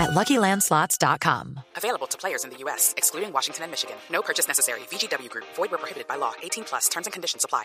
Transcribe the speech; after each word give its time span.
at 0.00 0.10
LuckyLandSlots.com. 0.10 1.60
Available 1.76 2.06
to 2.08 2.16
players 2.18 2.44
in 2.44 2.50
the 2.50 2.56
U.S., 2.64 2.94
excluding 2.96 3.32
Washington 3.32 3.64
and 3.64 3.70
Michigan. 3.70 3.96
No 4.10 4.22
purchase 4.22 4.48
necessary. 4.48 4.80
VGW 4.90 5.28
Group. 5.28 5.44
Void 5.56 5.70
where 5.70 5.78
prohibited 5.78 6.08
by 6.08 6.16
law. 6.16 6.32
18 6.42 6.64
plus. 6.64 6.88
Terms 6.88 7.06
and 7.06 7.12
conditions 7.12 7.44
apply. 7.44 7.64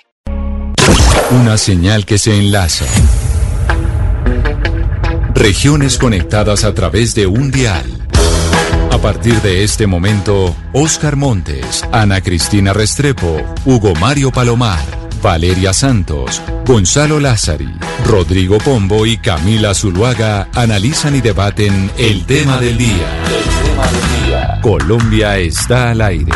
Una 1.31 1.57
señal 1.57 2.05
que 2.05 2.17
se 2.17 2.37
enlaza. 2.37 2.85
Regiones 5.33 5.97
conectadas 5.97 6.63
a 6.63 6.73
través 6.73 7.15
de 7.15 7.25
un 7.27 7.51
dial. 7.51 7.85
A 8.91 8.97
partir 8.97 9.41
de 9.41 9.63
este 9.63 9.87
momento, 9.87 10.55
Oscar 10.73 11.15
Montes, 11.15 11.83
Ana 11.91 12.21
Cristina 12.21 12.73
Restrepo, 12.73 13.41
Hugo 13.65 13.93
Mario 13.95 14.31
Palomar, 14.31 15.04
Valeria 15.25 15.73
Santos, 15.73 16.39
Gonzalo 16.67 17.19
Lázari, 17.19 17.67
Rodrigo 18.05 18.59
Pombo 18.59 19.07
y 19.07 19.17
Camila 19.17 19.73
Zuluaga 19.73 20.49
analizan 20.53 21.15
y 21.15 21.21
debaten 21.21 21.89
el 21.97 22.27
tema 22.27 22.59
del 22.59 22.77
día. 22.77 23.23
El 23.25 23.65
tema 23.65 23.87
del 23.87 24.27
día. 24.27 24.59
Colombia 24.61 25.39
está 25.39 25.89
al 25.89 26.01
aire. 26.01 26.31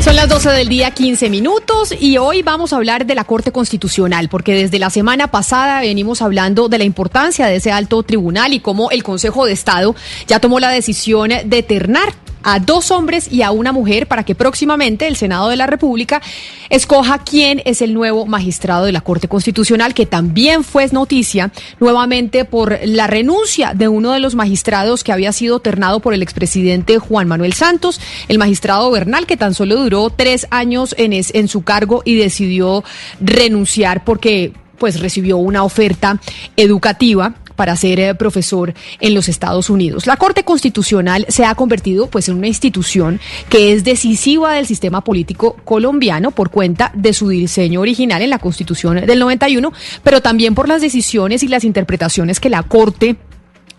Son 0.00 0.16
las 0.16 0.26
12 0.26 0.48
del 0.52 0.68
día, 0.70 0.90
15 0.90 1.28
minutos, 1.28 1.92
y 2.00 2.16
hoy 2.16 2.40
vamos 2.40 2.72
a 2.72 2.76
hablar 2.76 3.04
de 3.04 3.14
la 3.14 3.24
Corte 3.24 3.52
Constitucional, 3.52 4.30
porque 4.30 4.54
desde 4.54 4.78
la 4.78 4.88
semana 4.88 5.26
pasada 5.30 5.80
venimos 5.80 6.22
hablando 6.22 6.70
de 6.70 6.78
la 6.78 6.84
importancia 6.84 7.44
de 7.44 7.56
ese 7.56 7.72
alto 7.72 8.02
tribunal 8.04 8.54
y 8.54 8.60
cómo 8.60 8.90
el 8.90 9.02
Consejo 9.02 9.44
de 9.44 9.52
Estado 9.52 9.94
ya 10.26 10.40
tomó 10.40 10.60
la 10.60 10.70
decisión 10.70 11.28
de 11.44 11.58
eternar 11.58 12.14
a 12.42 12.58
dos 12.60 12.90
hombres 12.90 13.30
y 13.30 13.42
a 13.42 13.50
una 13.50 13.72
mujer 13.72 14.06
para 14.06 14.24
que 14.24 14.34
próximamente 14.34 15.06
el 15.06 15.16
Senado 15.16 15.48
de 15.48 15.56
la 15.56 15.66
República 15.66 16.22
escoja 16.70 17.18
quién 17.18 17.62
es 17.64 17.82
el 17.82 17.92
nuevo 17.92 18.26
magistrado 18.26 18.86
de 18.86 18.92
la 18.92 19.00
Corte 19.00 19.28
Constitucional, 19.28 19.94
que 19.94 20.06
también 20.06 20.64
fue 20.64 20.86
noticia 20.92 21.52
nuevamente 21.80 22.44
por 22.44 22.78
la 22.84 23.06
renuncia 23.06 23.72
de 23.74 23.88
uno 23.88 24.12
de 24.12 24.20
los 24.20 24.34
magistrados 24.34 25.04
que 25.04 25.12
había 25.12 25.32
sido 25.32 25.60
ternado 25.60 26.00
por 26.00 26.14
el 26.14 26.22
expresidente 26.22 26.98
Juan 26.98 27.28
Manuel 27.28 27.52
Santos, 27.52 28.00
el 28.28 28.38
magistrado 28.38 28.90
Bernal, 28.90 29.26
que 29.26 29.36
tan 29.36 29.54
solo 29.54 29.76
duró 29.76 30.10
tres 30.10 30.46
años 30.50 30.94
en, 30.98 31.12
es, 31.12 31.34
en 31.34 31.48
su 31.48 31.62
cargo 31.62 32.02
y 32.04 32.16
decidió 32.16 32.84
renunciar 33.20 34.04
porque 34.04 34.52
pues 34.78 35.00
recibió 35.00 35.38
una 35.38 35.64
oferta 35.64 36.20
educativa 36.56 37.34
para 37.56 37.74
ser 37.76 37.98
eh, 37.98 38.14
profesor 38.14 38.74
en 39.00 39.14
los 39.14 39.28
Estados 39.28 39.70
Unidos. 39.70 40.06
La 40.06 40.16
Corte 40.16 40.44
Constitucional 40.44 41.26
se 41.28 41.44
ha 41.44 41.54
convertido 41.54 42.06
pues 42.08 42.28
en 42.28 42.36
una 42.36 42.46
institución 42.46 43.20
que 43.48 43.72
es 43.72 43.84
decisiva 43.84 44.52
del 44.52 44.66
sistema 44.66 45.02
político 45.02 45.56
colombiano 45.64 46.30
por 46.30 46.50
cuenta 46.50 46.92
de 46.94 47.12
su 47.12 47.28
diseño 47.28 47.80
original 47.80 48.22
en 48.22 48.30
la 48.30 48.38
Constitución 48.38 49.04
del 49.06 49.18
91, 49.18 49.72
pero 50.02 50.20
también 50.20 50.54
por 50.54 50.68
las 50.68 50.80
decisiones 50.80 51.42
y 51.42 51.48
las 51.48 51.64
interpretaciones 51.64 52.40
que 52.40 52.50
la 52.50 52.62
Corte 52.62 53.16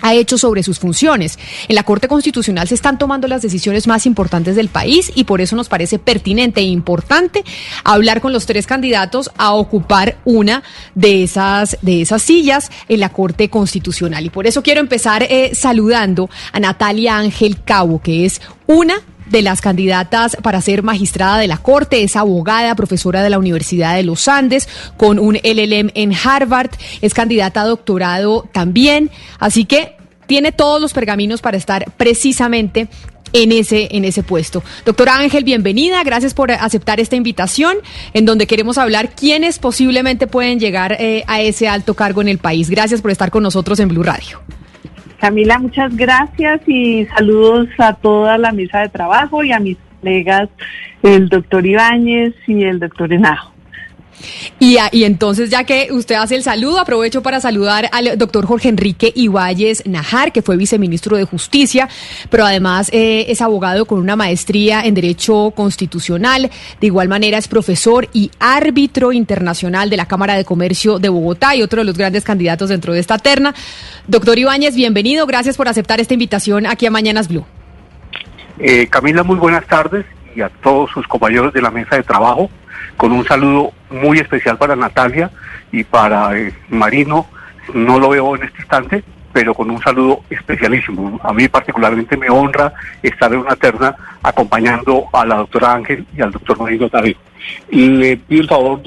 ha 0.02 0.14
hecho 0.14 0.38
sobre 0.38 0.64
sus 0.64 0.80
funciones. 0.80 1.38
En 1.68 1.76
la 1.76 1.84
Corte 1.84 2.08
Constitucional 2.08 2.68
se 2.68 2.76
están 2.76 2.98
tomando 2.98 3.28
las 3.28 3.42
decisiones 3.42 3.88
más 3.88 4.06
importantes 4.06 4.56
del 4.56 4.70
país 4.70 5.12
y 5.16 5.24
por 5.24 5.42
eso 5.42 5.56
nos 5.56 5.70
parece 5.70 6.00
pertinente 6.00 6.62
e 6.62 6.66
importante 6.66 7.44
hablar 7.84 8.22
con 8.22 8.34
los 8.34 8.46
tres 8.46 8.68
candidatos 8.68 9.32
a 9.38 9.54
ocupar 9.54 10.18
una 10.26 10.64
de 10.96 11.24
esas, 11.24 11.78
de 11.82 12.02
esas 12.02 12.22
sillas 12.22 12.72
en 12.88 13.00
la 13.00 13.10
Corte 13.10 13.50
Constitucional. 13.50 14.26
Y 14.26 14.30
por 14.30 14.48
eso 14.48 14.64
quiero 14.64 14.80
empezar 14.80 15.24
eh, 15.24 15.52
saludando 15.54 16.30
a 16.52 16.60
Natalia 16.60 17.18
Ángel 17.18 17.64
Cabo, 17.64 18.02
que 18.02 18.26
es 18.26 18.42
una 18.68 19.02
de 19.30 19.42
las 19.42 19.62
candidatas 19.62 20.38
para 20.42 20.62
ser 20.62 20.84
magistrada 20.84 21.38
de 21.38 21.48
la 21.48 21.58
Corte, 21.58 22.04
es 22.04 22.16
abogada, 22.16 22.76
profesora 22.76 23.22
de 23.22 23.30
la 23.30 23.40
Universidad 23.40 23.96
de 23.96 24.04
los 24.04 24.28
Andes, 24.28 24.68
con 24.98 25.20
un 25.20 25.36
LLM 25.36 25.92
en 25.96 26.14
Harvard, 26.14 26.72
es 27.02 27.14
candidata 27.14 27.62
a 27.62 27.66
doctorado 27.66 28.48
también, 28.52 29.10
así 29.40 29.66
que 29.66 29.96
tiene 30.28 30.52
todos 30.52 30.82
los 30.82 30.94
pergaminos 30.94 31.42
para 31.42 31.58
estar 31.58 31.92
precisamente 31.98 32.88
en 33.34 33.52
ese, 33.52 33.90
en 33.92 34.06
ese 34.06 34.24
puesto. 34.24 34.64
Doctora 34.86 35.18
Ángel, 35.18 35.44
bienvenida, 35.44 36.04
gracias 36.04 36.34
por 36.34 36.52
aceptar 36.52 37.00
esta 37.00 37.16
invitación, 37.16 37.78
en 38.14 38.26
donde 38.26 38.48
queremos 38.48 38.78
hablar 38.78 39.12
quiénes 39.16 39.60
posiblemente 39.60 40.28
pueden 40.28 40.60
llegar 40.60 40.98
eh, 41.00 41.24
a 41.28 41.42
ese 41.42 41.68
alto 41.68 41.94
cargo 41.94 42.22
en 42.22 42.30
el 42.30 42.38
país. 42.38 42.70
Gracias 42.70 43.02
por 43.02 43.12
estar 43.12 43.32
con 43.32 43.44
nosotros 43.44 43.80
en 43.80 43.90
Blue 43.90 44.04
Radio. 44.04 44.42
Camila, 45.20 45.58
muchas 45.58 45.96
gracias 45.96 46.62
y 46.68 47.06
saludos 47.06 47.68
a 47.80 47.94
toda 47.94 48.38
la 48.38 48.52
mesa 48.52 48.82
de 48.82 48.90
trabajo 48.90 49.44
y 49.44 49.52
a 49.52 49.60
mis 49.60 49.78
colegas, 50.00 50.50
el 51.02 51.28
doctor 51.28 51.66
Ibáñez 51.66 52.36
y 52.46 52.64
el 52.64 52.80
doctor 52.80 53.12
Enajo. 53.12 53.57
Y, 54.60 54.78
y, 54.92 55.04
entonces, 55.04 55.50
ya 55.50 55.64
que 55.64 55.90
usted 55.92 56.16
hace 56.16 56.36
el 56.36 56.44
saludo, 56.44 56.80
aprovecho 56.80 57.22
para 57.22 57.40
saludar 57.40 57.90
al 57.92 58.18
doctor 58.18 58.46
Jorge 58.46 58.70
Enrique 58.70 59.12
Ibáñez 59.16 59.86
Najar, 59.86 60.32
que 60.32 60.42
fue 60.42 60.58
viceministro 60.58 61.18
de 61.18 61.26
Justicia, 61.26 61.88
pero 62.30 62.46
además 62.46 62.90
eh, 62.92 63.26
es 63.30 63.42
abogado 63.42 63.86
con 63.86 64.00
una 64.00 64.16
maestría 64.16 64.82
en 64.82 64.96
Derecho 64.96 65.52
Constitucional. 65.56 66.50
De 66.82 66.88
igual 66.88 67.08
manera, 67.08 67.38
es 67.38 67.48
profesor 67.48 68.10
y 68.14 68.32
árbitro 68.40 69.12
internacional 69.12 69.90
de 69.90 69.98
la 69.98 70.08
Cámara 70.08 70.36
de 70.36 70.46
Comercio 70.46 71.00
de 71.00 71.10
Bogotá 71.10 71.56
y 71.56 71.62
otro 71.62 71.82
de 71.82 71.86
los 71.86 71.98
grandes 71.98 72.24
candidatos 72.24 72.70
dentro 72.70 72.94
de 72.94 73.00
esta 73.00 73.18
terna. 73.18 73.54
Doctor 74.08 74.40
Ibáñez, 74.40 74.76
bienvenido. 74.76 75.26
Gracias 75.28 75.58
por 75.58 75.68
aceptar 75.68 76.00
esta 76.00 76.14
invitación 76.14 76.66
aquí 76.66 76.86
a 76.86 76.92
Mañanas 76.92 77.28
Blue. 77.28 77.46
Eh, 78.60 78.88
Camila, 78.88 79.24
muy 79.24 79.38
buenas 79.38 79.68
tardes 79.68 80.06
y 80.36 80.42
a 80.42 80.50
todos 80.50 80.90
sus 80.92 81.08
compañeros 81.08 81.54
de 81.54 81.62
la 81.62 81.70
mesa 81.70 81.96
de 81.96 82.04
trabajo 82.04 82.50
con 82.96 83.12
un 83.12 83.26
saludo 83.26 83.72
muy 83.90 84.20
especial 84.20 84.58
para 84.58 84.76
Natalia 84.76 85.32
y 85.72 85.84
para 85.84 86.38
eh, 86.38 86.54
Marino. 86.70 87.28
No 87.74 88.00
lo 88.00 88.10
veo 88.10 88.36
en 88.36 88.44
este 88.44 88.60
instante, 88.60 89.04
pero 89.34 89.54
con 89.54 89.70
un 89.70 89.82
saludo 89.82 90.22
especialísimo. 90.30 91.20
A 91.24 91.34
mí 91.34 91.48
particularmente 91.48 92.18
me 92.18 92.30
honra 92.30 92.74
estar 93.04 93.32
en 93.34 93.40
una 93.40 93.56
terna 93.56 93.96
acompañando 94.24 95.06
a 95.14 95.26
la 95.26 95.36
doctora 95.36 95.74
Ángel 95.74 96.06
y 96.16 96.22
al 96.22 96.32
doctor 96.32 96.60
Marino 96.60 96.90
David. 96.90 97.18
Le 97.70 98.18
pido 98.18 98.42
el 98.42 98.48
favor, 98.48 98.82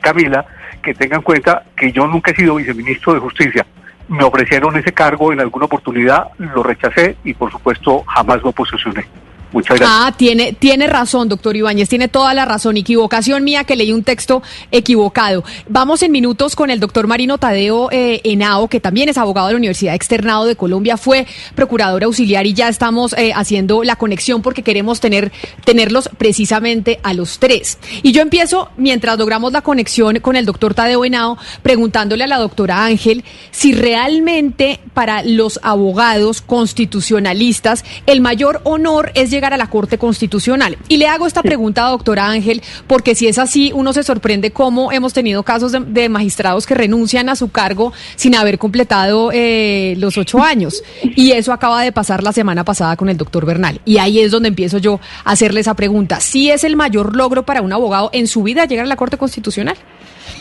Camila, 0.00 0.44
que 0.82 0.94
tenga 0.94 1.16
en 1.16 1.22
cuenta 1.22 1.64
que 1.76 1.92
yo 1.92 2.06
nunca 2.06 2.32
he 2.32 2.34
sido 2.34 2.56
viceministro 2.56 3.14
de 3.14 3.20
Justicia. 3.20 3.66
Me 4.08 4.24
ofrecieron 4.24 4.76
ese 4.76 4.92
cargo 4.92 5.32
en 5.32 5.40
alguna 5.40 5.66
oportunidad, 5.66 6.28
lo 6.38 6.62
rechacé 6.62 7.16
y 7.24 7.34
por 7.34 7.50
supuesto 7.52 8.02
jamás 8.04 8.42
lo 8.42 8.52
posicioné. 8.52 9.06
Muchas 9.52 9.78
gracias. 9.78 9.90
Ah, 9.90 10.14
tiene, 10.16 10.52
tiene 10.52 10.86
razón, 10.86 11.28
doctor 11.28 11.56
Ibáñez, 11.56 11.88
tiene 11.88 12.08
toda 12.08 12.34
la 12.34 12.44
razón. 12.44 12.76
Equivocación 12.76 13.44
mía 13.44 13.64
que 13.64 13.76
leí 13.76 13.92
un 13.92 14.02
texto 14.02 14.42
equivocado. 14.70 15.44
Vamos 15.68 16.02
en 16.02 16.12
minutos 16.12 16.56
con 16.56 16.70
el 16.70 16.80
doctor 16.80 17.06
Marino 17.06 17.38
Tadeo 17.38 17.88
eh, 17.92 18.20
que 18.68 18.80
también 18.80 19.08
es 19.08 19.18
abogado 19.18 19.48
de 19.48 19.54
la 19.54 19.58
Universidad 19.58 19.94
Externado 19.94 20.46
de 20.46 20.56
Colombia, 20.56 20.96
fue 20.96 21.26
procurador 21.54 22.04
auxiliar 22.04 22.46
y 22.46 22.54
ya 22.54 22.68
estamos 22.68 23.14
eh, 23.14 23.32
haciendo 23.34 23.84
la 23.84 23.96
conexión 23.96 24.42
porque 24.42 24.62
queremos 24.62 25.00
tener, 25.00 25.32
tenerlos 25.64 26.08
precisamente 26.18 26.98
a 27.02 27.14
los 27.14 27.38
tres. 27.38 27.78
Y 28.02 28.12
yo 28.12 28.22
empiezo, 28.22 28.70
mientras 28.76 29.18
logramos 29.18 29.52
la 29.52 29.62
conexión 29.62 30.18
con 30.20 30.36
el 30.36 30.46
doctor 30.46 30.74
Tadeo 30.74 31.04
Henao, 31.04 31.38
preguntándole 31.62 32.24
a 32.24 32.26
la 32.26 32.38
doctora 32.38 32.84
Ángel 32.84 33.24
si 33.50 33.72
realmente 33.72 34.80
para 34.94 35.22
los 35.22 35.60
abogados 35.62 36.42
constitucionalistas 36.42 37.84
el 38.06 38.20
mayor 38.20 38.60
honor 38.64 39.12
es 39.14 39.30
llegar 39.30 39.41
a 39.44 39.56
la 39.56 39.68
Corte 39.68 39.98
Constitucional. 39.98 40.78
Y 40.88 40.96
le 40.96 41.06
hago 41.06 41.26
esta 41.26 41.42
pregunta, 41.42 41.88
doctora 41.88 42.28
Ángel, 42.28 42.62
porque 42.86 43.14
si 43.14 43.26
es 43.28 43.38
así, 43.38 43.72
uno 43.74 43.92
se 43.92 44.02
sorprende 44.02 44.50
cómo 44.50 44.92
hemos 44.92 45.12
tenido 45.12 45.42
casos 45.42 45.72
de, 45.72 45.80
de 45.80 46.08
magistrados 46.08 46.66
que 46.66 46.74
renuncian 46.74 47.28
a 47.28 47.36
su 47.36 47.50
cargo 47.50 47.92
sin 48.16 48.34
haber 48.34 48.58
completado 48.58 49.30
eh, 49.32 49.94
los 49.98 50.18
ocho 50.18 50.42
años. 50.42 50.82
Y 51.02 51.32
eso 51.32 51.52
acaba 51.52 51.82
de 51.82 51.92
pasar 51.92 52.22
la 52.22 52.32
semana 52.32 52.64
pasada 52.64 52.96
con 52.96 53.08
el 53.08 53.16
doctor 53.16 53.46
Bernal. 53.46 53.80
Y 53.84 53.98
ahí 53.98 54.20
es 54.20 54.30
donde 54.30 54.48
empiezo 54.48 54.78
yo 54.78 55.00
a 55.24 55.32
hacerle 55.32 55.60
esa 55.60 55.74
pregunta. 55.74 56.20
¿Sí 56.20 56.50
es 56.50 56.64
el 56.64 56.76
mayor 56.76 57.16
logro 57.16 57.44
para 57.44 57.62
un 57.62 57.72
abogado 57.72 58.10
en 58.12 58.26
su 58.26 58.42
vida 58.42 58.66
llegar 58.66 58.84
a 58.84 58.88
la 58.88 58.96
Corte 58.96 59.16
Constitucional? 59.16 59.76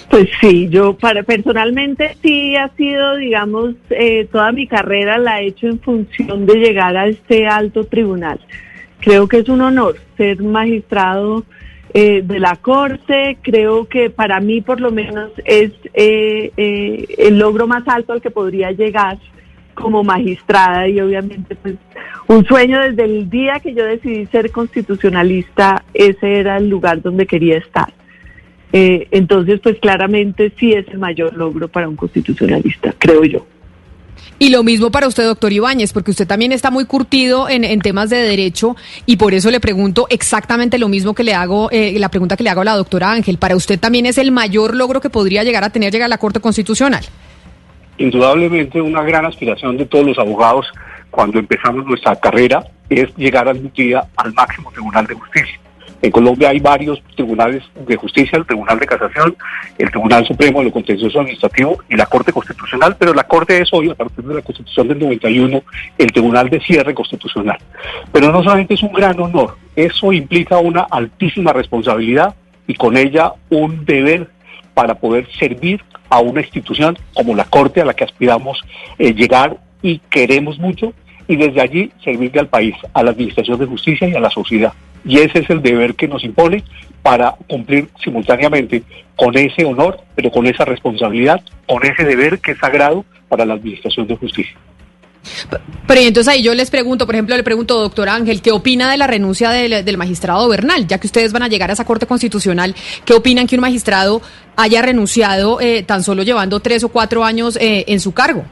Pues 0.10 0.28
sí, 0.42 0.68
yo 0.70 0.98
para, 0.98 1.24
personalmente 1.24 2.18
sí 2.22 2.56
ha 2.56 2.70
sido, 2.76 3.16
digamos, 3.16 3.76
eh, 3.90 4.28
toda 4.32 4.52
mi 4.52 4.68
carrera 4.68 5.18
la 5.18 5.42
he 5.42 5.48
hecho 5.48 5.68
en 5.68 5.80
función 5.80 6.46
de 6.46 6.56
llegar 6.56 6.98
a 6.98 7.08
este 7.08 7.48
alto 7.48 7.86
tribunal. 7.86 8.40
Creo 9.02 9.28
que 9.28 9.40
es 9.40 9.50
un 9.50 9.62
honor 9.62 9.98
ser 10.16 10.42
magistrado 10.42 11.44
eh, 11.94 12.22
de 12.24 12.40
la 12.40 12.56
Corte. 12.56 13.38
Creo 13.42 13.88
que 13.88 14.10
para 14.10 14.40
mí, 14.40 14.62
por 14.62 14.80
lo 14.80 14.92
menos, 14.92 15.32
es 15.44 15.72
eh, 15.94 16.52
eh, 16.56 17.06
el 17.18 17.38
logro 17.38 17.68
más 17.68 17.88
alto 17.88 18.14
al 18.14 18.22
que 18.22 18.32
podría 18.32 18.72
llegar 18.72 19.18
como 19.74 20.04
magistrada 20.04 20.88
y 20.88 21.00
obviamente 21.00 21.56
pues 21.56 21.76
un 22.28 22.46
sueño 22.46 22.80
desde 22.80 23.04
el 23.04 23.30
día 23.30 23.60
que 23.60 23.74
yo 23.74 23.84
decidí 23.84 24.26
ser 24.28 24.52
constitucionalista, 24.52 25.84
ese 25.94 26.40
era 26.40 26.58
el 26.58 26.70
lugar 26.70 27.02
donde 27.02 27.26
quería 27.26 27.58
estar. 27.58 27.92
Eh, 28.74 29.08
entonces, 29.12 29.60
pues 29.60 29.78
claramente 29.80 30.52
sí 30.58 30.72
es 30.72 30.88
el 30.88 31.00
mayor 31.00 31.36
logro 31.36 31.68
para 31.68 31.90
un 31.90 31.96
constitucionalista, 31.96 32.94
creo 32.98 33.24
yo. 33.26 33.46
Y 34.40 34.50
lo 34.50 34.64
mismo 34.64 34.90
para 34.90 35.08
usted, 35.08 35.24
doctor 35.24 35.54
Ibáñez, 35.54 35.94
porque 35.94 36.12
usted 36.12 36.28
también 36.28 36.52
está 36.52 36.72
muy 36.72 36.86
curtido 36.86 37.48
en, 37.48 37.80
temas 37.82 38.10
de 38.10 38.18
derecho 38.18 38.76
y 39.06 39.18
por 39.18 39.34
eso 39.34 39.52
le 39.52 39.60
pregunto 39.60 40.08
exactamente 40.10 40.80
lo 40.80 40.88
mismo 40.88 41.14
que 41.14 41.24
le 41.24 41.36
hago, 41.36 41.70
eh, 41.72 41.94
la 42.00 42.10
pregunta 42.10 42.36
que 42.36 42.44
le 42.44 42.50
hago 42.50 42.62
a 42.62 42.66
la 42.66 42.76
doctora 42.76 43.12
Ángel. 43.12 43.38
¿Para 43.38 43.56
usted 43.56 43.80
también 43.80 44.08
es 44.08 44.18
el 44.18 44.32
mayor 44.32 44.76
logro 44.76 45.00
que 45.00 45.10
podría 45.10 45.44
llegar 45.44 45.64
a 45.64 45.70
tener 45.70 45.92
llegar 45.94 46.06
a 46.06 46.10
la 46.10 46.18
Corte 46.18 46.40
Constitucional? 46.40 47.06
Indudablemente 47.98 48.82
una 48.82 49.04
gran 49.04 49.26
aspiración 49.26 49.78
de 49.78 49.86
todos 49.86 50.06
los 50.06 50.18
abogados 50.18 50.66
cuando 51.12 51.38
empezamos 51.38 51.86
nuestra 51.86 52.16
carrera 52.16 52.64
es 52.90 53.16
llegar 53.18 53.48
algún 53.48 53.72
día 53.74 54.04
al 54.18 54.34
máximo 54.34 54.72
tribunal 54.72 55.06
de 55.06 55.14
justicia. 55.14 55.60
En 56.02 56.12
Colombia 56.12 56.50
hay 56.50 56.60
varios 56.60 57.02
tribunales 57.16 57.64
de 57.88 57.96
justicia, 57.96 58.38
el 58.38 58.46
Tribunal 58.46 58.80
de 58.80 58.88
Casación, 58.88 59.36
el 59.78 59.92
Tribunal 59.92 60.26
Supremo 60.26 60.60
de 60.60 60.66
lo 60.66 60.72
Contencioso 60.72 61.20
Administrativo 61.20 61.78
y 61.90 61.96
la 61.96 62.08
Corte 62.08 62.34
Constitucional, 62.34 62.96
pero 62.98 63.14
la 63.14 63.24
Corte 63.24 63.62
es 63.62 63.70
hoy, 63.72 63.90
a 63.92 63.96
partir 63.96 64.26
de 64.26 64.34
la 64.34 64.42
Constitución 64.42 64.88
del 64.88 65.00
91, 65.00 65.64
el 65.98 66.12
Tribunal 66.12 66.50
de 66.50 66.60
Cierre 66.62 66.94
Constitucional. 66.96 67.58
Pero 68.12 68.32
no 68.32 68.42
solamente 68.44 68.74
es 68.74 68.84
un 68.84 68.94
gran 68.94 69.20
honor, 69.20 69.58
eso 69.76 70.12
implica 70.12 70.58
una 70.58 70.82
altísima 70.90 71.54
responsabilidad 71.54 72.34
y 72.66 72.74
con 72.74 72.98
ella 72.98 73.34
un 73.50 73.86
deber 73.86 74.28
para 74.74 74.96
poder 74.96 75.28
servir 75.38 75.84
a 76.10 76.20
una 76.20 76.42
institución 76.42 76.98
como 77.14 77.36
la 77.36 77.46
Corte 77.46 77.82
a 77.82 77.86
la 77.86 77.94
que 77.94 78.04
aspiramos 78.04 78.62
eh, 78.98 79.14
llegar 79.14 79.58
y 79.82 80.00
queremos 80.10 80.58
mucho 80.58 80.94
y 81.28 81.36
desde 81.36 81.62
allí 81.62 81.92
servirle 82.04 82.40
al 82.40 82.48
país, 82.48 82.76
a 82.94 83.04
la 83.04 83.12
Administración 83.12 83.60
de 83.60 83.66
Justicia 83.66 84.08
y 84.08 84.16
a 84.16 84.20
la 84.20 84.30
sociedad. 84.30 84.74
Y 85.06 85.20
ese 85.20 85.40
es 85.40 85.50
el 85.50 85.62
deber 85.62 85.96
que 85.96 86.08
nos 86.08 86.24
impone 86.24 86.64
para 87.02 87.36
cumplir 87.48 87.90
simultáneamente 88.04 88.84
con 89.16 89.36
ese 89.38 89.66
honor, 89.66 90.00
pero 90.16 90.32
con 90.32 90.46
esa 90.48 90.66
responsabilidad, 90.66 91.42
con 91.68 91.84
ese 91.86 92.04
deber 92.04 92.40
que 92.40 92.52
es 92.52 92.60
sagrado 92.60 93.06
para 93.28 93.46
la 93.46 93.56
Administración 93.56 94.08
de 94.08 94.16
Justicia. 94.18 94.56
Pero 95.88 96.02
entonces 96.02 96.34
ahí 96.34 96.42
yo 96.42 96.54
les 96.56 96.72
pregunto, 96.72 97.06
por 97.06 97.16
ejemplo, 97.16 97.36
le 97.36 97.44
pregunto, 97.44 97.80
doctor 97.80 98.10
Ángel, 98.10 98.42
¿qué 98.42 98.52
opina 98.52 98.90
de 98.90 98.98
la 98.98 99.08
renuncia 99.08 99.52
del, 99.52 99.98
magistrado 99.98 100.48
Bernal? 100.48 100.88
Ya 100.88 101.00
que 101.00 101.08
ustedes 101.08 101.32
van 101.32 101.44
a 101.44 101.48
llegar 101.48 101.70
a 101.70 101.74
esa 101.74 101.86
Corte 101.86 102.08
Constitucional, 102.08 102.76
¿qué 103.06 103.14
opinan 103.14 103.46
que 103.46 103.56
un 103.56 103.62
magistrado 103.62 104.22
haya 104.56 104.82
renunciado 104.82 105.62
eh, 105.62 105.84
tan 105.84 106.04
solo 106.04 106.24
llevando 106.24 106.60
tres 106.60 106.84
o 106.84 106.90
cuatro 106.90 107.24
años 107.24 107.58
eh, 107.58 107.86
en 107.88 108.00
su 108.00 108.14
cargo? 108.14 108.46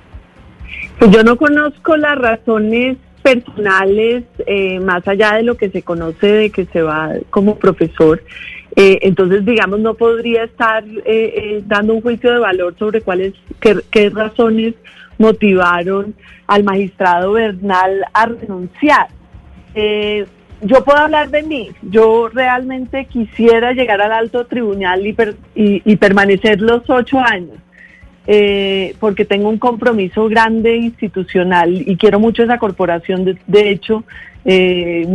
Pues 0.99 1.11
yo 1.11 1.23
no 1.23 1.37
conozco 1.37 1.95
las 1.97 2.17
razones 2.17 2.97
personales, 3.21 4.23
eh, 4.45 4.79
más 4.79 5.07
allá 5.07 5.35
de 5.35 5.43
lo 5.43 5.55
que 5.55 5.69
se 5.69 5.81
conoce 5.81 6.27
de 6.27 6.49
que 6.49 6.65
se 6.65 6.81
va 6.81 7.11
como 7.29 7.57
profesor. 7.57 8.23
Eh, 8.75 8.99
entonces, 9.01 9.45
digamos, 9.45 9.79
no 9.79 9.93
podría 9.93 10.43
estar 10.43 10.83
eh, 11.05 11.61
dando 11.65 11.95
un 11.95 12.01
juicio 12.01 12.31
de 12.31 12.39
valor 12.39 12.75
sobre 12.77 13.01
cuáles, 13.01 13.33
qué, 13.59 14.09
razones 14.09 14.75
motivaron 15.17 16.15
al 16.47 16.63
magistrado 16.63 17.33
Bernal 17.33 18.05
a 18.13 18.25
renunciar. 18.25 19.07
yo 20.61 20.83
puedo 20.83 20.97
hablar 20.97 21.29
de 21.29 21.43
mí. 21.43 21.69
Yo 21.81 22.29
realmente 22.29 23.05
quisiera 23.05 23.73
llegar 23.73 24.01
al 24.01 24.11
alto 24.11 24.45
tribunal 24.45 25.05
y, 25.05 25.15
y 25.55 25.95
permanecer 25.97 26.61
los 26.61 26.89
ocho 26.89 27.19
años 27.19 27.57
eh, 28.31 28.93
porque 28.99 29.25
tengo 29.25 29.49
un 29.49 29.57
compromiso 29.57 30.29
grande 30.29 30.75
institucional 30.75 31.73
y 31.73 31.97
quiero 31.97 32.19
mucho 32.19 32.43
esa 32.43 32.59
corporación. 32.59 33.39
De, 33.47 33.69
hecho, 33.71 34.03
eh, 34.45 35.07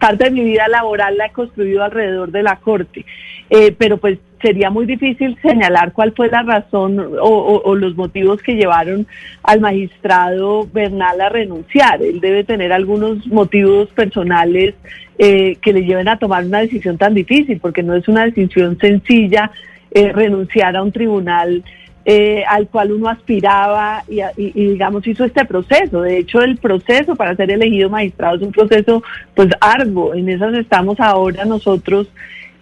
parte 0.00 0.24
de 0.24 0.30
mi 0.30 0.42
vida 0.42 0.66
laboral 0.66 1.18
la 1.18 1.26
he 1.26 1.32
construido 1.32 1.84
alrededor 1.84 2.30
de 2.30 2.42
la 2.42 2.56
Corte, 2.56 3.04
eh, 3.50 3.74
pero 3.76 3.98
pues 3.98 4.20
sería 4.40 4.70
muy 4.70 4.86
difícil 4.86 5.36
señalar 5.42 5.92
cuál 5.92 6.14
fue 6.16 6.30
la 6.30 6.44
razón 6.44 6.98
o, 7.20 7.74
los 7.74 7.94
motivos 7.94 8.40
que 8.40 8.54
llevaron 8.54 9.06
al 9.42 9.60
magistrado 9.60 10.66
Bernal 10.72 11.20
a 11.20 11.28
renunciar. 11.28 12.02
Él 12.02 12.20
debe 12.20 12.42
tener 12.42 12.72
algunos 12.72 13.26
motivos 13.26 13.90
personales 13.90 14.74
que 15.18 15.72
le 15.74 15.84
lleven 15.84 16.08
a 16.08 16.18
tomar 16.18 16.46
una 16.46 16.60
decisión 16.60 16.96
tan 16.96 17.12
difícil, 17.12 17.60
porque 17.60 17.82
no 17.82 17.94
es 17.94 18.08
una 18.08 18.24
decisión 18.24 18.78
sencilla 18.78 19.50
renunciar 19.92 20.74
a 20.74 20.82
un 20.82 20.92
tribunal 20.92 21.62
eh, 22.08 22.44
al 22.48 22.68
cual 22.68 22.92
uno 22.92 23.08
aspiraba 23.08 24.04
y, 24.06 24.52
digamos 24.52 25.04
hizo 25.08 25.24
este 25.24 25.44
proceso. 25.44 26.02
De 26.02 26.18
hecho, 26.18 26.40
el 26.40 26.56
proceso 26.56 27.16
para 27.16 27.34
ser 27.34 27.50
elegido 27.50 27.90
magistrado 27.90 28.36
es 28.36 28.42
un 28.42 28.52
proceso 28.52 29.02
pues 29.34 29.48
arduo. 29.60 30.14
En 30.14 30.28
esas 30.28 30.54
estamos 30.54 31.00
ahora 31.00 31.44
nosotros. 31.44 32.06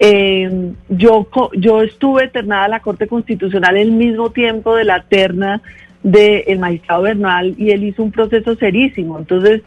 Eh, 0.00 0.72
yo, 0.88 1.28
yo 1.58 1.82
estuve 1.82 2.28
ternada 2.28 2.64
a 2.64 2.68
la 2.68 2.80
Corte 2.80 3.06
Constitucional 3.06 3.76
el 3.76 3.92
mismo 3.92 4.30
tiempo 4.30 4.74
de 4.76 4.84
la 4.84 5.02
terna 5.02 5.60
del 6.02 6.58
magistrado 6.58 7.02
Bernal 7.02 7.54
y 7.58 7.70
él 7.70 7.84
hizo 7.84 8.02
un 8.02 8.12
proceso 8.12 8.56
serísimo. 8.56 9.18
Entonces, 9.18 9.60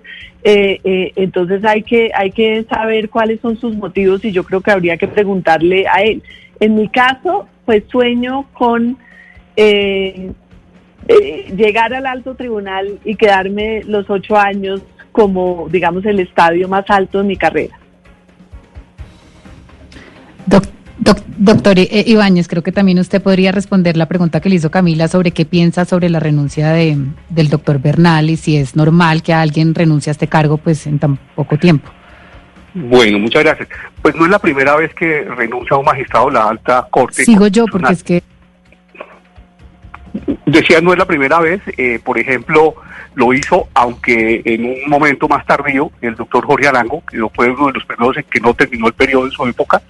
eh, 0.44 1.12
entonces 1.16 1.64
hay 1.64 1.84
que, 1.84 2.10
hay 2.16 2.32
que 2.32 2.64
saber 2.64 3.12
cuáles 3.12 3.42
son 3.42 3.56
sus 3.58 3.76
motivos 3.76 4.26
y 4.26 4.32
yo 4.32 4.44
creo 4.44 4.62
que 4.62 4.72
habría 4.72 4.98
que 4.98 5.08
preguntarle 5.08 5.86
a 5.88 6.02
él. 6.02 6.24
En 6.60 6.74
mi 6.74 6.90
caso, 6.90 7.48
pues 7.66 7.84
sueño 7.92 8.48
con 8.54 8.98
eh, 9.58 10.32
eh, 11.08 11.54
llegar 11.56 11.94
al 11.94 12.06
alto 12.06 12.36
tribunal 12.36 13.00
y 13.04 13.16
quedarme 13.16 13.84
los 13.86 14.08
ocho 14.10 14.38
años 14.38 14.82
como, 15.12 15.68
digamos, 15.72 16.06
el 16.06 16.20
estadio 16.20 16.68
más 16.68 16.86
alto 16.90 17.18
de 17.18 17.24
mi 17.24 17.36
carrera. 17.36 17.78
doctor 21.40 21.80
eh, 21.80 22.04
Ibáñez, 22.06 22.48
creo 22.48 22.62
que 22.62 22.72
también 22.72 23.00
usted 23.00 23.22
podría 23.22 23.52
responder 23.52 23.98
la 23.98 24.08
pregunta 24.08 24.42
que 24.42 24.50
le 24.50 24.56
hizo 24.56 24.70
Camila 24.70 25.08
sobre 25.08 25.32
qué 25.32 25.46
piensa 25.46 25.86
sobre 25.86 26.10
la 26.10 26.20
renuncia 26.20 26.70
de, 26.70 26.98
del 27.30 27.50
doctor 27.50 27.80
Bernal 27.80 28.30
y 28.30 28.38
si 28.38 28.58
es 28.58 28.76
normal 28.76 29.24
que 29.24 29.34
alguien 29.34 29.74
renuncie 29.74 30.12
a 30.12 30.14
este 30.14 30.28
cargo 30.28 30.58
pues 30.58 30.86
en 30.86 31.00
tan 31.00 31.18
poco 31.36 31.58
tiempo. 31.58 31.90
Bueno, 32.76 33.18
muchas 33.18 33.44
gracias. 33.44 33.70
Pues 34.04 34.16
no 34.16 34.26
es 34.26 34.32
la 34.32 34.40
primera 34.40 34.76
vez 34.76 34.94
que 34.94 35.24
renuncia 35.24 35.78
un 35.78 35.86
magistrado 35.86 36.28
a 36.28 36.32
la 36.32 36.50
alta 36.50 36.88
corte. 36.92 37.24
Sigo 37.24 37.48
yo 37.48 37.66
porque 37.66 37.94
es 37.94 38.04
que 38.04 38.22
Decía, 40.46 40.82
no 40.82 40.94
es 40.94 41.00
la 41.00 41.06
primera 41.06 41.40
vez, 41.40 41.62
eh, 41.78 42.00
por 42.04 42.18
ejemplo, 42.18 42.76
lo 43.16 43.34
hizo, 43.34 43.68
aunque 43.74 44.42
en 44.46 44.66
un 44.66 44.90
momento 44.90 45.28
más 45.28 45.46
tardío, 45.46 45.92
el 46.02 46.16
doctor 46.16 46.46
Jorge 46.46 46.68
Arango, 46.68 47.04
que 47.06 47.18
fue 47.34 47.52
uno 47.52 47.68
de 47.68 47.74
los 47.74 47.86
primeros 47.86 48.18
en 48.18 48.24
que 48.24 48.40
no 48.40 48.54
terminó 48.54 48.88
el 48.88 48.94
periodo 48.94 49.26
en 49.26 49.32
su 49.32 49.46
época, 49.46 49.82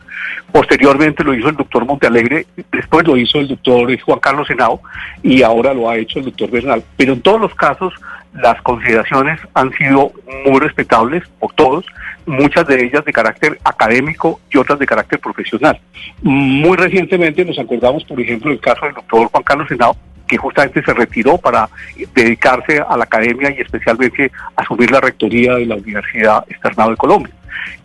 posteriormente 0.52 1.24
lo 1.24 1.34
hizo 1.34 1.50
el 1.50 1.56
doctor 1.56 1.86
Montealegre, 1.86 2.48
después 2.72 3.06
lo 3.06 3.18
hizo 3.18 3.40
el 3.40 3.50
doctor 3.50 4.00
Juan 4.02 4.20
Carlos 4.20 4.48
Senado 4.48 4.82
y 5.22 5.44
ahora 5.44 5.74
lo 5.74 5.90
ha 5.90 5.98
hecho 5.98 6.20
el 6.20 6.26
doctor 6.26 6.50
Bernal. 6.50 6.84
Pero 6.96 7.14
en 7.14 7.22
todos 7.22 7.42
los 7.42 7.54
casos, 7.54 7.94
las 8.38 8.62
consideraciones 8.62 9.40
han 9.54 9.72
sido 9.74 10.12
muy 10.46 10.60
respetables 10.60 11.24
por 11.40 11.54
todos, 11.54 11.86
muchas 12.26 12.68
de 12.68 12.86
ellas 12.86 13.04
de 13.04 13.14
carácter 13.14 13.60
académico 13.64 14.40
y 14.52 14.58
otras 14.58 14.80
de 14.80 14.86
carácter 14.86 15.20
profesional. 15.20 15.80
Muy 16.22 16.78
recientemente 16.78 17.44
nos 17.46 17.58
acordamos, 17.58 18.04
por 18.04 18.20
ejemplo, 18.22 18.52
del 18.52 18.60
caso 18.60 18.86
del 18.86 18.96
doctor 18.96 19.28
Juan 19.28 19.44
Carlos 19.44 19.68
Senado, 19.68 19.96
que 20.28 20.38
justamente 20.38 20.84
se 20.84 20.94
retiró 20.94 21.38
para 21.38 21.70
dedicarse 22.14 22.80
a 22.88 22.98
la 22.98 23.06
academia 23.06 23.50
y 23.50 23.62
especialmente 23.62 24.32
asumir 24.56 24.92
la 24.92 25.00
rectoría 25.02 25.56
de 25.56 25.66
la 25.66 25.76
Universidad 25.76 26.44
Externado 26.50 26.92
de 26.92 26.98
Colombia. 26.98 27.34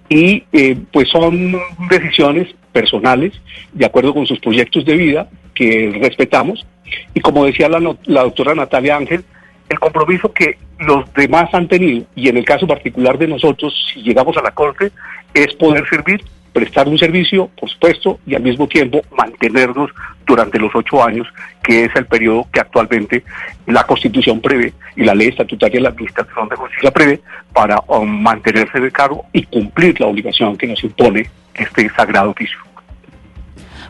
Y 0.09 0.45
eh, 0.53 0.77
pues 0.93 1.09
son 1.09 1.57
decisiones 1.89 2.49
personales, 2.73 3.33
de 3.73 3.87
acuerdo 3.87 4.13
con 4.13 4.27
sus 4.27 4.41
proyectos 4.41 4.85
de 4.85 4.97
vida, 4.97 5.29
que 5.55 5.97
respetamos. 6.03 6.67
Y 7.15 7.21
como 7.21 7.47
decía 7.47 7.69
la, 7.69 7.79
la 8.05 8.23
doctora 8.23 8.55
Natalia 8.55 8.97
Ángel, 8.97 9.25
el 9.69 9.79
compromiso 9.79 10.33
que 10.33 10.59
los 10.79 11.13
demás 11.15 11.53
han 11.55 11.69
tenido, 11.69 12.05
y 12.15 12.29
en 12.29 12.37
el 12.37 12.45
caso 12.45 12.67
particular 12.67 13.19
de 13.19 13.29
nosotros, 13.29 13.75
si 13.93 14.03
llegamos 14.03 14.37
a 14.37 14.43
la 14.43 14.51
Corte, 14.51 14.91
es 15.35 15.55
poder 15.55 15.89
servir 15.89 16.23
prestar 16.53 16.87
un 16.87 16.99
servicio, 16.99 17.49
por 17.59 17.69
supuesto, 17.71 18.21
y 18.27 18.35
al 18.35 18.43
mismo 18.43 18.69
tiempo 18.69 19.03
mantenernos 19.17 19.91
durante 20.27 20.59
los 20.59 20.71
ocho 20.75 21.03
años, 21.03 21.27
que 21.63 21.85
es 21.85 21.97
el 21.97 22.07
periodo 22.07 22.47
que 22.53 22.61
actualmente 22.61 23.25
la 23.67 23.85
Constitución 23.85 24.41
prevé 24.41 24.73
y 24.97 25.05
la 25.05 25.15
ley 25.15 25.29
estatutaria 25.29 25.79
de 25.79 25.83
la 25.83 25.89
Administración 25.89 26.49
de 26.49 26.57
Justicia 26.57 26.91
prevé 26.91 27.21
para 27.53 27.81
um, 27.89 28.09
mantenerse 28.09 28.81
de 28.81 28.91
cargo 28.91 29.25
y 29.33 29.45
cumplir 29.45 29.99
la 30.01 30.07
obligación 30.07 30.57
que 30.57 30.67
nos 30.67 30.83
impone 30.85 31.29
este 31.55 31.89
sagrado 31.91 32.31
oficio. 32.31 32.59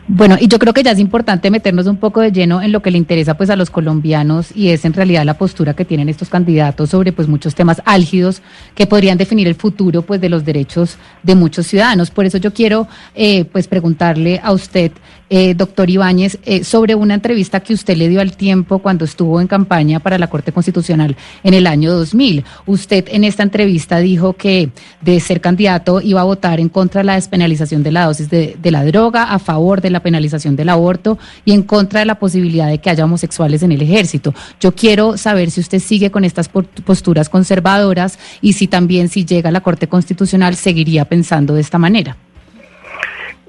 Bueno, 0.05 0.35
y 0.37 0.49
yo 0.49 0.59
creo 0.59 0.73
que 0.73 0.83
ya 0.83 0.91
es 0.91 0.99
importante 0.99 1.49
meternos 1.49 1.87
un 1.87 1.95
poco 1.95 2.19
de 2.19 2.33
lleno 2.33 2.61
en 2.61 2.73
lo 2.73 2.81
que 2.81 2.91
le 2.91 2.97
interesa 2.97 3.35
pues 3.35 3.49
a 3.49 3.55
los 3.55 3.69
colombianos 3.69 4.53
y 4.53 4.69
es 4.69 4.83
en 4.83 4.91
realidad 4.91 5.23
la 5.23 5.37
postura 5.37 5.75
que 5.75 5.85
tienen 5.85 6.09
estos 6.09 6.27
candidatos 6.27 6.89
sobre 6.89 7.13
pues 7.13 7.29
muchos 7.29 7.55
temas 7.55 7.81
álgidos 7.85 8.41
que 8.75 8.85
podrían 8.85 9.17
definir 9.17 9.47
el 9.47 9.55
futuro 9.55 10.01
pues 10.01 10.19
de 10.19 10.27
los 10.27 10.43
derechos 10.43 10.97
de 11.23 11.35
muchos 11.35 11.67
ciudadanos. 11.67 12.11
Por 12.11 12.25
eso 12.25 12.37
yo 12.37 12.53
quiero 12.53 12.85
eh, 13.15 13.45
pues 13.45 13.69
preguntarle 13.69 14.41
a 14.43 14.51
usted 14.51 14.91
eh, 15.35 15.55
doctor 15.55 15.89
Ibáñez, 15.89 16.37
eh, 16.45 16.63
sobre 16.63 16.93
una 16.93 17.15
entrevista 17.15 17.59
que 17.59 17.73
usted 17.73 17.97
le 17.97 18.07
dio 18.07 18.21
al 18.21 18.37
tiempo 18.37 18.77
cuando 18.77 19.03
estuvo 19.03 19.41
en 19.41 19.47
campaña 19.47 19.99
para 19.99 20.19
la 20.19 20.29
Corte 20.29 20.51
Constitucional 20.51 21.17
en 21.43 21.55
el 21.55 21.65
año 21.65 21.91
2000. 21.91 22.43
Usted 22.67 23.05
en 23.09 23.23
esta 23.23 23.41
entrevista 23.41 23.97
dijo 23.97 24.33
que 24.33 24.69
de 25.01 25.19
ser 25.19 25.41
candidato 25.41 26.01
iba 26.01 26.21
a 26.21 26.23
votar 26.23 26.59
en 26.59 26.69
contra 26.69 27.01
de 27.01 27.05
la 27.05 27.15
despenalización 27.15 27.81
de 27.81 27.91
la 27.91 28.05
dosis 28.05 28.29
de, 28.29 28.57
de 28.61 28.69
la 28.69 28.85
droga, 28.85 29.23
a 29.23 29.39
favor 29.39 29.81
de 29.81 29.89
la 29.89 30.01
penalización 30.01 30.55
del 30.55 30.69
aborto 30.69 31.17
y 31.45 31.53
en 31.53 31.63
contra 31.63 32.01
de 32.01 32.05
la 32.05 32.19
posibilidad 32.19 32.67
de 32.67 32.77
que 32.77 32.91
haya 32.91 33.05
homosexuales 33.05 33.63
en 33.63 33.71
el 33.71 33.81
ejército. 33.81 34.35
Yo 34.59 34.75
quiero 34.75 35.17
saber 35.17 35.49
si 35.49 35.61
usted 35.61 35.79
sigue 35.79 36.11
con 36.11 36.25
estas 36.25 36.47
posturas 36.47 37.29
conservadoras 37.29 38.19
y 38.39 38.53
si 38.53 38.67
también 38.67 39.09
si 39.09 39.25
llega 39.25 39.49
a 39.49 39.51
la 39.51 39.61
Corte 39.61 39.87
Constitucional 39.87 40.53
seguiría 40.55 41.05
pensando 41.05 41.55
de 41.55 41.61
esta 41.61 41.79
manera. 41.79 42.17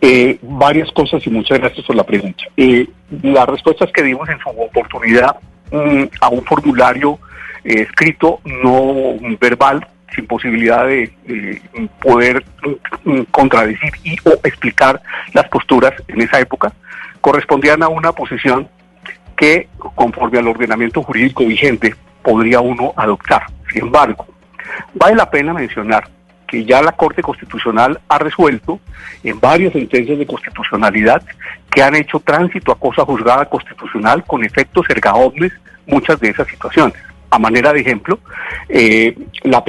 Eh, 0.07 0.39
varias 0.43 0.93
cosas 0.93 1.27
y 1.27 1.31
muchas 1.31 1.59
gracias 1.59 1.87
por 1.87 1.97
la 1.97 2.05
pregunta. 2.05 2.45
Eh, 2.59 2.87
las 3.23 3.49
respuestas 3.49 3.91
que 3.91 4.03
dimos 4.03 4.29
en 4.29 4.39
su 4.39 4.51
oportunidad 4.51 5.37
mm, 5.73 6.03
a 6.21 6.29
un 6.29 6.45
formulario 6.45 7.19
eh, 7.65 7.87
escrito, 7.89 8.41
no 8.45 9.17
verbal, 9.41 9.87
sin 10.15 10.27
posibilidad 10.27 10.87
de 10.87 11.11
poder 12.03 12.45
mm, 13.03 13.21
contradecir 13.31 13.93
y 14.05 14.15
o 14.29 14.35
explicar 14.45 15.01
las 15.33 15.49
posturas 15.49 15.95
en 16.07 16.21
esa 16.21 16.39
época, 16.39 16.71
correspondían 17.23 17.83
a 17.83 17.89
una 17.89 18.13
posición 18.13 18.69
que, 19.35 19.69
conforme 19.95 20.39
al 20.39 20.49
ordenamiento 20.49 21.03
jurídico 21.03 21.47
vigente, 21.47 21.95
podría 22.23 22.61
uno 22.61 22.93
adoptar. 22.95 23.45
Sin 23.73 23.85
embargo, 23.85 24.27
vale 24.93 25.17
la 25.17 25.31
pena 25.31 25.55
mencionar 25.55 26.11
que 26.55 26.65
ya 26.65 26.81
la 26.83 26.93
Corte 26.93 27.21
Constitucional 27.21 27.99
ha 28.09 28.17
resuelto 28.17 28.79
en 29.25 29.41
varias 29.41 29.73
sentencias 29.73 30.17
de 30.17 30.25
constitucionalidad 30.25 31.21
que 31.69 31.83
han 31.83 31.97
hecho 31.97 32.21
tránsito 32.21 32.71
a 32.71 32.79
cosa 32.79 33.05
juzgada 33.05 33.47
constitucional 33.47 34.23
con 34.25 34.45
efectos 34.45 34.89
ergaobles 34.89 35.53
muchas 35.85 36.21
de 36.21 36.29
esas 36.29 36.47
situaciones. 36.47 36.95
A 37.29 37.41
manera 37.41 37.73
de 37.73 37.81
ejemplo, 37.81 38.21
eh, 38.69 39.19
la, 39.43 39.65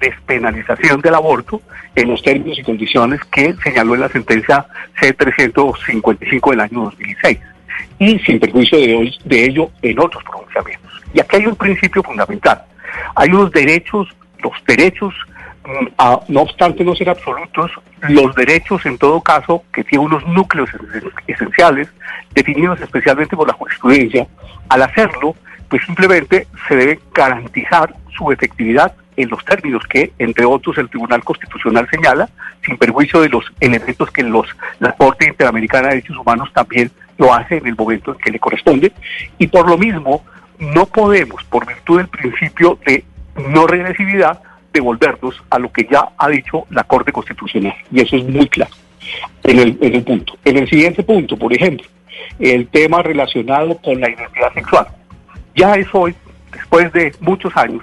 despenalización 0.00 1.00
del 1.00 1.16
aborto 1.16 1.60
en 1.96 2.10
los 2.10 2.22
términos 2.22 2.56
y 2.56 2.62
condiciones 2.62 3.20
que 3.24 3.54
señaló 3.64 3.96
en 3.96 4.02
la 4.02 4.08
sentencia 4.08 4.64
C-355 5.00 6.50
del 6.50 6.60
año 6.60 6.84
2006 6.84 7.38
y 7.98 8.18
sin 8.20 8.38
perjuicio 8.38 8.78
de, 8.78 9.12
de 9.24 9.44
ello 9.44 9.70
en 9.82 9.98
otros 9.98 10.22
pronunciamientos. 10.22 11.02
Y 11.12 11.18
aquí 11.18 11.34
hay 11.34 11.46
un 11.46 11.56
principio 11.56 12.00
fundamental. 12.00 12.62
Hay 13.16 13.30
unos 13.30 13.50
derechos, 13.50 14.06
los 14.38 14.52
derechos, 14.68 15.12
mm, 15.64 16.32
no 16.32 16.40
obstante 16.40 16.84
no 16.84 16.94
ser 16.94 17.10
absolutos, 17.10 17.70
los 18.08 18.34
derechos 18.34 18.84
en 18.86 18.98
todo 18.98 19.20
caso 19.20 19.64
que 19.72 19.84
tienen 19.84 20.06
unos 20.06 20.26
núcleos 20.26 20.70
esenciales 21.26 21.88
definidos 22.34 22.80
especialmente 22.80 23.36
por 23.36 23.46
la 23.46 23.54
jurisprudencia, 23.54 24.26
al 24.68 24.82
hacerlo, 24.82 25.34
pues 25.68 25.84
simplemente 25.84 26.46
se 26.68 26.76
debe 26.76 27.00
garantizar 27.14 27.94
su 28.16 28.30
efectividad 28.32 28.94
en 29.16 29.28
los 29.28 29.44
términos 29.44 29.86
que, 29.86 30.12
entre 30.18 30.44
otros, 30.44 30.78
el 30.78 30.88
Tribunal 30.88 31.22
Constitucional 31.22 31.88
señala, 31.90 32.28
sin 32.64 32.76
perjuicio 32.76 33.20
de 33.20 33.28
los 33.28 33.44
elementos 33.60 34.10
que 34.10 34.22
los, 34.22 34.46
la 34.80 34.92
Corte 34.92 35.26
Interamericana 35.26 35.88
de 35.88 35.96
Derechos 35.96 36.16
Humanos 36.16 36.50
también 36.52 36.90
lo 37.18 37.32
hace 37.32 37.58
en 37.58 37.66
el 37.66 37.76
momento 37.76 38.12
en 38.12 38.18
que 38.18 38.30
le 38.30 38.38
corresponde. 38.38 38.92
Y 39.38 39.46
por 39.48 39.68
lo 39.68 39.76
mismo, 39.76 40.24
no 40.58 40.86
podemos, 40.86 41.44
por 41.44 41.66
virtud 41.66 41.98
del 41.98 42.08
principio 42.08 42.78
de 42.86 43.04
no 43.50 43.66
regresividad, 43.66 44.40
devolvernos 44.72 45.42
a 45.50 45.58
lo 45.58 45.72
que 45.72 45.86
ya 45.90 46.08
ha 46.16 46.28
dicho 46.28 46.66
la 46.70 46.84
Corte 46.84 47.12
Constitucional. 47.12 47.74
Y 47.90 48.00
eso 48.00 48.16
es 48.16 48.24
muy 48.24 48.48
claro 48.48 48.72
en 49.44 49.58
el, 49.58 50.02
punto. 50.04 50.34
En 50.44 50.56
el 50.58 50.68
siguiente 50.68 51.02
punto, 51.02 51.36
por 51.36 51.52
ejemplo, 51.52 51.86
el 52.38 52.68
tema 52.68 53.02
relacionado 53.02 53.76
con 53.78 54.00
la 54.00 54.10
identidad 54.10 54.52
sexual. 54.54 54.86
Ya 55.54 55.74
es 55.74 55.86
hoy 55.92 56.14
después 56.72 56.92
de 56.92 57.12
muchos 57.20 57.54
años, 57.54 57.82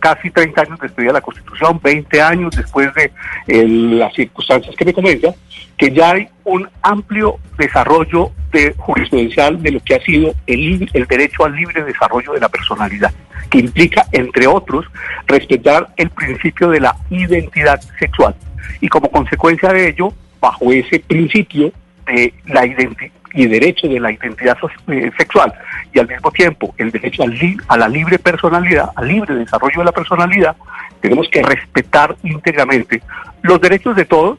casi 0.00 0.30
30 0.30 0.60
años 0.60 0.80
de 0.80 1.12
la 1.12 1.20
Constitución, 1.20 1.78
20 1.80 2.20
años 2.20 2.56
después 2.56 2.90
de 2.94 3.12
las 3.46 4.12
circunstancias 4.14 4.74
que 4.74 4.84
me 4.84 4.92
comenta, 4.92 5.32
que 5.78 5.92
ya 5.92 6.10
hay 6.10 6.28
un 6.42 6.68
amplio 6.82 7.36
desarrollo 7.56 8.32
de 8.50 8.74
jurisprudencial 8.76 9.62
de 9.62 9.70
lo 9.70 9.80
que 9.80 9.94
ha 9.94 10.00
sido 10.00 10.34
el, 10.48 10.90
el 10.92 11.06
derecho 11.06 11.44
al 11.44 11.54
libre 11.54 11.84
desarrollo 11.84 12.32
de 12.32 12.40
la 12.40 12.48
personalidad, 12.48 13.12
que 13.48 13.58
implica, 13.58 14.06
entre 14.10 14.48
otros, 14.48 14.86
respetar 15.28 15.88
el 15.96 16.10
principio 16.10 16.70
de 16.70 16.80
la 16.80 16.96
identidad 17.10 17.80
sexual. 18.00 18.34
Y 18.80 18.88
como 18.88 19.08
consecuencia 19.08 19.72
de 19.72 19.90
ello, 19.90 20.12
bajo 20.40 20.72
ese 20.72 20.98
principio 20.98 21.72
de 22.06 22.34
la 22.46 22.66
identidad 22.66 23.12
y 23.36 23.46
derecho 23.46 23.86
de 23.86 24.00
la 24.00 24.10
identidad 24.10 24.56
eh, 24.88 25.10
sexual 25.16 25.52
y 25.92 25.98
al 25.98 26.08
mismo 26.08 26.30
tiempo 26.30 26.74
el 26.78 26.90
derecho 26.90 27.22
al 27.22 27.36
a 27.68 27.76
la 27.76 27.88
libre 27.88 28.18
personalidad, 28.18 28.90
al 28.96 29.08
libre 29.08 29.34
desarrollo 29.34 29.80
de 29.80 29.84
la 29.84 29.92
personalidad, 29.92 30.56
tenemos 31.00 31.28
que 31.28 31.42
respetar 31.42 32.16
íntegramente 32.24 33.02
los 33.42 33.60
derechos 33.60 33.94
de 33.94 34.06
todos, 34.06 34.38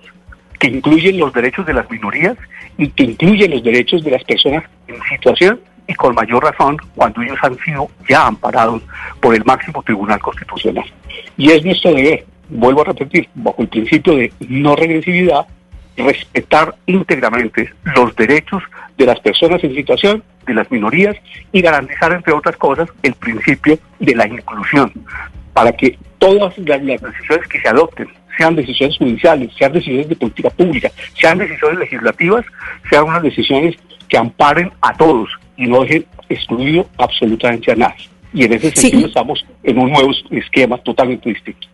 que 0.60 0.68
incluyen 0.68 1.20
los 1.20 1.32
derechos 1.32 1.66
de 1.68 1.74
las 1.74 1.90
minorías 1.90 2.36
y 2.78 2.90
que 2.90 3.04
incluyen 3.04 3.52
los 3.52 3.64
derechos 3.64 4.04
de 4.04 4.12
las 4.12 4.24
personas 4.24 4.64
en 4.88 5.02
situación 5.04 5.60
y 5.88 5.94
con 5.94 6.16
mayor 6.16 6.44
razón 6.44 6.78
cuando 6.96 7.22
ellos 7.22 7.38
han 7.42 7.58
sido 7.60 7.90
ya 8.10 8.26
amparados 8.26 8.82
por 9.22 9.36
el 9.36 9.46
máximo 9.46 9.82
tribunal 9.84 10.20
constitucional. 10.20 10.86
Y 11.38 11.52
es 11.52 11.64
nuestro 11.64 11.94
deber, 11.94 12.26
vuelvo 12.50 12.82
a 12.82 12.86
repetir, 12.86 13.30
bajo 13.36 13.62
el 13.62 13.68
principio 13.68 14.16
de 14.16 14.34
no 14.50 14.76
regresividad, 14.76 15.46
respetar 15.96 16.76
íntegramente 16.86 17.74
los 17.96 18.16
derechos 18.16 18.64
de 18.98 19.06
las 19.06 19.20
personas 19.20 19.64
en 19.64 19.76
situación, 19.76 20.24
de 20.46 20.54
las 20.54 20.70
minorías 20.72 21.16
y 21.52 21.62
garantizar, 21.62 22.12
entre 22.14 22.34
otras 22.34 22.58
cosas, 22.58 22.90
el 23.04 23.14
principio 23.14 23.78
de 24.00 24.16
la 24.16 24.28
inclusión, 24.28 24.92
para 25.54 25.72
que 25.72 25.98
todas 26.18 26.58
las, 26.58 26.82
decisiones 26.82 27.48
que 27.48 27.62
se 27.62 27.68
adopten, 27.68 28.08
sean 28.38 28.56
decisiones 28.56 28.98
judiciales, 28.98 29.52
sean 29.58 29.74
decisiones 29.74 30.10
de 30.10 30.16
política 30.16 30.50
pública, 30.50 30.92
sean 31.20 31.38
decisiones 31.38 31.80
legislativas, 31.80 32.46
sean 32.90 33.06
unas 33.06 33.24
decisiones 33.24 33.76
que 34.08 34.18
amparen 34.18 34.72
a 34.82 34.94
todos 34.96 35.30
y 35.58 35.68
no 35.68 35.82
dejen 35.82 36.06
excluido 36.30 36.88
absolutamente 36.98 37.72
a 37.72 37.76
nadie. 37.76 38.10
Y 38.34 38.44
en 38.44 38.54
ese 38.54 38.72
sentido 38.72 39.08
estamos 39.08 39.46
en 39.64 39.80
un 39.80 39.92
nuevo 39.92 40.12
esquema 40.32 40.78
totalmente 40.78 41.30
distinto. 41.30 41.68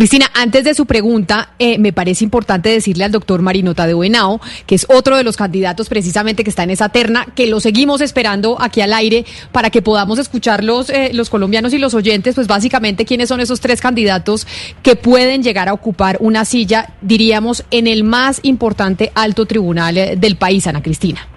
Cristina, 0.00 0.30
antes 0.32 0.64
de 0.64 0.72
su 0.72 0.86
pregunta, 0.86 1.50
eh, 1.58 1.76
me 1.76 1.92
parece 1.92 2.24
importante 2.24 2.70
decirle 2.70 3.04
al 3.04 3.12
doctor 3.12 3.42
Marinota 3.42 3.86
de 3.86 3.92
Buenao, 3.92 4.40
que 4.64 4.74
es 4.74 4.86
otro 4.88 5.14
de 5.18 5.24
los 5.24 5.36
candidatos 5.36 5.90
precisamente 5.90 6.42
que 6.42 6.48
está 6.48 6.62
en 6.62 6.70
esa 6.70 6.88
terna, 6.88 7.26
que 7.34 7.46
lo 7.46 7.60
seguimos 7.60 8.00
esperando 8.00 8.56
aquí 8.62 8.80
al 8.80 8.94
aire 8.94 9.26
para 9.52 9.68
que 9.68 9.82
podamos 9.82 10.18
escuchar 10.18 10.64
los, 10.64 10.88
eh, 10.88 11.10
los 11.12 11.28
colombianos 11.28 11.74
y 11.74 11.78
los 11.78 11.92
oyentes, 11.92 12.34
pues 12.34 12.46
básicamente 12.46 13.04
quiénes 13.04 13.28
son 13.28 13.40
esos 13.40 13.60
tres 13.60 13.82
candidatos 13.82 14.46
que 14.82 14.96
pueden 14.96 15.42
llegar 15.42 15.68
a 15.68 15.74
ocupar 15.74 16.16
una 16.20 16.46
silla, 16.46 16.94
diríamos, 17.02 17.64
en 17.70 17.86
el 17.86 18.02
más 18.02 18.40
importante 18.42 19.12
alto 19.14 19.44
tribunal 19.44 19.98
eh, 19.98 20.16
del 20.16 20.36
país, 20.36 20.66
Ana 20.66 20.82
Cristina. 20.82 21.28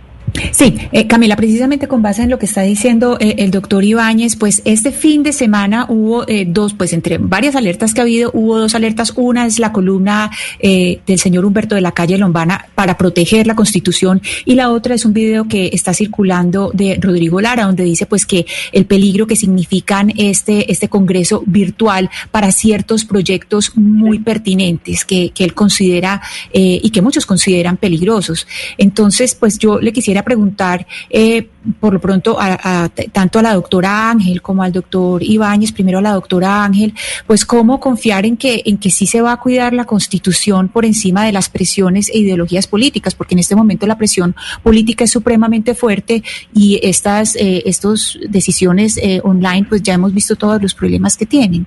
Sí, 0.51 0.75
eh, 0.91 1.07
Camila, 1.07 1.35
precisamente 1.35 1.87
con 1.87 2.01
base 2.01 2.23
en 2.23 2.29
lo 2.29 2.39
que 2.39 2.45
está 2.47 2.61
diciendo 2.61 3.17
eh, 3.19 3.35
el 3.39 3.51
doctor 3.51 3.83
Ibáñez, 3.83 4.35
pues 4.35 4.61
este 4.65 4.91
fin 4.91 5.21
de 5.21 5.31
semana 5.31 5.85
hubo 5.89 6.27
eh, 6.27 6.45
dos, 6.47 6.73
pues 6.73 6.93
entre 6.93 7.19
varias 7.19 7.55
alertas 7.55 7.93
que 7.93 8.01
ha 8.01 8.03
habido, 8.03 8.31
hubo 8.33 8.57
dos 8.57 8.73
alertas. 8.73 9.13
Una 9.15 9.45
es 9.45 9.59
la 9.59 9.71
columna 9.71 10.31
del 10.61 11.19
señor 11.19 11.45
Humberto 11.45 11.75
de 11.75 11.81
la 11.81 11.91
calle 11.91 12.17
Lombana 12.17 12.67
para 12.73 12.97
proteger 12.97 13.47
la 13.47 13.55
Constitución 13.55 14.21
y 14.45 14.55
la 14.55 14.71
otra 14.71 14.95
es 14.95 15.05
un 15.05 15.13
video 15.13 15.47
que 15.47 15.69
está 15.73 15.93
circulando 15.93 16.71
de 16.73 16.97
Rodrigo 16.99 17.41
Lara, 17.41 17.65
donde 17.65 17.83
dice 17.83 18.05
pues 18.05 18.25
que 18.25 18.45
el 18.71 18.85
peligro 18.85 19.27
que 19.27 19.35
significan 19.35 20.11
este, 20.17 20.71
este 20.71 20.87
Congreso 20.89 21.43
virtual 21.45 22.09
para 22.31 22.51
ciertos 22.51 23.05
proyectos 23.05 23.75
muy 23.75 24.19
pertinentes 24.19 25.05
que, 25.05 25.29
que 25.29 25.43
él 25.43 25.53
considera 25.53 26.21
y 26.53 26.89
que 26.89 27.01
muchos 27.01 27.25
consideran 27.25 27.77
peligrosos. 27.77 28.47
Entonces, 28.77 29.35
pues 29.35 29.59
yo 29.59 29.79
le 29.79 29.93
quisiera 29.93 30.22
preguntar, 30.23 30.85
eh, 31.09 31.47
por 31.79 31.93
lo 31.93 32.01
pronto, 32.01 32.37
a, 32.39 32.89
tanto 33.11 33.39
a 33.39 33.41
la 33.41 33.53
doctora 33.53 34.09
Ángel 34.09 34.41
como 34.41 34.63
al 34.63 34.71
doctor 34.71 35.23
Ibáñez, 35.23 35.71
primero 35.71 35.99
a 35.99 36.01
la 36.01 36.13
doctora 36.13 36.63
Ángel, 36.63 36.93
pues 37.25 37.45
cómo 37.45 37.79
confiar 37.79 38.25
en 38.25 38.37
que, 38.37 38.61
en 38.65 38.77
que 38.77 38.91
sí 38.91 39.05
se 39.05 39.21
va 39.21 39.31
a 39.31 39.39
cuidar 39.39 39.73
la 39.73 39.85
Constitución 39.85 40.69
por 40.69 40.85
encima 40.85 41.25
de 41.25 41.31
las 41.31 41.49
presiones 41.49 42.09
e 42.09 42.17
ideologías 42.19 42.67
políticas, 42.67 43.15
porque 43.15 43.35
en 43.35 43.39
este 43.39 43.55
momento 43.55 43.87
la 43.87 43.97
presión 43.97 44.35
política 44.61 45.05
es 45.05 45.11
supremamente 45.11 45.73
fuerte 45.73 46.23
y 46.53 46.79
estas 46.83 47.35
eh, 47.35 47.63
estos 47.65 48.19
decisiones 48.29 48.97
eh, 48.97 49.21
online, 49.23 49.65
pues 49.67 49.81
ya 49.81 49.93
hemos 49.93 50.13
visto 50.13 50.35
todos 50.35 50.61
los 50.61 50.73
problemas 50.73 51.17
que 51.17 51.25
tienen. 51.25 51.65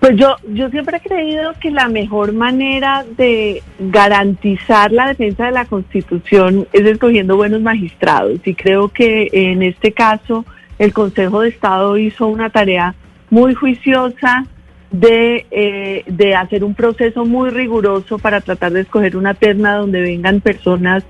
Pues 0.00 0.16
yo, 0.16 0.36
yo 0.48 0.68
siempre 0.70 0.96
he 0.96 1.08
creído 1.08 1.52
que 1.60 1.70
la 1.70 1.88
mejor 1.88 2.32
manera 2.32 3.04
de 3.16 3.62
garantizar 3.78 4.90
la 4.90 5.06
defensa 5.06 5.46
de 5.46 5.52
la 5.52 5.64
Constitución 5.64 6.66
es 6.72 6.82
escogiendo 6.82 7.36
buenos 7.36 7.60
magistrados. 7.60 8.40
Y 8.44 8.54
creo 8.54 8.88
que 8.88 9.28
en 9.32 9.62
este 9.62 9.92
caso 9.92 10.44
el 10.78 10.92
Consejo 10.92 11.42
de 11.42 11.50
Estado 11.50 11.96
hizo 11.98 12.26
una 12.26 12.50
tarea 12.50 12.94
muy 13.30 13.54
juiciosa 13.54 14.46
de, 14.90 15.46
eh, 15.50 16.04
de 16.06 16.34
hacer 16.34 16.64
un 16.64 16.74
proceso 16.74 17.24
muy 17.24 17.50
riguroso 17.50 18.18
para 18.18 18.40
tratar 18.40 18.72
de 18.72 18.80
escoger 18.80 19.16
una 19.16 19.34
terna 19.34 19.76
donde 19.76 20.00
vengan 20.02 20.40
personas 20.40 21.04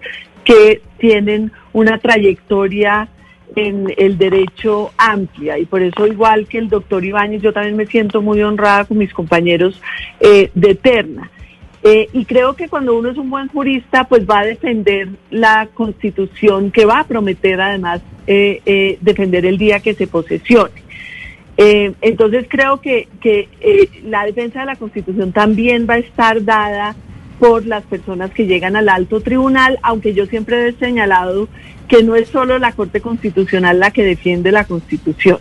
que 0.44 0.82
tienen 0.98 1.52
una 1.72 1.98
trayectoria 1.98 3.08
en 3.56 3.92
el 3.96 4.18
derecho 4.18 4.92
amplia 4.96 5.58
y 5.58 5.66
por 5.66 5.82
eso 5.82 6.06
igual 6.06 6.46
que 6.46 6.58
el 6.58 6.68
doctor 6.68 7.04
Ibáñez 7.04 7.42
yo 7.42 7.52
también 7.52 7.76
me 7.76 7.86
siento 7.86 8.22
muy 8.22 8.42
honrada 8.42 8.84
con 8.84 8.98
mis 8.98 9.12
compañeros 9.12 9.80
eh, 10.20 10.50
de 10.54 10.74
terna. 10.74 11.30
Eh, 11.84 12.08
y 12.12 12.24
creo 12.24 12.54
que 12.54 12.68
cuando 12.68 12.96
uno 12.96 13.10
es 13.10 13.18
un 13.18 13.28
buen 13.28 13.48
jurista, 13.48 14.04
pues 14.04 14.24
va 14.24 14.40
a 14.40 14.44
defender 14.44 15.08
la 15.30 15.68
constitución 15.74 16.70
que 16.70 16.84
va 16.84 17.00
a 17.00 17.04
prometer 17.04 17.60
además 17.60 18.00
eh, 18.26 18.98
defender 19.00 19.44
el 19.46 19.58
día 19.58 19.80
que 19.80 19.94
se 19.94 20.06
posesione. 20.06 20.82
entonces 21.56 22.46
creo 22.48 22.80
que, 22.80 23.08
que 23.20 23.48
la 24.04 24.24
defensa 24.24 24.60
de 24.60 24.66
la 24.66 24.76
constitución 24.76 25.32
también 25.32 25.86
va 25.90 25.94
a 25.94 25.98
estar 25.98 26.44
dada 26.44 26.94
por 27.42 27.66
las 27.66 27.82
personas 27.82 28.30
que 28.30 28.46
llegan 28.46 28.76
al 28.76 28.88
alto 28.88 29.20
tribunal, 29.20 29.80
aunque 29.82 30.14
yo 30.14 30.26
siempre 30.26 30.68
he 30.68 30.72
señalado 30.74 31.48
que 31.92 32.02
no 32.02 32.16
es 32.16 32.30
solo 32.30 32.58
la 32.58 32.72
Corte 32.72 33.02
Constitucional 33.02 33.78
la 33.78 33.90
que 33.90 34.02
defiende 34.02 34.50
la 34.50 34.64
Constitución. 34.64 35.40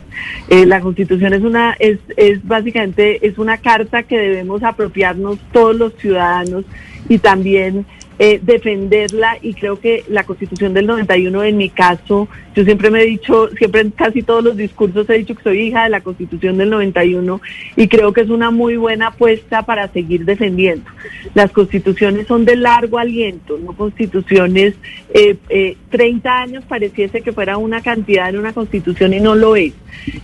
Eh, 0.49 0.65
la 0.65 0.81
Constitución 0.81 1.31
es 1.31 1.43
una 1.43 1.77
es, 1.79 1.99
es 2.17 2.45
básicamente 2.45 3.25
es 3.25 3.37
una 3.37 3.59
carta 3.59 4.03
que 4.03 4.17
debemos 4.17 4.61
apropiarnos 4.61 5.39
todos 5.53 5.77
los 5.77 5.93
ciudadanos 5.93 6.65
y 7.07 7.19
también 7.19 7.85
eh, 8.23 8.39
defenderla 8.39 9.39
y 9.41 9.55
creo 9.55 9.79
que 9.79 10.03
la 10.07 10.23
constitución 10.25 10.75
del 10.75 10.85
91 10.85 11.43
en 11.43 11.57
mi 11.57 11.71
caso, 11.71 12.27
yo 12.55 12.63
siempre 12.63 12.91
me 12.91 13.01
he 13.01 13.05
dicho, 13.07 13.49
siempre 13.57 13.81
en 13.81 13.89
casi 13.89 14.21
todos 14.21 14.43
los 14.43 14.55
discursos 14.55 15.09
he 15.09 15.17
dicho 15.17 15.33
que 15.33 15.41
soy 15.41 15.61
hija 15.61 15.85
de 15.85 15.89
la 15.89 16.01
constitución 16.01 16.55
del 16.59 16.69
91 16.69 17.41
y 17.77 17.87
creo 17.87 18.13
que 18.13 18.21
es 18.21 18.29
una 18.29 18.51
muy 18.51 18.77
buena 18.77 19.07
apuesta 19.07 19.63
para 19.63 19.87
seguir 19.87 20.23
defendiendo. 20.23 20.85
Las 21.33 21.51
constituciones 21.51 22.27
son 22.27 22.45
de 22.45 22.57
largo 22.57 22.99
aliento, 22.99 23.57
no 23.57 23.73
constituciones, 23.73 24.75
eh, 25.15 25.37
eh, 25.49 25.77
30 25.89 26.41
años 26.41 26.63
pareciese 26.65 27.23
que 27.23 27.31
fuera 27.31 27.57
una 27.57 27.81
cantidad 27.81 28.29
en 28.29 28.37
una 28.37 28.53
constitución 28.53 29.15
y 29.15 29.19
no 29.19 29.33
lo 29.33 29.55
es. 29.55 29.73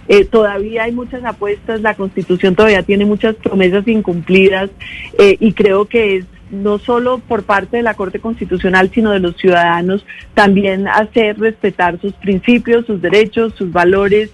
Eh, 0.08 0.24
todavía 0.24 0.84
hay 0.84 0.92
muchas 0.92 1.26
apuestas, 1.26 1.82
la 1.82 1.96
constitución 1.96 2.54
todavía 2.54 2.84
tiene 2.84 3.06
muchas 3.06 3.36
promesas 3.38 3.88
incumplidas 3.88 4.70
y 5.18 5.54
creo 5.54 5.86
que 5.86 6.18
es 6.18 6.26
no 6.50 6.80
solo 6.80 7.20
por 7.20 7.44
parte 7.44 7.78
de 7.78 7.84
la 7.84 7.94
Corte 7.94 8.20
Constitucional, 8.20 8.90
sino 8.94 9.12
de 9.12 9.20
los 9.20 9.36
ciudadanos, 9.38 10.06
también 10.34 10.88
hacer 10.88 11.40
respetar 11.40 12.00
sus 12.00 12.14
principios, 12.14 12.86
sus 12.86 13.02
derechos, 13.02 13.54
sus 13.58 13.72
valores 13.72 14.32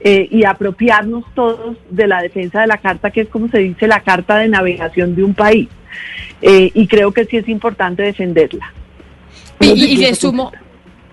eh, 0.00 0.28
y 0.30 0.44
apropiarnos 0.44 1.24
todos 1.34 1.76
de 1.90 2.06
la 2.06 2.22
defensa 2.22 2.60
de 2.60 2.66
la 2.66 2.78
Carta, 2.78 3.10
que 3.10 3.22
es 3.22 3.28
como 3.28 3.48
se 3.48 3.58
dice 3.58 3.86
la 3.86 4.00
Carta 4.00 4.38
de 4.38 4.48
Navegación 4.48 5.14
de 5.14 5.24
un 5.24 5.34
país. 5.34 5.68
Eh, 6.42 6.70
y 6.74 6.86
creo 6.86 7.12
que 7.12 7.24
sí 7.24 7.38
es 7.38 7.48
importante 7.48 8.02
defenderla. 8.02 8.72
y, 9.60 9.72
y 9.72 9.96
le 9.96 10.14
sumo, 10.14 10.52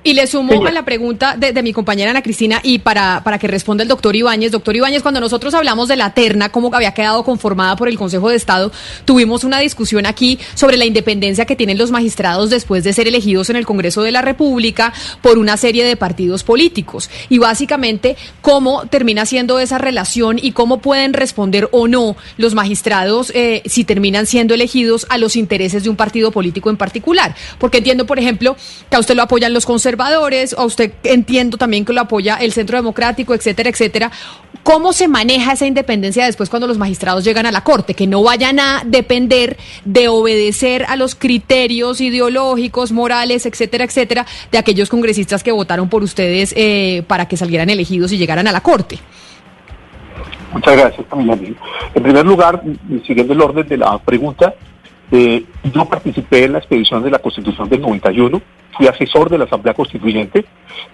y 0.03 0.13
le 0.13 0.27
sumo 0.27 0.65
a 0.65 0.71
la 0.71 0.83
pregunta 0.83 1.37
de, 1.37 1.63
mi 1.63 1.71
compañera 1.71 2.11
Ana 2.11 2.21
Cristina 2.21 2.59
y 2.61 2.79
para, 2.79 3.23
para 3.23 3.39
que 3.39 3.47
responda 3.47 3.83
el 3.83 3.87
doctor 3.87 4.15
Ibáñez. 4.15 4.51
Doctor 4.51 4.75
Ibáñez, 4.75 5.01
cuando 5.01 5.21
nosotros 5.21 5.53
hablamos 5.53 5.87
de 5.87 5.95
la 5.95 6.13
terna, 6.13 6.49
cómo 6.49 6.69
había 6.73 6.93
quedado 6.93 7.23
conformada 7.23 7.77
por 7.77 7.87
el 7.87 7.97
Consejo 7.97 8.29
de 8.29 8.35
Estado, 8.35 8.71
tuvimos 9.05 9.45
una 9.45 9.59
discusión 9.59 10.05
aquí 10.05 10.39
sobre 10.55 10.75
la 10.75 10.85
independencia 10.85 11.45
que 11.45 11.55
tienen 11.55 11.77
los 11.77 11.91
magistrados 11.91 12.49
después 12.49 12.83
de 12.83 12.91
ser 12.91 13.07
elegidos 13.07 13.49
en 13.49 13.55
el 13.55 13.65
Congreso 13.65 14.01
de 14.01 14.11
la 14.11 14.21
República 14.21 14.93
por 15.21 15.37
una 15.37 15.55
serie 15.55 15.85
de 15.85 15.95
partidos 15.95 16.43
políticos. 16.43 17.09
Y 17.29 17.37
básicamente, 17.37 18.17
cómo 18.41 18.85
termina 18.87 19.25
siendo 19.25 19.59
esa 19.59 19.77
relación 19.77 20.37
y 20.41 20.51
cómo 20.51 20.79
pueden 20.79 21.13
responder 21.13 21.69
o 21.71 21.87
no 21.87 22.17
los 22.35 22.55
magistrados 22.55 23.31
eh, 23.35 23.61
si 23.65 23.85
terminan 23.85 24.25
siendo 24.25 24.53
elegidos 24.53 25.05
a 25.09 25.17
los 25.17 25.37
intereses 25.37 25.83
de 25.83 25.89
un 25.89 25.95
partido 25.95 26.31
político 26.31 26.69
en 26.69 26.75
particular. 26.75 27.35
Porque 27.57 27.77
entiendo, 27.77 28.05
por 28.05 28.19
ejemplo, 28.19 28.57
que 28.89 28.97
a 28.97 28.99
usted 28.99 29.15
lo 29.15 29.23
apoyan 29.23 29.53
los 29.53 29.65
conservadores 29.65 29.92
conservadores, 29.93 30.55
a 30.57 30.65
usted 30.65 30.91
entiendo 31.03 31.57
también 31.57 31.85
que 31.85 31.93
lo 31.93 32.01
apoya 32.01 32.35
el 32.37 32.51
Centro 32.51 32.77
Democrático, 32.77 33.33
etcétera, 33.33 33.69
etcétera. 33.69 34.11
¿Cómo 34.63 34.93
se 34.93 35.07
maneja 35.07 35.53
esa 35.53 35.67
independencia 35.67 36.25
después 36.25 36.49
cuando 36.49 36.67
los 36.67 36.77
magistrados 36.77 37.23
llegan 37.23 37.45
a 37.45 37.51
la 37.51 37.63
Corte? 37.63 37.93
Que 37.93 38.07
no 38.07 38.23
vayan 38.23 38.59
a 38.59 38.83
depender 38.85 39.57
de 39.85 40.07
obedecer 40.07 40.85
a 40.87 40.95
los 40.95 41.15
criterios 41.15 42.01
ideológicos, 42.01 42.91
morales, 42.91 43.45
etcétera, 43.45 43.83
etcétera, 43.83 44.25
de 44.51 44.57
aquellos 44.57 44.89
congresistas 44.89 45.43
que 45.43 45.51
votaron 45.51 45.89
por 45.89 46.01
ustedes 46.01 46.53
eh, 46.57 47.03
para 47.07 47.27
que 47.27 47.37
salieran 47.37 47.69
elegidos 47.69 48.11
y 48.13 48.17
llegaran 48.17 48.47
a 48.47 48.51
la 48.51 48.61
Corte. 48.61 48.97
Muchas 50.53 50.77
gracias, 50.77 51.05
Camila. 51.09 51.37
En 51.93 52.03
primer 52.03 52.25
lugar, 52.25 52.63
siguiendo 53.05 53.33
el 53.33 53.41
orden 53.41 53.67
de 53.67 53.77
la 53.77 53.97
pregunta, 53.99 54.55
eh, 55.11 55.45
yo 55.73 55.85
participé 55.85 56.45
en 56.45 56.53
la 56.53 56.59
expedición 56.59 57.03
de 57.03 57.11
la 57.11 57.19
Constitución 57.19 57.69
del 57.69 57.81
91 57.81 58.41
fui 58.75 58.87
asesor 58.87 59.29
de 59.29 59.37
la 59.37 59.45
Asamblea 59.45 59.73
Constituyente. 59.73 60.45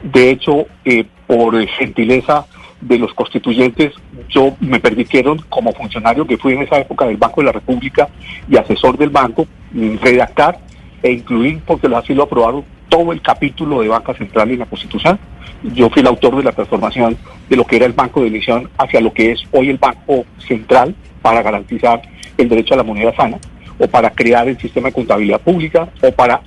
De 0.04 0.30
hecho, 0.30 0.66
eh, 0.86 1.06
por 1.28 1.66
gentileza 1.68 2.46
de 2.82 2.98
los 2.98 3.14
constituyentes, 3.14 3.94
yo 4.30 4.56
me 4.62 4.80
permitieron, 4.80 5.40
como 5.50 5.74
funcionario 5.74 6.26
que 6.26 6.38
fui 6.38 6.54
en 6.54 6.62
esa 6.62 6.80
época 6.80 7.06
del 7.06 7.18
Banco 7.18 7.42
de 7.42 7.46
la 7.46 7.52
República 7.52 8.08
y 8.50 8.56
asesor 8.56 8.98
del 8.98 9.10
banco, 9.10 9.48
redactar 10.02 10.60
e 11.04 11.12
incluir, 11.12 11.62
porque 11.66 11.88
así 11.94 12.14
lo 12.14 12.24
aprobaron, 12.24 12.64
todo 12.88 13.12
el 13.12 13.22
capítulo 13.22 13.82
de 13.82 13.90
banca 13.90 14.14
central 14.14 14.50
en 14.52 14.60
la 14.60 14.66
Constitución. 14.66 15.20
Yo 15.62 15.90
fui 15.90 16.00
el 16.00 16.08
autor 16.08 16.38
de 16.38 16.44
la 16.44 16.54
transformación 16.54 17.18
de 17.50 17.56
lo 17.58 17.66
que 17.66 17.76
era 17.76 17.86
el 17.86 17.94
Banco 17.94 18.22
de 18.22 18.28
Emisión 18.28 18.70
hacia 18.78 19.02
lo 19.02 19.14
que 19.14 19.34
es 19.34 19.44
hoy 19.52 19.70
el 19.70 19.78
Banco 19.78 20.26
Central 20.48 20.96
para 21.22 21.42
garantizar 21.42 22.02
el 22.38 22.48
derecho 22.48 22.74
a 22.74 22.78
la 22.78 22.84
moneda 22.84 23.14
sana 23.16 23.38
o 23.80 23.88
para 23.88 24.12
crear 24.12 24.48
el 24.48 24.60
sistema 24.60 24.90
de 24.90 24.94
contabilidad 24.94 25.42
pública 25.42 25.90
o 26.04 26.12
para 26.12 26.42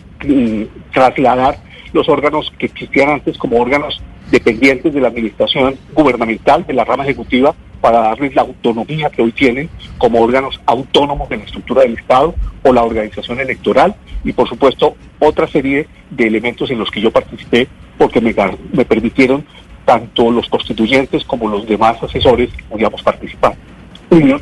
trasladar 0.93 1.59
los 1.93 2.09
órganos 2.09 2.53
que 2.59 2.67
existían 2.67 3.11
antes 3.11 3.37
como 3.37 3.61
órganos 3.61 4.01
dependientes 4.31 4.95
de 4.95 5.01
la 5.01 5.09
administración 5.09 5.77
gubernamental, 5.93 6.65
de 6.67 6.73
la 6.73 6.85
rama 6.85 7.05
ejecutiva, 7.05 7.55
para 7.81 7.99
darles 7.99 8.35
la 8.35 8.43
autonomía 8.43 9.11
que 9.11 9.23
hoy 9.23 9.33
tienen 9.33 9.69
como 9.99 10.23
órganos 10.23 10.61
autónomos 10.67 11.29
de 11.29 11.39
la 11.39 11.45
estructura 11.45 11.83
del 11.83 11.99
Estado 11.99 12.35
o 12.63 12.73
la 12.73 12.85
organización 12.85 13.41
electoral 13.41 13.95
y 14.25 14.33
por 14.33 14.49
supuesto 14.49 14.97
otra 15.19 15.49
serie 15.49 15.89
de 16.11 16.27
elementos 16.27 16.71
en 16.71 16.79
los 16.79 16.91
que 16.91 17.01
yo 17.01 17.11
participé 17.11 17.67
porque 17.99 18.21
me, 18.21 18.35
me 18.73 18.85
permitieron 18.85 19.45
tanto 19.85 20.31
los 20.31 20.49
constituyentes 20.49 21.25
como 21.25 21.49
los 21.49 21.67
demás 21.67 22.01
asesores 22.03 22.51
podíamos 22.71 23.03
participar. 23.03 23.57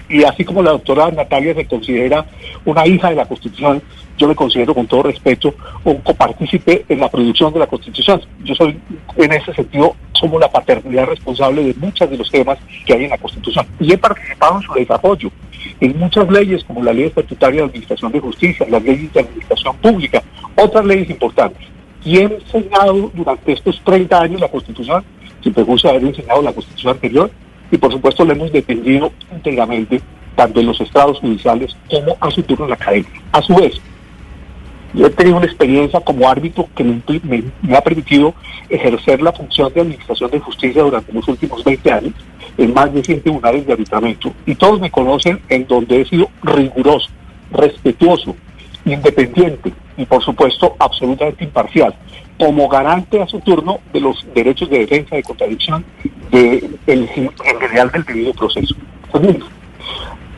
Y 0.08 0.24
así 0.24 0.44
como 0.44 0.62
la 0.62 0.72
doctora 0.72 1.10
Natalia 1.10 1.54
se 1.54 1.64
considera 1.64 2.26
una 2.64 2.86
hija 2.86 3.10
de 3.10 3.16
la 3.16 3.26
Constitución, 3.26 3.80
yo 4.18 4.26
me 4.26 4.34
considero 4.34 4.74
con 4.74 4.86
todo 4.86 5.04
respeto 5.04 5.54
un 5.84 5.98
copartícipe 5.98 6.84
en 6.88 7.00
la 7.00 7.08
producción 7.08 7.52
de 7.52 7.60
la 7.60 7.66
Constitución. 7.66 8.20
Yo 8.44 8.54
soy, 8.54 8.78
en 9.16 9.32
ese 9.32 9.54
sentido, 9.54 9.94
como 10.20 10.38
la 10.38 10.50
paternidad 10.50 11.06
responsable 11.06 11.64
de 11.64 11.74
muchos 11.74 12.10
de 12.10 12.18
los 12.18 12.30
temas 12.30 12.58
que 12.84 12.92
hay 12.92 13.04
en 13.04 13.10
la 13.10 13.18
Constitución. 13.18 13.66
Y 13.78 13.92
he 13.92 13.98
participado 13.98 14.56
en 14.56 14.62
su 14.62 14.74
desarrollo, 14.74 15.30
en 15.80 15.98
muchas 15.98 16.30
leyes, 16.30 16.64
como 16.64 16.82
la 16.82 16.92
Ley 16.92 17.04
Estatutaria 17.04 17.60
de 17.60 17.66
Administración 17.68 18.12
de 18.12 18.20
Justicia, 18.20 18.66
las 18.68 18.82
leyes 18.82 19.12
de 19.12 19.20
Administración 19.20 19.76
Pública, 19.76 20.22
otras 20.56 20.84
leyes 20.84 21.08
importantes. 21.08 21.66
Y 22.04 22.18
he 22.18 22.24
enseñado 22.24 23.10
durante 23.14 23.52
estos 23.52 23.80
30 23.84 24.20
años 24.20 24.40
la 24.40 24.48
Constitución, 24.48 25.04
sin 25.42 25.54
prejuicio 25.54 25.90
de 25.90 25.96
haber 25.96 26.08
enseñado 26.08 26.42
la 26.42 26.52
Constitución 26.52 26.94
anterior, 26.94 27.30
y 27.70 27.78
por 27.78 27.92
supuesto 27.92 28.24
le 28.24 28.32
hemos 28.32 28.52
defendido 28.52 29.12
íntegramente 29.32 30.00
tanto 30.34 30.60
en 30.60 30.66
los 30.66 30.80
estrados 30.80 31.18
judiciales 31.18 31.76
como 31.88 32.16
a 32.20 32.30
su 32.30 32.42
turno 32.42 32.64
en 32.64 32.70
la 32.70 32.76
academia. 32.76 33.10
A 33.32 33.42
su 33.42 33.54
vez, 33.54 33.80
yo 34.94 35.06
he 35.06 35.10
tenido 35.10 35.36
una 35.36 35.46
experiencia 35.46 36.00
como 36.00 36.28
árbitro 36.28 36.68
que 36.74 36.84
me, 36.84 37.76
ha 37.76 37.80
permitido 37.80 38.34
ejercer 38.68 39.22
la 39.22 39.32
función 39.32 39.72
de 39.72 39.82
administración 39.82 40.30
de 40.30 40.40
justicia 40.40 40.82
durante 40.82 41.12
los 41.12 41.26
últimos 41.28 41.62
20 41.62 41.92
años 41.92 42.14
en 42.58 42.74
más 42.74 42.92
de 42.92 43.04
100 43.04 43.22
tribunales 43.22 43.66
de 43.66 43.72
arbitramiento. 43.72 44.32
Y 44.46 44.54
todos 44.54 44.80
me 44.80 44.90
conocen 44.90 45.40
en 45.48 45.66
donde 45.66 46.00
he 46.00 46.04
sido 46.06 46.28
riguroso, 46.42 47.08
respetuoso, 47.52 48.34
independiente 48.84 49.72
y 49.96 50.04
por 50.06 50.22
supuesto 50.22 50.74
absolutamente 50.78 51.44
imparcial 51.44 51.94
como 52.38 52.68
garante 52.68 53.20
a 53.20 53.28
su 53.28 53.38
turno 53.40 53.80
de 53.92 54.00
los 54.00 54.26
derechos 54.34 54.70
de 54.70 54.78
defensa 54.78 55.14
de 55.14 55.22
contradicción 55.22 55.84
de, 56.30 56.70
el, 56.86 57.08
en 57.16 57.60
general 57.60 57.90
del 57.90 58.04
debido 58.04 58.32
proceso. 58.32 58.74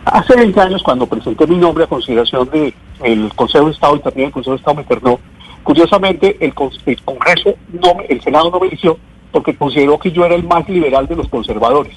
hace 0.05 0.37
20 0.37 0.61
años, 0.61 0.83
cuando 0.83 1.07
presenté 1.07 1.47
mi 1.47 1.57
nombre 1.57 1.85
a 1.85 1.87
consideración 1.87 2.49
del 2.51 2.75
el 3.03 3.33
Consejo 3.35 3.67
de 3.67 3.73
Estado 3.73 3.97
y 3.97 4.01
también 4.01 4.27
el 4.27 4.33
Consejo 4.33 4.53
de 4.53 4.59
Estado 4.59 4.77
me 4.77 4.83
internó, 4.83 5.21
curiosamente 5.63 6.37
el, 6.41 6.55
Congreso, 6.55 7.55
no, 7.73 7.97
el 8.09 8.21
Senado 8.23 8.51
no 8.51 8.61
me 8.61 8.69
eligió 8.69 8.99
porque 9.31 9.57
consideró 9.57 9.99
que 9.99 10.13
yo 10.13 10.25
era 10.25 10.35
el 10.35 10.45
más 10.45 10.69
liberal 10.69 11.07
de 11.07 11.17
los 11.17 11.29
conservadores 11.29 11.97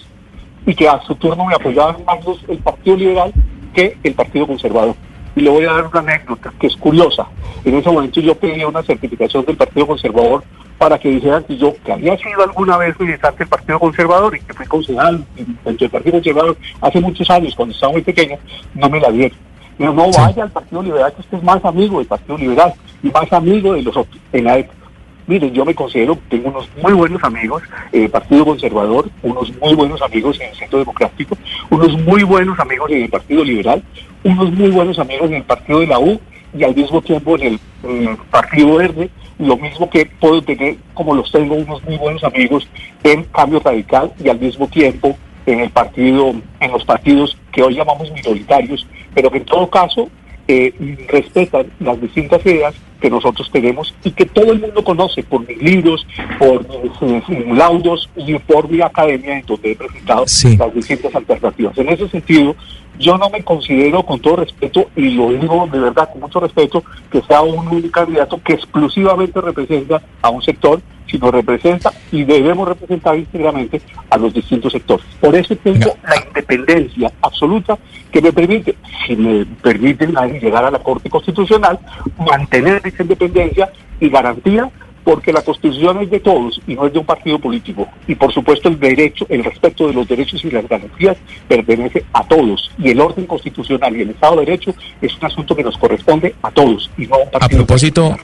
y 0.65 0.73
que 0.73 0.87
a 0.87 1.01
su 1.01 1.15
turno 1.15 1.45
me 1.45 1.53
apoyaban 1.53 2.03
más 2.05 2.19
el 2.47 2.57
Partido 2.59 2.95
Liberal 2.95 3.33
que 3.73 3.97
el 4.03 4.13
Partido 4.13 4.47
Conservador. 4.47 4.95
Y 5.35 5.41
le 5.41 5.49
voy 5.49 5.65
a 5.65 5.73
dar 5.73 5.87
una 5.87 5.99
anécdota 5.99 6.53
que 6.59 6.67
es 6.67 6.75
curiosa. 6.77 7.27
En 7.63 7.75
ese 7.75 7.89
momento 7.89 8.21
yo 8.21 8.35
pedí 8.35 8.63
una 8.63 8.83
certificación 8.83 9.45
del 9.45 9.57
Partido 9.57 9.87
Conservador 9.87 10.43
para 10.77 10.99
que 10.99 11.09
dijeran 11.09 11.43
que 11.43 11.57
yo, 11.57 11.73
que 11.83 11.91
había 11.91 12.17
sido 12.17 12.43
alguna 12.43 12.77
vez 12.77 12.99
militante 12.99 13.39
del 13.39 13.47
Partido 13.47 13.79
Conservador 13.79 14.35
y 14.35 14.41
que 14.41 14.53
fui 14.53 14.65
concejal 14.65 15.25
dentro 15.35 15.73
del 15.77 15.89
Partido 15.89 16.13
Conservador 16.13 16.57
hace 16.81 16.99
muchos 16.99 17.29
años, 17.29 17.55
cuando 17.55 17.73
estaba 17.73 17.93
muy 17.93 18.01
pequeño, 18.01 18.37
no 18.73 18.89
me 18.89 18.99
la 18.99 19.11
dieron. 19.11 19.37
Pero 19.77 19.93
no 19.93 20.09
vaya 20.11 20.43
al 20.43 20.51
Partido 20.51 20.83
Liberal, 20.83 21.13
que 21.13 21.21
usted 21.21 21.37
es 21.37 21.43
más 21.43 21.63
amigo 21.65 21.99
del 21.99 22.07
Partido 22.07 22.37
Liberal 22.37 22.73
y 23.03 23.09
más 23.09 23.31
amigo 23.33 23.73
de 23.73 23.81
los 23.81 23.95
otros 23.95 24.17
en 24.31 24.43
la 24.43 24.57
época. 24.57 24.85
Miren, 25.27 25.53
yo 25.53 25.65
me 25.65 25.73
considero, 25.73 26.19
tengo 26.29 26.49
unos 26.49 26.69
muy 26.81 26.93
buenos 26.93 27.23
amigos 27.23 27.63
en 27.91 28.03
el 28.03 28.09
Partido 28.09 28.45
Conservador, 28.45 29.09
unos 29.23 29.51
muy 29.59 29.73
buenos 29.73 30.01
amigos 30.01 30.39
en 30.39 30.49
el 30.49 30.55
Centro 30.55 30.79
Democrático, 30.79 31.35
unos 31.71 31.99
muy 32.03 32.23
buenos 32.23 32.59
amigos 32.59 32.91
en 32.91 33.03
el 33.03 33.09
Partido 33.09 33.43
Liberal, 33.43 33.83
unos 34.25 34.51
muy 34.53 34.69
buenos 34.71 34.97
amigos 34.97 35.29
en 35.29 35.35
el 35.35 35.43
Partido 35.43 35.79
de 35.79 35.87
la 35.87 35.99
U 35.99 36.19
y 36.57 36.63
al 36.63 36.75
mismo 36.75 37.01
tiempo 37.01 37.37
en 37.37 37.59
el, 37.83 38.17
Partido 38.31 38.77
Verde, 38.77 39.11
lo 39.37 39.55
mismo 39.57 39.87
que 39.89 40.07
puedo 40.19 40.41
tener, 40.41 40.77
como 40.95 41.13
los 41.13 41.31
tengo, 41.31 41.53
unos 41.53 41.83
muy 41.83 41.97
buenos 41.97 42.23
amigos 42.23 42.67
en 43.03 43.23
Cambio 43.25 43.59
Radical 43.59 44.11
y 44.23 44.29
al 44.29 44.39
mismo 44.39 44.67
tiempo 44.67 45.15
en 45.45 45.59
el 45.59 45.69
partido, 45.69 46.33
en 46.59 46.71
los 46.71 46.83
partidos 46.83 47.37
que 47.51 47.61
hoy 47.61 47.75
llamamos 47.75 48.11
minoritarios, 48.11 48.87
pero 49.13 49.29
que 49.29 49.37
en 49.37 49.45
todo 49.45 49.69
caso 49.69 50.09
eh, 50.47 50.73
respetan 51.07 51.67
las 51.79 52.01
distintas 52.01 52.43
ideas 52.43 52.73
que 53.05 53.09
nosotros 53.11 53.51
tenemos 53.51 53.93
y 54.03 54.09
que 54.09 54.25
todo 54.25 54.51
el 54.51 54.59
mundo 54.59 54.83
conoce 54.83 55.21
por 55.21 55.47
mis 55.47 55.61
libros, 55.61 56.07
por 56.39 56.65
mis, 56.67 57.55
laudos 57.55 58.09
y 58.15 58.33
por 58.39 58.67
mi 58.67 58.81
academia 58.81 59.37
en 59.37 59.45
donde 59.45 59.73
he 59.73 59.75
presentado 59.75 60.25
las 60.57 60.73
distintas 60.73 61.13
alternativas. 61.13 61.77
En 61.77 61.89
ese 61.89 62.09
sentido, 62.09 62.55
yo 62.97 63.15
no 63.19 63.29
me 63.29 63.43
considero, 63.43 64.01
con 64.01 64.19
todo 64.19 64.37
respeto, 64.37 64.89
y 64.95 65.11
lo 65.11 65.29
digo 65.29 65.69
de 65.71 65.79
verdad 65.81 66.09
con 66.11 66.21
mucho 66.21 66.39
respeto, 66.39 66.83
que 67.11 67.21
sea 67.21 67.43
un 67.43 67.79
candidato 67.89 68.41
que 68.43 68.53
exclusivamente 68.53 69.39
representa 69.39 70.01
a 70.23 70.31
un 70.31 70.41
sector, 70.41 70.81
sino 71.05 71.29
representa 71.29 71.93
y 72.11 72.23
debemos 72.23 72.67
representar 72.67 73.17
íntegramente 73.17 73.81
a 74.09 74.17
los 74.17 74.33
distintos 74.33 74.73
sectores. 74.73 75.05
Por 75.21 75.35
eso 75.35 75.55
tengo 75.57 75.95
la 76.07 76.25
independencia 76.25 77.11
absoluta 77.21 77.77
que 78.11 78.21
me 78.21 78.31
permite, 78.31 78.75
si 79.05 79.15
me 79.15 79.45
permiten 79.45 80.15
llegar 80.39 80.65
a 80.65 80.71
la 80.71 80.79
Corte 80.79 81.09
Constitucional, 81.09 81.79
mantener 82.17 82.81
esa 82.95 83.03
independencia 83.03 83.71
y 83.99 84.09
garantía 84.09 84.69
porque 85.05 85.31
la 85.31 85.43
Constitución 85.43 86.01
es 86.01 86.09
de 86.09 86.19
todos 86.19 86.59
y 86.67 86.73
no 86.73 86.87
es 86.87 86.93
de 86.93 86.99
un 86.99 87.05
partido 87.05 87.37
político. 87.37 87.87
Y 88.07 88.15
por 88.15 88.33
supuesto 88.33 88.67
el 88.69 88.79
derecho, 88.79 89.25
el 89.29 89.43
respeto 89.43 89.87
de 89.87 89.93
los 89.93 90.07
derechos 90.07 90.43
y 90.43 90.49
las 90.49 90.67
garantías 90.67 91.15
pertenece 91.47 92.03
a 92.11 92.23
todos. 92.27 92.71
Y 92.79 92.89
el 92.89 92.99
orden 92.99 93.27
constitucional 93.27 93.95
y 93.95 94.01
el 94.01 94.09
Estado 94.09 94.37
de 94.37 94.45
Derecho 94.45 94.73
es 95.01 95.15
un 95.15 95.25
asunto 95.25 95.55
que 95.55 95.63
nos 95.63 95.77
corresponde 95.77 96.33
a 96.41 96.49
todos 96.49 96.89
y 96.97 97.05
no 97.05 97.15
a 97.15 97.19
un 97.19 97.29
partido 97.29 97.45
A 97.45 97.65
propósito, 97.65 98.17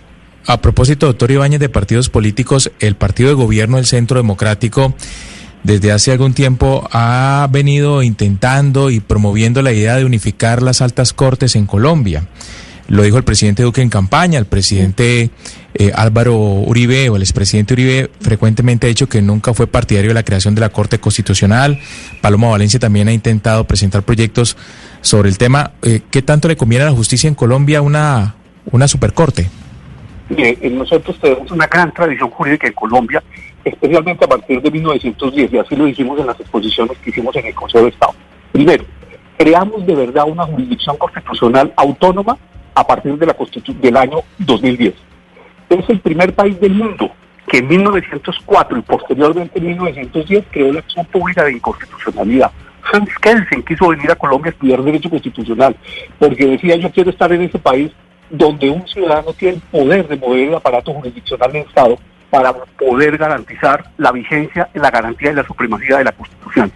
a 0.47 0.57
propósito, 0.59 1.05
doctor 1.05 1.29
Ibáñez, 1.29 1.59
de 1.59 1.69
partidos 1.69 2.09
políticos, 2.09 2.71
el 2.79 2.95
partido 2.95 3.29
de 3.29 3.35
gobierno, 3.35 3.77
el 3.77 3.85
Centro 3.85 4.17
Democrático, 4.17 4.95
desde 5.63 5.91
hace 5.91 6.11
algún 6.11 6.33
tiempo 6.33 6.89
ha 6.91 7.47
venido 7.51 8.01
intentando 8.01 8.89
y 8.89 8.99
promoviendo 8.99 9.61
la 9.61 9.71
idea 9.71 9.95
de 9.97 10.05
unificar 10.05 10.63
las 10.63 10.81
altas 10.81 11.13
cortes 11.13 11.55
en 11.55 11.67
Colombia. 11.67 12.23
Lo 12.91 13.03
dijo 13.03 13.17
el 13.17 13.23
presidente 13.23 13.63
Duque 13.63 13.81
en 13.81 13.89
campaña, 13.89 14.37
el 14.37 14.47
presidente 14.47 15.29
eh, 15.75 15.91
Álvaro 15.95 16.35
Uribe 16.35 17.07
o 17.09 17.15
el 17.15 17.21
expresidente 17.21 17.73
Uribe 17.73 18.11
frecuentemente 18.19 18.85
ha 18.85 18.89
dicho 18.89 19.07
que 19.07 19.21
nunca 19.21 19.53
fue 19.53 19.65
partidario 19.65 20.09
de 20.09 20.13
la 20.13 20.23
creación 20.23 20.55
de 20.55 20.59
la 20.59 20.67
Corte 20.67 20.99
Constitucional. 20.99 21.79
Paloma 22.19 22.49
Valencia 22.49 22.81
también 22.81 23.07
ha 23.07 23.13
intentado 23.13 23.63
presentar 23.63 24.03
proyectos 24.03 24.57
sobre 24.99 25.29
el 25.29 25.37
tema. 25.37 25.71
Eh, 25.83 26.01
¿Qué 26.11 26.21
tanto 26.21 26.49
le 26.49 26.57
conviene 26.57 26.83
a 26.83 26.87
la 26.87 26.93
justicia 26.93 27.29
en 27.29 27.33
Colombia 27.35 27.81
una, 27.81 28.35
una 28.73 28.89
supercorte? 28.89 29.49
nosotros 30.71 31.17
tenemos 31.21 31.49
una 31.49 31.67
gran 31.67 31.93
tradición 31.93 32.29
jurídica 32.29 32.67
en 32.67 32.73
Colombia, 32.73 33.23
especialmente 33.63 34.25
a 34.25 34.27
partir 34.27 34.61
de 34.61 34.69
1910, 34.69 35.53
y 35.53 35.57
así 35.57 35.77
lo 35.77 35.85
dijimos 35.85 36.19
en 36.19 36.27
las 36.27 36.37
exposiciones 36.37 36.97
que 36.97 37.09
hicimos 37.09 37.33
en 37.37 37.45
el 37.45 37.55
Consejo 37.55 37.85
de 37.85 37.91
Estado. 37.91 38.13
Primero, 38.51 38.83
creamos 39.37 39.85
de 39.87 39.95
verdad 39.95 40.25
una 40.27 40.43
jurisdicción 40.43 40.97
constitucional 40.97 41.71
autónoma 41.77 42.37
a 42.73 42.85
partir 42.85 43.17
de 43.17 43.25
la 43.25 43.35
del 43.81 43.97
año 43.97 44.19
2010. 44.39 44.93
Es 45.69 45.89
el 45.89 45.99
primer 45.99 46.33
país 46.33 46.59
del 46.59 46.73
mundo 46.73 47.11
que 47.47 47.57
en 47.57 47.67
1904 47.67 48.77
y 48.77 48.81
posteriormente 48.81 49.59
en 49.59 49.67
1910 49.67 50.45
creó 50.51 50.73
la 50.73 50.79
acción 50.79 51.05
pública 51.05 51.43
de 51.43 51.53
inconstitucionalidad. 51.53 52.51
Hans 52.91 53.09
Kelsen 53.19 53.63
quiso 53.63 53.89
venir 53.89 54.09
a 54.11 54.15
Colombia 54.15 54.49
a 54.49 54.53
estudiar 54.53 54.81
Derecho 54.83 55.09
Constitucional 55.09 55.75
porque 56.17 56.45
decía 56.45 56.75
yo 56.77 56.91
quiero 56.91 57.09
estar 57.09 57.31
en 57.31 57.41
ese 57.41 57.59
país 57.59 57.91
donde 58.29 58.69
un 58.69 58.87
ciudadano 58.87 59.33
tiene 59.33 59.55
el 59.55 59.61
poder 59.61 60.07
de 60.07 60.15
mover 60.15 60.47
el 60.47 60.55
aparato 60.55 60.93
jurisdiccional 60.93 61.51
del 61.51 61.63
Estado 61.63 61.99
para 62.31 62.53
poder 62.53 63.17
garantizar 63.17 63.91
la 63.97 64.11
vigencia, 64.11 64.69
la 64.73 64.89
garantía 64.89 65.31
y 65.31 65.35
la 65.35 65.43
supremacía 65.43 65.97
de 65.97 66.05
la 66.05 66.13
Constitución. 66.13 66.71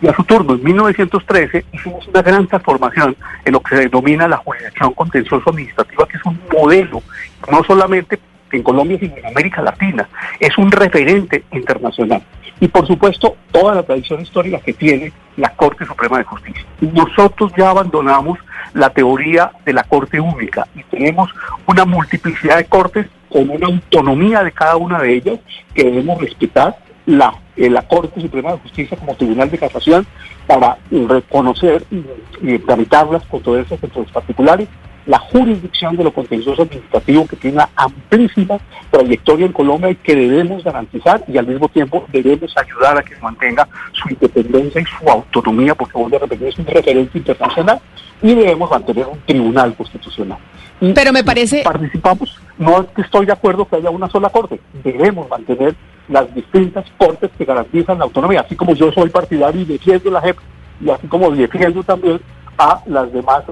Y 0.00 0.06
a 0.06 0.14
su 0.14 0.22
turno, 0.22 0.54
en 0.54 0.62
1913, 0.62 1.64
hicimos 1.72 2.06
una 2.06 2.22
gran 2.22 2.46
transformación 2.46 3.16
en 3.44 3.52
lo 3.52 3.60
que 3.60 3.74
se 3.74 3.88
denomina 3.88 4.28
la 4.28 4.36
jurisdicción 4.36 4.92
contencioso 4.92 5.50
administrativa, 5.50 6.06
que 6.06 6.18
es 6.18 6.24
un 6.24 6.38
modelo, 6.52 7.02
no 7.50 7.64
solamente 7.64 8.20
en 8.52 8.62
Colombia, 8.62 8.98
sino 9.00 9.16
en 9.16 9.26
América 9.26 9.62
Latina. 9.62 10.08
Es 10.38 10.56
un 10.58 10.70
referente 10.70 11.42
internacional. 11.52 12.22
Y 12.60 12.68
por 12.68 12.86
supuesto, 12.86 13.36
toda 13.52 13.74
la 13.74 13.82
tradición 13.82 14.20
histórica 14.20 14.58
que 14.60 14.72
tiene 14.72 15.12
la 15.36 15.50
Corte 15.50 15.84
Suprema 15.86 16.18
de 16.18 16.24
Justicia. 16.24 16.64
Nosotros 16.80 17.52
ya 17.56 17.70
abandonamos 17.70 18.38
la 18.74 18.90
teoría 18.90 19.52
de 19.64 19.72
la 19.72 19.84
Corte 19.84 20.20
Única 20.20 20.66
y 20.74 20.82
tenemos 20.84 21.30
una 21.66 21.84
multiplicidad 21.84 22.56
de 22.56 22.64
cortes 22.64 23.06
con 23.28 23.48
una 23.50 23.66
autonomía 23.66 24.42
de 24.42 24.52
cada 24.52 24.76
una 24.76 24.98
de 25.00 25.14
ellas 25.14 25.38
que 25.74 25.84
debemos 25.84 26.20
respetar 26.20 26.76
la, 27.08 27.34
eh, 27.56 27.70
la 27.70 27.82
Corte 27.88 28.20
Suprema 28.20 28.52
de 28.52 28.58
Justicia 28.58 28.96
como 28.98 29.16
Tribunal 29.16 29.50
de 29.50 29.56
Casación 29.56 30.06
para 30.46 30.76
reconocer 30.90 31.82
y, 31.90 32.58
tramitarlas 32.58 33.24
con 33.24 33.40
todas 33.40 33.66
esas 33.66 33.80
controles 33.80 34.12
particulares 34.12 34.68
la 35.06 35.18
jurisdicción 35.18 35.96
de 35.96 36.04
lo 36.04 36.12
contencioso 36.12 36.62
administrativo 36.62 37.26
que 37.26 37.36
tiene 37.36 37.56
una 37.56 37.70
amplísima 37.76 38.58
trayectoria 38.90 39.46
en 39.46 39.52
Colombia 39.52 39.90
y 39.90 39.94
que 39.94 40.14
debemos 40.14 40.62
garantizar 40.62 41.24
y 41.26 41.38
al 41.38 41.46
mismo 41.46 41.66
tiempo 41.70 42.04
debemos 42.12 42.54
ayudar 42.58 42.98
a 42.98 43.02
que 43.02 43.16
mantenga 43.22 43.66
su 43.92 44.10
independencia 44.10 44.82
y 44.82 44.84
su 44.84 45.08
autonomía, 45.08 45.74
porque 45.74 45.96
vuelvo 45.96 46.16
a 46.16 46.20
repetir, 46.20 46.48
es 46.48 46.58
un 46.58 46.66
referente 46.66 47.16
internacional 47.16 47.80
y 48.20 48.34
debemos 48.34 48.70
mantener 48.70 49.06
un 49.06 49.18
tribunal 49.20 49.74
constitucional. 49.74 50.38
Pero 50.80 51.12
me 51.12 51.24
parece... 51.24 51.62
Participamos, 51.62 52.38
no 52.58 52.86
estoy 52.96 53.26
de 53.26 53.32
acuerdo 53.32 53.66
que 53.66 53.76
haya 53.76 53.90
una 53.90 54.08
sola 54.08 54.30
corte, 54.30 54.60
debemos 54.84 55.28
mantener 55.28 55.74
las 56.08 56.32
distintas 56.34 56.86
cortes 56.96 57.30
que 57.36 57.44
garantizan 57.44 57.98
la 57.98 58.04
autonomía, 58.04 58.40
así 58.40 58.56
como 58.56 58.74
yo 58.74 58.90
soy 58.92 59.10
partidario 59.10 59.60
y 59.60 59.64
defiendo 59.64 60.10
la 60.10 60.20
JEP, 60.20 60.38
y 60.80 60.90
así 60.90 61.06
como 61.06 61.30
defiendo 61.30 61.82
también 61.82 62.20
a 62.58 62.82
las 62.86 63.12
demás 63.12 63.44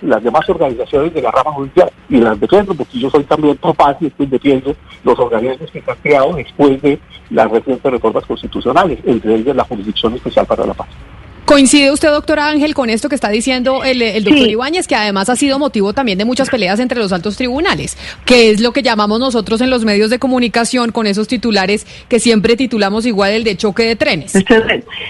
las 0.00 0.22
demás 0.24 0.48
organizaciones 0.48 1.14
de 1.14 1.22
la 1.22 1.30
rama 1.30 1.52
judicial 1.52 1.88
y 2.08 2.16
las 2.16 2.38
defiendo 2.40 2.74
porque 2.74 2.98
yo 2.98 3.08
soy 3.10 3.22
también 3.22 3.56
papá 3.56 3.96
y 4.00 4.06
estoy 4.06 4.26
defiendo 4.26 4.74
los 5.04 5.16
organismos 5.18 5.70
que 5.70 5.80
se 5.80 5.90
han 5.90 5.96
creado 5.98 6.34
después 6.34 6.82
de 6.82 6.98
las 7.30 7.48
recientes 7.48 7.92
reformas 7.92 8.24
constitucionales, 8.26 8.98
entre 9.04 9.36
ellas 9.36 9.54
la 9.54 9.64
Jurisdicción 9.64 10.14
Especial 10.14 10.46
para 10.46 10.66
la 10.66 10.74
Paz. 10.74 10.88
¿Coincide 11.48 11.90
usted, 11.90 12.10
doctora 12.10 12.46
Ángel, 12.50 12.74
con 12.74 12.90
esto 12.90 13.08
que 13.08 13.14
está 13.14 13.30
diciendo 13.30 13.82
el, 13.82 14.22
doctor 14.22 14.50
Ibáñez, 14.50 14.86
que 14.86 14.94
además 14.94 15.30
ha 15.30 15.34
sido 15.34 15.58
motivo 15.58 15.94
también 15.94 16.18
de 16.18 16.26
muchas 16.26 16.50
peleas 16.50 16.78
entre 16.78 16.98
los 16.98 17.10
altos 17.10 17.38
tribunales, 17.38 17.96
que 18.26 18.50
es 18.50 18.60
lo 18.60 18.72
que 18.72 18.82
llamamos 18.82 19.18
nosotros 19.18 19.62
en 19.62 19.70
los 19.70 19.82
medios 19.82 20.10
de 20.10 20.18
comunicación 20.18 20.92
con 20.92 21.06
esos 21.06 21.26
titulares 21.26 21.86
que 22.10 22.20
siempre 22.20 22.54
titulamos 22.54 23.06
igual 23.06 23.32
el 23.32 23.44
de 23.44 23.56
choque 23.56 23.84
de 23.84 23.96
trenes? 23.96 24.34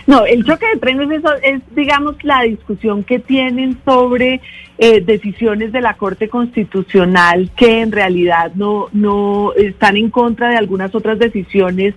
No, 0.06 0.24
el 0.26 0.44
choque 0.44 0.64
de 0.72 0.78
trenes 0.78 1.10
es, 1.10 1.24
es 1.42 1.60
digamos, 1.74 2.14
la 2.22 2.42
discusión 2.42 3.02
que 3.02 3.18
tienen 3.18 3.76
sobre 3.84 4.40
eh, 4.78 5.00
decisiones 5.00 5.72
de 5.72 5.80
la 5.80 5.94
Corte 5.94 6.28
Constitucional 6.28 7.50
que 7.56 7.80
en 7.80 7.92
realidad 7.92 8.52
no, 8.54 8.88
no 8.92 9.52
están 9.54 9.96
en 9.96 10.10
contra 10.10 10.50
de 10.50 10.56
algunas 10.56 10.94
otras 10.94 11.18
decisiones 11.18 11.94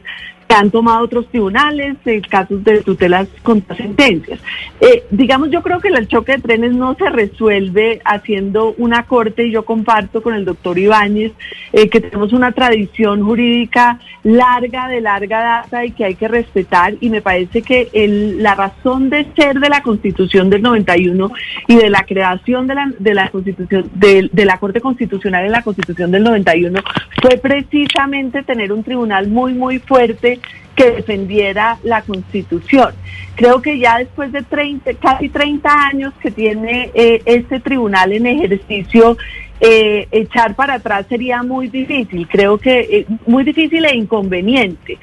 han 0.53 0.71
tomado 0.71 1.03
otros 1.03 1.27
tribunales, 1.27 1.95
en 2.05 2.21
casos 2.21 2.63
de 2.63 2.81
tutelas 2.81 3.27
contra 3.43 3.75
sentencias. 3.75 4.39
Eh, 4.79 5.03
digamos, 5.11 5.49
yo 5.49 5.61
creo 5.61 5.79
que 5.79 5.89
el 5.89 6.07
choque 6.07 6.33
de 6.33 6.39
trenes 6.39 6.73
no 6.73 6.95
se 6.95 7.09
resuelve 7.09 8.01
haciendo 8.05 8.73
una 8.77 9.03
corte, 9.03 9.45
y 9.45 9.51
yo 9.51 9.63
comparto 9.63 10.21
con 10.21 10.33
el 10.33 10.45
doctor 10.45 10.77
Ibáñez 10.77 11.31
eh, 11.73 11.89
que 11.89 12.01
tenemos 12.01 12.33
una 12.33 12.51
tradición 12.51 13.23
jurídica 13.23 13.99
larga, 14.23 14.87
de 14.87 15.01
larga 15.01 15.39
data 15.39 15.85
y 15.85 15.91
que 15.91 16.05
hay 16.05 16.15
que 16.15 16.27
respetar, 16.27 16.95
y 16.99 17.09
me 17.09 17.21
parece 17.21 17.61
que 17.61 17.89
el, 17.93 18.41
la 18.41 18.55
razón 18.55 19.09
de 19.09 19.27
ser 19.35 19.59
de 19.59 19.69
la 19.69 19.81
Constitución 19.81 20.49
del 20.49 20.61
91 20.61 21.31
y 21.67 21.75
de 21.75 21.89
la 21.89 22.03
creación 22.03 22.67
de 22.67 22.70
la, 22.75 22.91
de 22.97 23.13
la 23.13 23.29
Constitución, 23.29 23.89
de, 23.93 24.29
de 24.31 24.45
la 24.45 24.57
Corte 24.57 24.81
Constitucional 24.81 25.45
en 25.45 25.51
la 25.51 25.61
Constitución 25.61 26.11
del 26.11 26.23
91 26.23 26.79
fue 27.21 27.37
precisamente 27.37 28.43
tener 28.43 28.71
un 28.71 28.83
tribunal 28.83 29.27
muy, 29.27 29.53
muy 29.53 29.79
fuerte 29.79 30.39
que 30.75 30.91
defendiera 30.91 31.77
la 31.83 32.01
Constitución. 32.01 32.93
Creo 33.35 33.61
que 33.61 33.79
ya 33.79 33.97
después 33.97 34.31
de 34.31 34.41
30, 34.41 34.93
casi 34.95 35.29
30 35.29 35.69
años 35.69 36.13
que 36.21 36.31
tiene 36.31 36.91
eh, 36.93 37.21
este 37.25 37.59
tribunal 37.59 38.11
en 38.13 38.25
ejercicio, 38.27 39.17
eh, 39.59 40.07
echar 40.11 40.55
para 40.55 40.75
atrás 40.75 41.05
sería 41.07 41.43
muy 41.43 41.67
difícil, 41.67 42.27
creo 42.27 42.57
que 42.57 42.79
eh, 42.79 43.05
muy 43.27 43.43
difícil 43.43 43.85
e 43.85 43.95
inconveniente. 43.95 44.97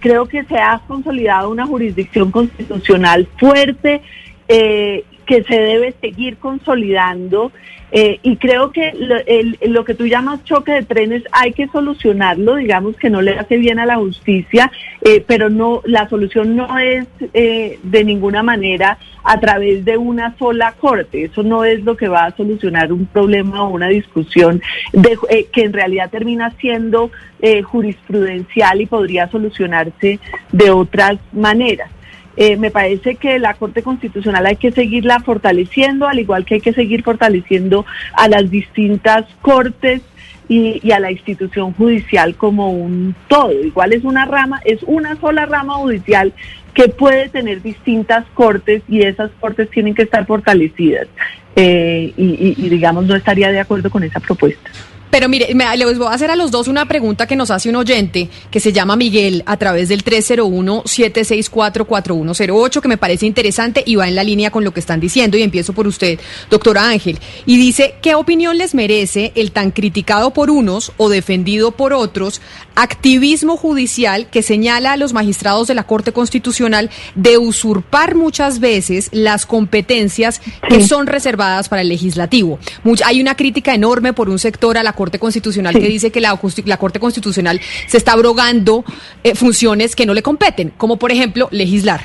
creo 0.00 0.26
que 0.26 0.44
se 0.44 0.58
ha 0.58 0.80
consolidado 0.86 1.50
una 1.50 1.66
jurisdicción 1.66 2.30
constitucional 2.30 3.28
fuerte 3.38 4.02
que 5.28 5.44
se 5.44 5.60
debe 5.60 5.94
seguir 6.00 6.38
consolidando 6.38 7.52
eh, 7.90 8.18
y 8.22 8.36
creo 8.36 8.70
que 8.70 8.92
lo, 9.62 9.84
que 9.84 9.94
tú 9.94 10.06
llamas 10.06 10.44
choque 10.44 10.72
de 10.72 10.82
trenes 10.82 11.22
hay 11.32 11.52
que 11.52 11.68
solucionarlo, 11.68 12.56
digamos 12.56 12.96
que 12.96 13.10
no 13.10 13.22
le 13.22 13.38
hace 13.38 13.58
bien 13.58 13.78
a 13.78 13.86
la 13.86 13.96
justicia, 13.96 14.70
eh, 15.02 15.22
pero 15.26 15.48
no 15.50 15.82
la 15.84 16.08
solución 16.08 16.56
no 16.56 16.78
es 16.78 17.06
eh, 17.32 17.78
de 17.82 18.04
ninguna 18.04 18.42
manera 18.42 18.98
a 19.22 19.38
través 19.38 19.84
de 19.84 19.98
una 19.98 20.34
sola 20.38 20.74
corte. 20.78 21.24
Eso 21.24 21.42
no 21.42 21.64
es 21.64 21.84
lo 21.84 21.96
que 21.96 22.08
va 22.08 22.24
a 22.24 22.36
solucionar 22.36 22.90
un 22.90 23.06
problema 23.06 23.64
o 23.64 23.70
una 23.70 23.88
discusión 23.88 24.62
de, 24.92 25.18
que 25.52 25.62
en 25.62 25.72
realidad 25.72 26.10
termina 26.10 26.52
siendo 26.58 27.10
jurisprudencial 27.64 28.80
y 28.80 28.86
podría 28.86 29.28
solucionarse 29.28 30.18
de 30.52 30.70
otras 30.70 31.18
maneras. 31.32 31.90
Eh, 32.40 32.56
me 32.56 32.70
parece 32.70 33.16
que 33.16 33.40
la 33.40 33.54
Corte 33.54 33.82
Constitucional 33.82 34.46
hay 34.46 34.54
que 34.54 34.70
seguirla 34.70 35.18
fortaleciendo, 35.18 36.06
al 36.06 36.20
igual 36.20 36.44
que 36.44 36.54
hay 36.54 36.60
que 36.60 36.72
seguir 36.72 37.02
fortaleciendo 37.02 37.84
a 38.12 38.28
las 38.28 38.48
distintas 38.48 39.24
cortes 39.42 40.02
y, 40.48 40.92
a 40.92 41.00
la 41.00 41.10
institución 41.10 41.72
judicial 41.72 42.36
como 42.36 42.70
un 42.70 43.16
todo. 43.26 43.50
Igual 43.50 43.92
es 43.92 44.04
una 44.04 44.24
rama, 44.24 44.60
es 44.64 44.84
una 44.84 45.16
sola 45.16 45.46
rama 45.46 45.74
judicial 45.74 46.32
que 46.74 46.88
puede 46.88 47.28
tener 47.28 47.60
distintas 47.60 48.24
cortes 48.34 48.84
y 48.88 49.02
esas 49.02 49.32
cortes 49.40 49.68
tienen 49.70 49.96
que 49.96 50.02
estar 50.02 50.24
fortalecidas. 50.24 51.08
Eh, 51.56 52.12
y 52.16 52.68
digamos, 52.68 53.04
no 53.06 53.16
estaría 53.16 53.50
de 53.50 53.58
acuerdo 53.58 53.90
con 53.90 54.04
esa 54.04 54.20
propuesta. 54.20 54.70
Pero 55.10 55.28
mire, 55.28 55.54
me, 55.54 55.76
les 55.76 55.98
voy 55.98 56.08
a 56.08 56.12
hacer 56.12 56.30
a 56.30 56.36
los 56.36 56.50
dos 56.50 56.68
una 56.68 56.86
pregunta 56.86 57.26
que 57.26 57.36
nos 57.36 57.50
hace 57.50 57.68
un 57.68 57.76
oyente 57.76 58.30
que 58.50 58.60
se 58.60 58.72
llama 58.72 58.96
Miguel 58.96 59.42
a 59.46 59.56
través 59.56 59.88
del 59.88 60.04
301-764-4108, 60.04 62.80
que 62.80 62.88
me 62.88 62.98
parece 62.98 63.26
interesante 63.26 63.82
y 63.86 63.96
va 63.96 64.08
en 64.08 64.14
la 64.14 64.24
línea 64.24 64.50
con 64.50 64.64
lo 64.64 64.72
que 64.72 64.80
están 64.80 65.00
diciendo. 65.00 65.36
Y 65.36 65.42
empiezo 65.42 65.72
por 65.72 65.86
usted, 65.86 66.18
doctora 66.50 66.88
Ángel. 66.88 67.18
Y 67.46 67.56
dice, 67.56 67.94
¿qué 68.02 68.14
opinión 68.14 68.58
les 68.58 68.74
merece 68.74 69.32
el 69.34 69.52
tan 69.52 69.70
criticado 69.70 70.32
por 70.32 70.50
unos 70.50 70.92
o 70.96 71.08
defendido 71.08 71.72
por 71.72 71.92
otros 71.92 72.40
activismo 72.78 73.56
judicial 73.56 74.28
que 74.30 74.42
señala 74.42 74.92
a 74.92 74.96
los 74.96 75.12
magistrados 75.12 75.66
de 75.66 75.74
la 75.74 75.82
Corte 75.82 76.12
Constitucional 76.12 76.90
de 77.16 77.36
usurpar 77.36 78.14
muchas 78.14 78.60
veces 78.60 79.10
las 79.12 79.46
competencias 79.46 80.40
que 80.68 80.82
son 80.82 81.08
reservadas 81.08 81.68
para 81.68 81.82
el 81.82 81.88
legislativo? 81.88 82.58
hay 83.04 83.20
una 83.20 83.34
crítica 83.34 83.74
enorme 83.74 84.12
por 84.12 84.28
un 84.28 84.38
sector 84.38 84.78
a 84.78 84.82
la 84.84 84.92
Corte 84.92 85.18
Constitucional 85.18 85.74
que 85.74 85.88
dice 85.88 86.12
que 86.12 86.20
la, 86.20 86.38
la, 86.64 86.76
Corte 86.76 87.00
Constitucional 87.00 87.60
se 87.86 87.96
está 87.96 88.12
abrogando 88.12 88.84
eh, 89.24 89.34
funciones 89.34 89.96
que 89.96 90.06
no 90.06 90.14
le 90.14 90.22
competen, 90.22 90.72
como 90.76 90.98
por 90.98 91.10
ejemplo 91.10 91.48
legislar. 91.50 92.02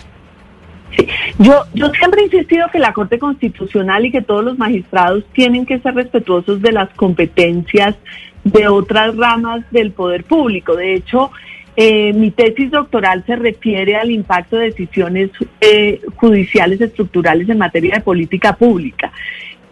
Sí. 0.97 1.07
Yo, 1.39 1.65
yo 1.73 1.89
siempre 1.91 2.21
he 2.21 2.25
insistido 2.25 2.67
que 2.71 2.79
la 2.79 2.93
Corte 2.93 3.19
Constitucional 3.19 4.05
y 4.05 4.11
que 4.11 4.21
todos 4.21 4.43
los 4.43 4.57
magistrados 4.57 5.23
tienen 5.33 5.65
que 5.65 5.79
ser 5.79 5.93
respetuosos 5.95 6.61
de 6.61 6.71
las 6.71 6.89
competencias 6.95 7.95
de 8.43 8.67
otras 8.67 9.15
ramas 9.15 9.63
del 9.71 9.91
poder 9.91 10.23
público. 10.23 10.75
De 10.75 10.95
hecho, 10.95 11.31
eh, 11.75 12.13
mi 12.13 12.31
tesis 12.31 12.69
doctoral 12.69 13.23
se 13.25 13.35
refiere 13.35 13.95
al 13.95 14.11
impacto 14.11 14.57
de 14.57 14.65
decisiones 14.65 15.31
eh, 15.59 16.01
judiciales 16.15 16.79
estructurales 16.81 17.49
en 17.49 17.57
materia 17.57 17.95
de 17.95 18.01
política 18.01 18.55
pública 18.55 19.11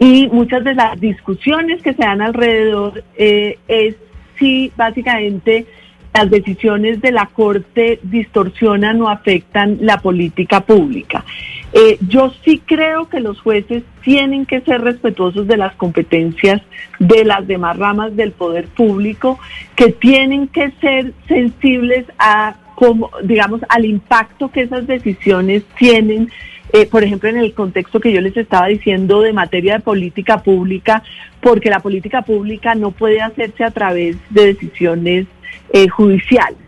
y 0.00 0.28
muchas 0.32 0.64
de 0.64 0.74
las 0.74 0.98
discusiones 1.00 1.80
que 1.80 1.94
se 1.94 2.02
dan 2.02 2.20
alrededor 2.20 3.04
eh, 3.16 3.56
es 3.68 3.94
si 4.36 4.72
básicamente 4.76 5.64
las 6.14 6.30
decisiones 6.30 7.00
de 7.00 7.12
la 7.12 7.26
Corte 7.26 7.98
distorsionan 8.02 9.00
o 9.00 9.08
afectan 9.08 9.78
la 9.80 9.98
política 9.98 10.60
pública. 10.60 11.24
Eh, 11.72 11.96
yo 12.06 12.32
sí 12.44 12.60
creo 12.64 13.08
que 13.08 13.20
los 13.20 13.40
jueces 13.40 13.82
tienen 14.02 14.44
que 14.44 14.60
ser 14.60 14.82
respetuosos 14.82 15.46
de 15.46 15.56
las 15.56 15.74
competencias 15.76 16.60
de 16.98 17.24
las 17.24 17.46
demás 17.46 17.78
ramas 17.78 18.14
del 18.14 18.32
poder 18.32 18.66
público, 18.66 19.38
que 19.74 19.90
tienen 19.92 20.48
que 20.48 20.70
ser 20.82 21.14
sensibles 21.28 22.04
a, 22.18 22.56
como, 22.74 23.10
digamos, 23.24 23.62
al 23.70 23.86
impacto 23.86 24.50
que 24.50 24.62
esas 24.62 24.86
decisiones 24.86 25.64
tienen 25.78 26.28
eh, 26.74 26.86
por 26.86 27.04
ejemplo, 27.04 27.28
en 27.28 27.36
el 27.36 27.52
contexto 27.52 28.00
que 28.00 28.12
yo 28.12 28.22
les 28.22 28.34
estaba 28.34 28.66
diciendo 28.68 29.20
de 29.20 29.34
materia 29.34 29.74
de 29.74 29.80
política 29.80 30.42
pública, 30.42 31.02
porque 31.42 31.68
la 31.68 31.80
política 31.80 32.22
pública 32.22 32.74
no 32.74 32.92
puede 32.92 33.20
hacerse 33.20 33.62
a 33.62 33.72
través 33.72 34.16
de 34.30 34.54
decisiones 34.54 35.26
eh, 35.72 35.88
judiciales. 35.88 36.58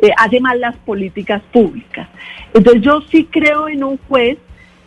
Eh, 0.00 0.10
hace 0.16 0.40
mal 0.40 0.60
las 0.60 0.76
políticas 0.76 1.42
públicas. 1.52 2.08
Entonces 2.54 2.82
yo 2.82 3.00
sí 3.10 3.28
creo 3.30 3.68
en 3.68 3.84
un 3.84 3.98
juez 4.08 4.38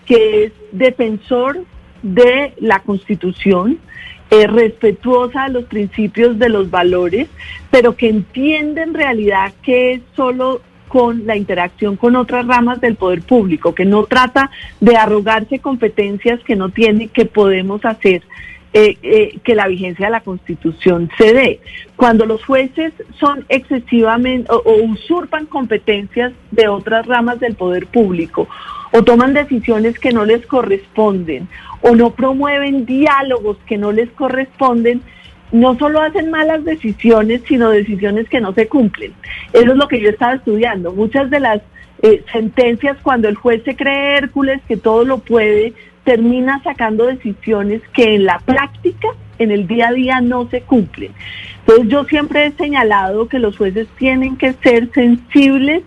que 0.05 0.45
es 0.45 0.53
defensor 0.71 1.63
de 2.01 2.53
la 2.59 2.79
Constitución, 2.79 3.79
respetuosa 4.29 5.43
de 5.43 5.49
los 5.49 5.65
principios, 5.65 6.39
de 6.39 6.47
los 6.47 6.71
valores, 6.71 7.27
pero 7.69 7.97
que 7.97 8.07
entiende 8.07 8.81
en 8.81 8.93
realidad 8.93 9.51
que 9.61 9.91
es 9.91 10.01
solo 10.15 10.61
con 10.91 11.25
la 11.25 11.37
interacción 11.37 11.95
con 11.95 12.17
otras 12.17 12.45
ramas 12.45 12.81
del 12.81 12.95
poder 12.95 13.21
público, 13.21 13.73
que 13.73 13.85
no 13.85 14.03
trata 14.03 14.51
de 14.81 14.97
arrogarse 14.97 15.59
competencias 15.59 16.41
que 16.41 16.57
no 16.57 16.67
tiene, 16.67 17.07
que 17.07 17.23
podemos 17.23 17.85
hacer 17.85 18.23
eh, 18.73 18.97
eh, 19.03 19.39
que 19.43 19.53
la 19.53 19.67
vigencia 19.67 20.05
de 20.05 20.11
la 20.13 20.21
Constitución 20.21 21.09
se 21.17 21.33
dé. 21.33 21.59
Cuando 21.97 22.25
los 22.25 22.43
jueces 22.45 22.93
son 23.19 23.45
excesivamente 23.49 24.49
o, 24.49 24.61
usurpan 24.83 25.45
competencias 25.45 26.31
de 26.51 26.69
otras 26.69 27.05
ramas 27.05 27.39
del 27.41 27.55
poder 27.55 27.87
público 27.87 28.47
o 28.93 29.03
toman 29.03 29.33
decisiones 29.33 29.99
que 29.99 30.11
no 30.11 30.23
les 30.23 30.45
corresponden 30.45 31.49
o 31.81 31.95
no 31.95 32.11
promueven 32.11 32.85
diálogos 32.85 33.57
que 33.65 33.77
no 33.77 33.91
les 33.91 34.09
corresponden, 34.11 35.01
no 35.51 35.77
solo 35.77 36.01
hacen 36.01 36.31
malas 36.31 36.63
decisiones, 36.63 37.41
sino 37.47 37.71
decisiones 37.71 38.29
que 38.29 38.39
no 38.39 38.53
se 38.53 38.67
cumplen. 38.67 39.13
Eso 39.51 39.71
es 39.71 39.77
lo 39.77 39.87
que 39.89 39.99
yo 39.99 40.09
estaba 40.09 40.35
estudiando. 40.35 40.93
Muchas 40.93 41.29
de 41.29 41.41
las 41.41 41.61
eh, 42.01 42.23
sentencias, 42.31 42.97
cuando 43.03 43.27
el 43.27 43.35
juez 43.35 43.63
se 43.63 43.75
cree 43.75 44.17
Hércules, 44.17 44.61
que 44.67 44.77
todo 44.77 45.03
lo 45.03 45.19
puede, 45.19 45.73
termina 46.03 46.61
sacando 46.63 47.05
decisiones 47.05 47.81
que 47.93 48.15
en 48.15 48.25
la 48.25 48.39
práctica, 48.39 49.09
en 49.39 49.51
el 49.51 49.67
día 49.67 49.89
a 49.89 49.93
día, 49.93 50.21
no 50.21 50.49
se 50.49 50.61
cumplen. 50.61 51.11
Entonces 51.59 51.87
yo 51.89 52.03
siempre 52.05 52.45
he 52.45 52.51
señalado 52.51 53.27
que 53.27 53.39
los 53.39 53.57
jueces 53.57 53.87
tienen 53.97 54.37
que 54.37 54.53
ser 54.53 54.89
sensibles 54.93 55.83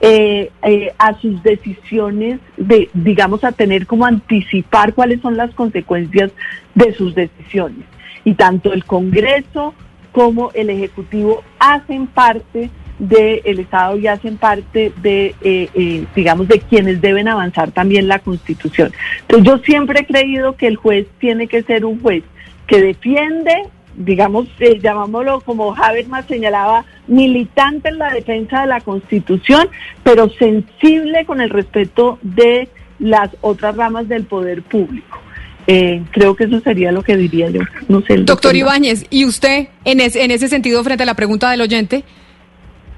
eh, 0.00 0.50
eh, 0.64 0.92
a 0.98 1.14
sus 1.20 1.42
decisiones, 1.44 2.40
de, 2.56 2.90
digamos, 2.92 3.44
a 3.44 3.52
tener 3.52 3.86
como 3.86 4.04
anticipar 4.04 4.94
cuáles 4.94 5.20
son 5.20 5.36
las 5.36 5.54
consecuencias 5.54 6.32
de 6.74 6.92
sus 6.94 7.14
decisiones 7.14 7.86
y 8.24 8.34
tanto 8.34 8.72
el 8.72 8.84
Congreso 8.84 9.74
como 10.12 10.50
el 10.52 10.70
Ejecutivo 10.70 11.42
hacen 11.58 12.06
parte 12.06 12.70
del 13.02 13.58
Estado 13.58 13.96
y 13.98 14.06
hacen 14.06 14.36
parte 14.36 14.92
de, 15.02 15.34
eh, 15.42 15.68
eh, 15.74 16.04
digamos, 16.14 16.46
de 16.46 16.60
quienes 16.60 17.00
deben 17.00 17.26
avanzar 17.26 17.72
también 17.72 18.06
la 18.06 18.20
Constitución. 18.20 18.92
Entonces 19.22 19.46
yo 19.46 19.58
siempre 19.58 20.00
he 20.00 20.06
creído 20.06 20.56
que 20.56 20.68
el 20.68 20.76
juez 20.76 21.06
tiene 21.18 21.48
que 21.48 21.64
ser 21.64 21.84
un 21.84 22.00
juez 22.00 22.22
que 22.68 22.80
defiende, 22.80 23.64
digamos, 23.96 24.46
eh, 24.60 24.78
llamámoslo 24.80 25.40
como 25.40 25.74
Habermas 25.74 26.26
señalaba, 26.26 26.84
militante 27.08 27.88
en 27.88 27.98
la 27.98 28.12
defensa 28.12 28.60
de 28.60 28.68
la 28.68 28.80
Constitución, 28.80 29.68
pero 30.04 30.30
sensible 30.38 31.24
con 31.26 31.40
el 31.40 31.50
respeto 31.50 32.20
de 32.22 32.68
las 33.00 33.30
otras 33.40 33.76
ramas 33.76 34.06
del 34.06 34.26
poder 34.26 34.62
público. 34.62 35.18
Eh, 35.66 36.02
creo 36.12 36.36
que 36.36 36.44
eso 36.44 36.60
sería 36.60 36.92
lo 36.92 37.02
que 37.02 37.16
diría 37.16 37.50
yo. 37.50 37.62
No 37.88 38.00
sé, 38.02 38.18
doctor, 38.18 38.54
Ibáñez, 38.54 39.06
¿y 39.10 39.24
usted 39.24 39.68
en, 39.84 40.00
en 40.00 40.30
ese 40.30 40.46
sentido 40.46 40.84
frente 40.84 41.02
a 41.02 41.06
la 41.06 41.14
pregunta 41.14 41.50
del 41.50 41.62
oyente? 41.62 42.04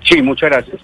Sí, 0.04 0.22
muchas 0.22 0.50
gracias. 0.50 0.80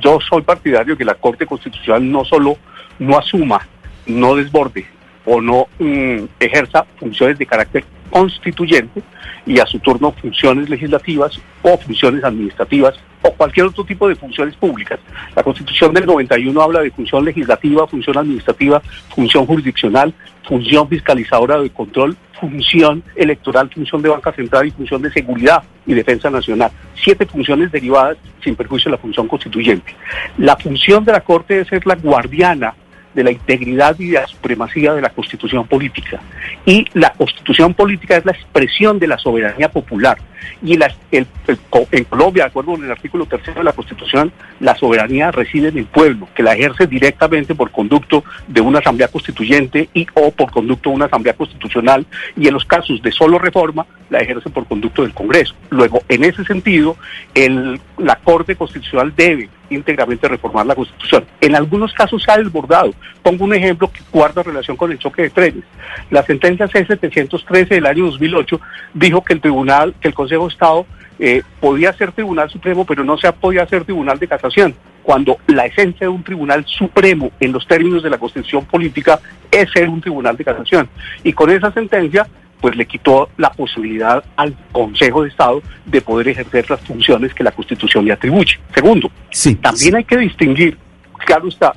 Yo 0.00 0.18
soy 0.20 0.42
partidario 0.42 0.96
que 0.96 1.04
la 1.04 1.14
Corte 1.14 1.46
Constitucional 1.46 2.10
no 2.10 2.24
solo 2.24 2.56
no 2.98 3.18
asuma, 3.18 3.66
no 4.06 4.36
desborde 4.36 4.86
o 5.24 5.40
no 5.40 5.66
mm, 5.78 6.24
ejerza 6.38 6.84
funciones 6.98 7.38
de 7.38 7.46
carácter 7.46 7.84
constituyente 8.10 9.02
y 9.46 9.58
a 9.60 9.66
su 9.66 9.78
turno 9.78 10.12
funciones 10.12 10.68
legislativas 10.68 11.40
o 11.62 11.78
funciones 11.78 12.24
administrativas 12.24 12.94
o 13.22 13.32
cualquier 13.32 13.66
otro 13.66 13.84
tipo 13.84 14.08
de 14.08 14.16
funciones 14.16 14.54
públicas. 14.56 14.98
La 15.34 15.42
Constitución 15.42 15.92
del 15.92 16.06
91 16.06 16.60
habla 16.60 16.80
de 16.80 16.90
función 16.90 17.24
legislativa, 17.24 17.86
función 17.86 18.18
administrativa, 18.18 18.80
función 19.14 19.46
jurisdiccional, 19.46 20.14
función 20.46 20.88
fiscalizadora 20.88 21.60
de 21.60 21.70
control, 21.70 22.16
función 22.40 23.02
electoral, 23.14 23.70
función 23.70 24.02
de 24.02 24.08
banca 24.08 24.32
central 24.32 24.66
y 24.66 24.70
función 24.70 25.02
de 25.02 25.12
seguridad 25.12 25.62
y 25.86 25.94
defensa 25.94 26.30
nacional. 26.30 26.70
Siete 26.94 27.26
funciones 27.26 27.70
derivadas 27.70 28.16
sin 28.42 28.56
perjuicio 28.56 28.90
de 28.90 28.96
la 28.96 29.02
función 29.02 29.28
constituyente. 29.28 29.94
La 30.38 30.56
función 30.56 31.04
de 31.04 31.12
la 31.12 31.20
Corte 31.20 31.60
es 31.60 31.68
ser 31.68 31.86
la 31.86 31.96
guardiana 31.96 32.74
de 33.14 33.24
la 33.24 33.30
integridad 33.30 33.98
y 33.98 34.08
de 34.08 34.20
la 34.20 34.26
supremacía 34.26 34.94
de 34.94 35.02
la 35.02 35.10
constitución 35.10 35.66
política. 35.66 36.20
Y 36.64 36.86
la 36.94 37.12
constitución 37.12 37.74
política 37.74 38.16
es 38.16 38.24
la 38.24 38.32
expresión 38.32 38.98
de 38.98 39.08
la 39.08 39.18
soberanía 39.18 39.70
popular. 39.70 40.18
Y 40.62 40.74
el, 40.74 40.84
en 41.10 42.04
Colombia, 42.04 42.44
de 42.44 42.48
acuerdo 42.48 42.72
con 42.72 42.84
el 42.84 42.90
artículo 42.90 43.26
tercero 43.26 43.58
de 43.58 43.64
la 43.64 43.72
constitución, 43.72 44.32
la 44.58 44.74
soberanía 44.74 45.30
reside 45.30 45.68
en 45.68 45.78
el 45.78 45.84
pueblo, 45.86 46.28
que 46.34 46.42
la 46.42 46.54
ejerce 46.54 46.86
directamente 46.86 47.54
por 47.54 47.70
conducto 47.70 48.24
de 48.46 48.60
una 48.60 48.78
asamblea 48.78 49.08
constituyente 49.08 49.88
y 49.92 50.06
o 50.14 50.30
por 50.30 50.50
conducto 50.50 50.90
de 50.90 50.96
una 50.96 51.06
asamblea 51.06 51.34
constitucional. 51.34 52.06
Y 52.36 52.48
en 52.48 52.54
los 52.54 52.64
casos 52.64 53.02
de 53.02 53.12
solo 53.12 53.38
reforma, 53.38 53.86
la 54.08 54.20
ejerce 54.20 54.50
por 54.50 54.66
conducto 54.66 55.02
del 55.02 55.12
Congreso. 55.12 55.54
Luego, 55.70 56.02
en 56.08 56.24
ese 56.24 56.44
sentido, 56.44 56.96
el, 57.34 57.80
la 57.98 58.16
Corte 58.16 58.56
Constitucional 58.56 59.12
debe 59.16 59.48
íntegramente 59.70 60.28
reformar 60.28 60.66
la 60.66 60.74
Constitución. 60.74 61.24
En 61.40 61.56
algunos 61.56 61.92
casos 61.94 62.24
ha 62.28 62.36
desbordado. 62.36 62.92
Pongo 63.22 63.44
un 63.44 63.54
ejemplo 63.54 63.90
que 63.90 64.00
guarda 64.12 64.42
relación 64.42 64.76
con 64.76 64.92
el 64.92 64.98
choque 64.98 65.22
de 65.22 65.30
trenes. 65.30 65.64
La 66.10 66.22
sentencia 66.22 66.68
C-713 66.68 67.68
del 67.68 67.86
año 67.86 68.06
2008 68.06 68.60
dijo 68.94 69.24
que 69.24 69.32
el 69.32 69.40
Tribunal, 69.40 69.94
que 70.00 70.08
el 70.08 70.14
Consejo 70.14 70.46
de 70.46 70.52
Estado 70.52 70.86
eh, 71.18 71.42
podía 71.60 71.92
ser 71.92 72.12
Tribunal 72.12 72.48
Supremo, 72.50 72.84
pero 72.84 73.04
no 73.04 73.18
se 73.18 73.30
podía 73.32 73.66
ser 73.66 73.84
Tribunal 73.84 74.18
de 74.18 74.26
Casación, 74.26 74.74
cuando 75.02 75.38
la 75.46 75.66
esencia 75.66 76.06
de 76.06 76.08
un 76.08 76.24
Tribunal 76.24 76.64
Supremo 76.66 77.30
en 77.40 77.52
los 77.52 77.66
términos 77.66 78.02
de 78.02 78.10
la 78.10 78.18
Constitución 78.18 78.64
política 78.64 79.20
es 79.50 79.70
ser 79.70 79.88
un 79.88 80.00
Tribunal 80.00 80.36
de 80.36 80.44
Casación. 80.44 80.88
Y 81.22 81.32
con 81.32 81.50
esa 81.50 81.72
sentencia 81.72 82.26
pues 82.60 82.76
le 82.76 82.86
quitó 82.86 83.28
la 83.36 83.50
posibilidad 83.50 84.22
al 84.36 84.54
Consejo 84.72 85.22
de 85.22 85.30
Estado 85.30 85.62
de 85.86 86.00
poder 86.00 86.28
ejercer 86.28 86.68
las 86.70 86.80
funciones 86.80 87.34
que 87.34 87.44
la 87.44 87.52
Constitución 87.52 88.04
le 88.04 88.12
atribuye. 88.12 88.58
Segundo, 88.74 89.10
sí, 89.30 89.54
también 89.56 89.96
hay 89.96 90.04
que 90.04 90.18
distinguir, 90.18 90.76
claro 91.24 91.48
está, 91.48 91.72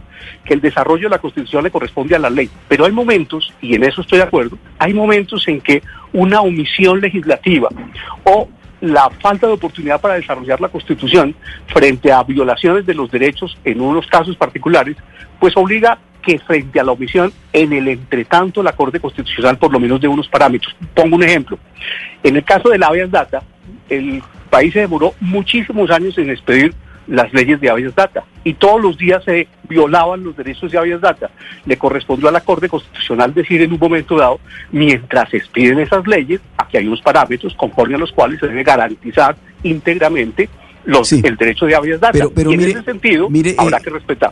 que 0.46 0.54
el 0.54 0.62
desarrollo 0.62 1.04
de 1.04 1.16
la 1.16 1.20
Constitución 1.20 1.64
le 1.64 1.72
corresponde 1.72 2.16
a 2.16 2.20
la 2.20 2.30
ley, 2.30 2.50
pero 2.68 2.86
hay 2.86 2.92
momentos, 2.92 3.54
y 3.62 3.76
en 3.76 3.84
eso 3.84 4.02
estoy 4.02 4.20
de 4.20 4.26
acuerdo, 4.26 4.58
hay 4.80 4.94
momentos 4.94 5.48
en 5.48 5.62
que 5.62 5.82
una 6.12 6.42
omisión 6.42 7.00
legislativa 7.00 7.70
o 8.24 8.50
la 8.82 9.10
falta 9.22 9.48
de 9.48 9.54
oportunidad 9.54 10.02
para 10.02 10.16
desarrollar 10.16 10.60
la 10.60 10.68
Constitución 10.68 11.34
frente 11.68 12.12
a 12.12 12.22
violaciones 12.24 12.86
de 12.86 12.94
los 12.94 13.10
derechos 13.10 13.58
en 13.64 13.80
unos 13.80 14.06
casos 14.08 14.36
particulares, 14.36 14.98
pues 15.40 15.56
obliga 15.56 15.98
que 16.24 16.40
frente 16.40 16.80
a 16.80 16.84
la 16.84 16.94
omisión, 16.94 17.32
en 17.52 17.74
el 17.74 17.88
entretanto, 17.88 18.64
la 18.64 18.74
Corte 18.74 19.00
Constitucional 19.00 19.58
por 19.58 19.72
lo 19.72 19.80
menos 19.80 20.02
de 20.02 20.08
unos 20.08 20.28
parámetros. 20.28 20.76
Pongo 20.96 21.18
un 21.18 21.24
ejemplo. 21.24 21.60
En 22.24 22.36
el 22.36 22.44
caso 22.44 22.70
de 22.70 22.80
la 22.80 22.88
habeas 22.88 23.12
data, 23.12 23.44
el 23.90 24.24
país 24.50 24.74
se 24.74 24.80
demoró 24.80 25.14
muchísimos 25.20 25.92
años 25.92 26.18
en 26.18 26.30
expedir 26.30 26.74
las 27.08 27.34
leyes 27.34 27.60
de 27.60 27.70
habeas 27.70 27.94
data 27.94 28.24
y 28.46 28.54
todos 28.54 28.82
los 28.82 28.98
días 28.98 29.24
se 29.26 29.48
violaban 29.68 30.24
los 30.24 30.38
derechos 30.38 30.72
de 30.72 30.78
habeas 30.78 31.02
data. 31.02 31.30
Le 31.66 31.78
correspondió 31.78 32.30
a 32.30 32.32
la 32.32 32.42
Corte 32.42 32.70
Constitucional 32.70 33.34
decir 33.34 33.62
en 33.62 33.74
un 33.74 33.80
momento 33.80 34.18
dado, 34.18 34.40
mientras 34.72 35.30
se 35.30 35.38
expiden 35.38 35.80
esas 35.80 36.08
leyes, 36.08 36.40
aquí 36.58 36.78
hay 36.78 36.88
unos 36.88 37.02
parámetros 37.02 37.54
conforme 37.56 37.96
a 37.96 37.98
los 37.98 38.12
cuales 38.12 38.40
se 38.40 38.48
debe 38.48 38.64
garantizar 38.64 39.36
íntegramente 39.64 40.50
los, 40.86 41.12
el 41.12 41.36
derecho 41.36 41.66
de 41.66 41.76
habeas 41.76 42.00
data. 42.00 42.26
Pero, 42.34 42.52
y 42.52 42.54
en 42.56 42.62
ese 42.62 42.84
sentido 42.84 43.28
habrá 43.58 43.78
eh, 43.78 43.82
que 43.84 43.90
respetar. 43.90 44.32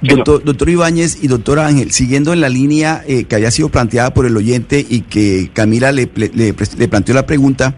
Doctor, 0.00 0.44
doctor, 0.44 0.68
Ibáñez 0.68 1.18
y 1.22 1.26
doctor 1.26 1.58
Ángel, 1.58 1.90
siguiendo 1.90 2.32
en 2.32 2.40
la 2.40 2.48
línea 2.48 3.02
eh, 3.06 3.24
que 3.24 3.34
había 3.34 3.50
sido 3.50 3.68
planteada 3.68 4.14
por 4.14 4.26
el 4.26 4.36
oyente 4.36 4.84
y 4.88 5.00
que 5.00 5.50
Camila 5.52 5.90
le, 5.90 6.08
le, 6.14 6.54
planteó 6.88 7.14
la 7.16 7.26
pregunta, 7.26 7.76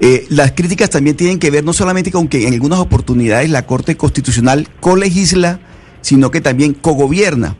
eh, 0.00 0.26
las 0.28 0.52
críticas 0.52 0.90
también 0.90 1.16
tienen 1.16 1.38
que 1.38 1.50
ver 1.50 1.64
no 1.64 1.72
solamente 1.72 2.10
con 2.10 2.26
que 2.26 2.48
en 2.48 2.54
algunas 2.54 2.80
oportunidades 2.80 3.48
la 3.48 3.64
Corte 3.64 3.96
Constitucional 3.96 4.68
colegisla, 4.80 5.60
sino 6.00 6.30
que 6.30 6.40
también 6.40 6.74
cogobierna. 6.74 7.56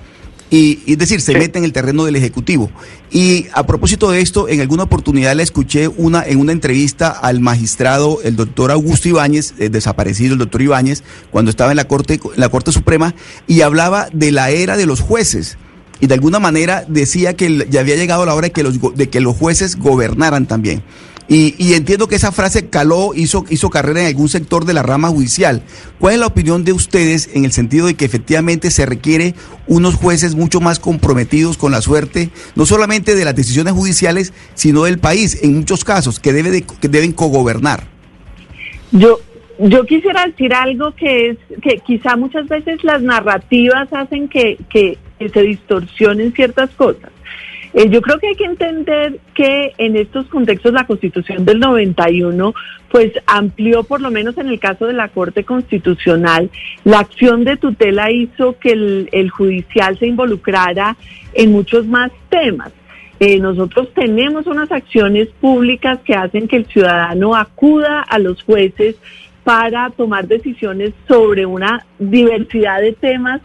Y, 0.51 0.81
es 0.87 0.99
decir, 0.99 1.21
se 1.21 1.33
mete 1.33 1.59
en 1.59 1.65
el 1.65 1.73
terreno 1.73 2.05
del 2.05 2.17
Ejecutivo. 2.17 2.71
Y 3.11 3.47
a 3.53 3.67
propósito 3.67 4.11
de 4.11 4.21
esto, 4.21 4.49
en 4.49 4.61
alguna 4.61 4.85
oportunidad 4.85 5.35
le 5.35 5.43
escuché 5.43 5.89
una, 5.89 6.25
en 6.25 6.39
una 6.39 6.53
entrevista 6.53 7.11
al 7.11 7.41
magistrado, 7.41 8.21
el 8.23 8.37
doctor 8.37 8.71
Augusto 8.71 9.09
Ibáñez, 9.09 9.55
eh, 9.59 9.69
desaparecido 9.69 10.35
el 10.35 10.39
doctor 10.39 10.63
Ibáñez, 10.63 11.03
cuando 11.31 11.51
estaba 11.51 11.73
en 11.73 11.77
la 11.77 11.89
Corte, 11.89 12.15
en 12.15 12.41
la 12.41 12.49
Corte 12.49 12.71
Suprema, 12.71 13.15
y 13.47 13.63
hablaba 13.63 14.09
de 14.13 14.31
la 14.31 14.51
era 14.51 14.77
de 14.77 14.87
los 14.87 15.01
jueces. 15.01 15.59
Y 15.99 16.07
de 16.07 16.15
alguna 16.15 16.39
manera 16.39 16.85
decía 16.87 17.35
que 17.35 17.67
ya 17.71 17.81
había 17.81 17.97
llegado 17.97 18.27
la 18.27 18.35
hora 18.35 18.49
de 18.49 18.53
que 18.53 18.63
los, 18.63 18.79
de 18.95 19.09
que 19.09 19.21
los 19.21 19.35
jueces 19.35 19.77
gobernaran 19.77 20.47
también. 20.47 20.83
Y, 21.29 21.75
entiendo 21.75 22.07
que 22.07 22.15
esa 22.15 22.31
frase 22.31 22.69
caló, 22.69 23.13
hizo, 23.15 23.45
hizo 23.51 23.69
carrera 23.69 24.03
en 24.03 24.07
algún 24.07 24.29
sector 24.29 24.65
de 24.65 24.75
la 24.75 24.85
rama 24.85 25.09
judicial. 25.09 25.63
¿Cuál 25.99 26.15
es 26.15 26.21
la 26.21 26.27
opinión 26.27 26.65
de 26.65 26.73
ustedes 26.73 27.31
en 27.35 27.45
el 27.45 27.51
sentido 27.51 27.89
de 27.89 27.95
que 27.95 28.05
efectivamente 28.05 28.71
se 28.71 28.87
requiere 28.87 29.35
unos 29.67 29.97
jueces 29.97 30.37
mucho 30.37 30.61
más 30.61 30.79
comprometidos 30.79 31.59
con 31.59 31.73
la 31.73 31.81
suerte, 31.81 32.31
no 32.55 32.65
solamente 32.65 33.17
de 33.17 33.25
las 33.25 33.35
decisiones 33.35 33.73
judiciales, 33.73 34.33
sino 34.55 34.85
del 34.85 34.99
país, 35.01 35.43
en 35.43 35.57
muchos 35.57 35.85
casos, 35.85 36.21
que, 36.21 36.33
debe 36.33 36.63
que 36.63 36.89
deben 36.89 37.13
cogobernar? 37.13 37.85
Yo, 38.93 39.19
yo 39.59 39.85
quisiera 39.85 40.27
decir 40.27 40.55
algo 40.55 40.95
que 40.95 41.31
es 41.31 41.39
que 41.61 41.79
quizá 41.79 42.17
muchas 42.17 42.47
veces 42.47 42.85
las 42.85 43.03
narrativas 43.03 43.93
hacen 43.93 44.29
que, 44.29 44.59
que 44.71 44.97
se 45.19 45.43
distorsionen 45.43 46.33
ciertas 46.33 46.71
cosas. 46.71 47.11
Eh, 47.75 47.89
yo 47.91 48.01
creo 48.01 48.19
que 48.19 48.29
hay 48.29 48.35
que 48.35 48.45
entender 48.45 49.19
que 49.35 49.73
en 49.79 49.97
estos 49.97 50.27
contextos 50.29 50.73
la 50.73 50.87
Constitución 50.87 51.45
del 51.45 51.61
91 51.61 52.55
pues 52.91 53.13
amplió 53.27 53.83
por 53.85 54.01
lo 54.01 54.11
menos 54.11 54.39
en 54.39 54.49
el 54.49 54.59
caso 54.59 54.87
de 54.87 54.93
la 54.93 55.09
Corte 55.09 55.45
Constitucional, 55.45 56.51
la 56.85 57.01
acción 57.01 57.45
de 57.45 57.57
tutela 57.57 58.11
hizo 58.11 58.59
que 58.59 58.73
el, 58.73 59.31
judicial 59.31 59.99
se 59.99 60.07
involucrara 60.07 60.97
en 61.35 61.53
muchos 61.53 61.87
más 61.87 62.11
temas. 62.31 62.73
Eh, 63.19 63.39
nosotros 63.39 63.93
tenemos 63.95 64.47
unas 64.47 64.71
acciones 64.71 65.29
públicas 65.41 65.99
que 66.05 66.15
hacen 66.15 66.49
que 66.49 66.57
el 66.57 66.67
ciudadano 66.67 67.35
acuda 67.35 68.03
a 68.03 68.19
los 68.19 68.43
jueces 68.43 68.97
para 69.43 69.91
tomar 69.91 70.27
decisiones 70.27 70.93
sobre 71.09 71.47
una 71.47 71.85
diversidad 71.99 72.81
de 72.81 72.93
temas 72.93 73.41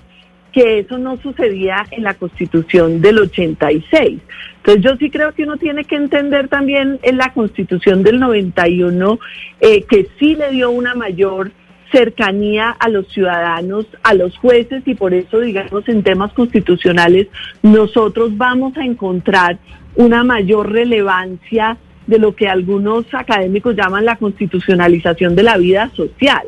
que 0.52 0.80
eso 0.80 0.98
no 0.98 1.18
sucedía 1.18 1.86
en 1.92 2.04
la 2.04 2.14
constitución 2.14 3.02
del 3.02 3.20
86. 3.20 4.20
Entonces 4.58 4.84
yo 4.84 4.96
sí 4.98 5.10
creo 5.10 5.34
que 5.34 5.44
uno 5.44 5.58
tiene 5.58 5.86
que 5.86 5.96
entender 5.96 6.48
también 6.48 7.00
en 7.04 7.18
la 7.18 7.34
constitución 7.34 8.04
del 8.04 8.20
91 8.20 9.20
eh, 9.60 9.84
que 9.84 10.08
sí 10.20 10.36
le 10.36 10.52
dio 10.52 10.72
una 10.72 10.94
mayor 10.94 11.52
cercanía 11.92 12.70
a 12.70 12.90
los 12.90 13.08
ciudadanos, 13.10 13.86
a 14.04 14.14
los 14.14 14.38
jueces 14.38 14.84
y 14.86 14.96
por 14.96 15.14
eso, 15.14 15.40
digamos, 15.40 15.88
en 15.90 16.04
temas 16.04 16.32
constitucionales 16.34 17.28
nosotros 17.62 18.38
vamos 18.38 18.78
a 18.78 18.86
encontrar 18.86 19.58
una 19.96 20.24
mayor 20.24 20.72
relevancia 20.72 21.78
de 22.08 22.18
lo 22.18 22.36
que 22.36 22.48
algunos 22.48 23.06
académicos 23.14 23.76
llaman 23.76 24.06
la 24.06 24.16
constitucionalización 24.16 25.36
de 25.36 25.44
la 25.44 25.58
vida 25.58 25.90
social. 25.96 26.44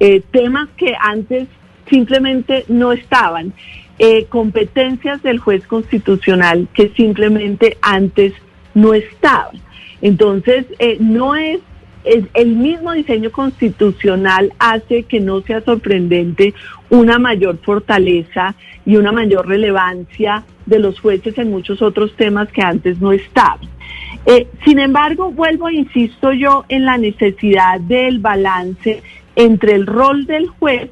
Eh, 0.00 0.22
temas 0.30 0.68
que 0.76 0.94
antes 1.00 1.48
simplemente 1.88 2.64
no 2.68 2.92
estaban. 2.92 3.52
Eh, 3.98 4.26
competencias 4.28 5.22
del 5.22 5.38
juez 5.38 5.66
constitucional 5.66 6.68
que 6.74 6.90
simplemente 6.90 7.78
antes 7.80 8.34
no 8.74 8.92
estaban. 8.92 9.56
Entonces, 10.02 10.66
eh, 10.78 10.98
no 11.00 11.34
es, 11.34 11.60
el 12.04 12.56
mismo 12.56 12.92
diseño 12.92 13.32
constitucional 13.32 14.52
hace 14.58 15.04
que 15.04 15.18
no 15.18 15.40
sea 15.40 15.62
sorprendente 15.62 16.52
una 16.90 17.18
mayor 17.18 17.58
fortaleza 17.64 18.54
y 18.84 18.96
una 18.96 19.12
mayor 19.12 19.48
relevancia 19.48 20.44
de 20.66 20.78
los 20.78 21.00
jueces 21.00 21.36
en 21.38 21.50
muchos 21.50 21.80
otros 21.80 22.14
temas 22.16 22.52
que 22.52 22.62
antes 22.62 23.00
no 23.00 23.12
estaban. 23.12 23.68
Eh, 24.26 24.46
sin 24.64 24.78
embargo, 24.78 25.32
vuelvo, 25.32 25.70
insisto 25.70 26.32
yo, 26.32 26.64
en 26.68 26.84
la 26.84 26.98
necesidad 26.98 27.80
del 27.80 28.18
balance 28.18 29.02
entre 29.36 29.74
el 29.74 29.86
rol 29.86 30.26
del 30.26 30.48
juez 30.48 30.90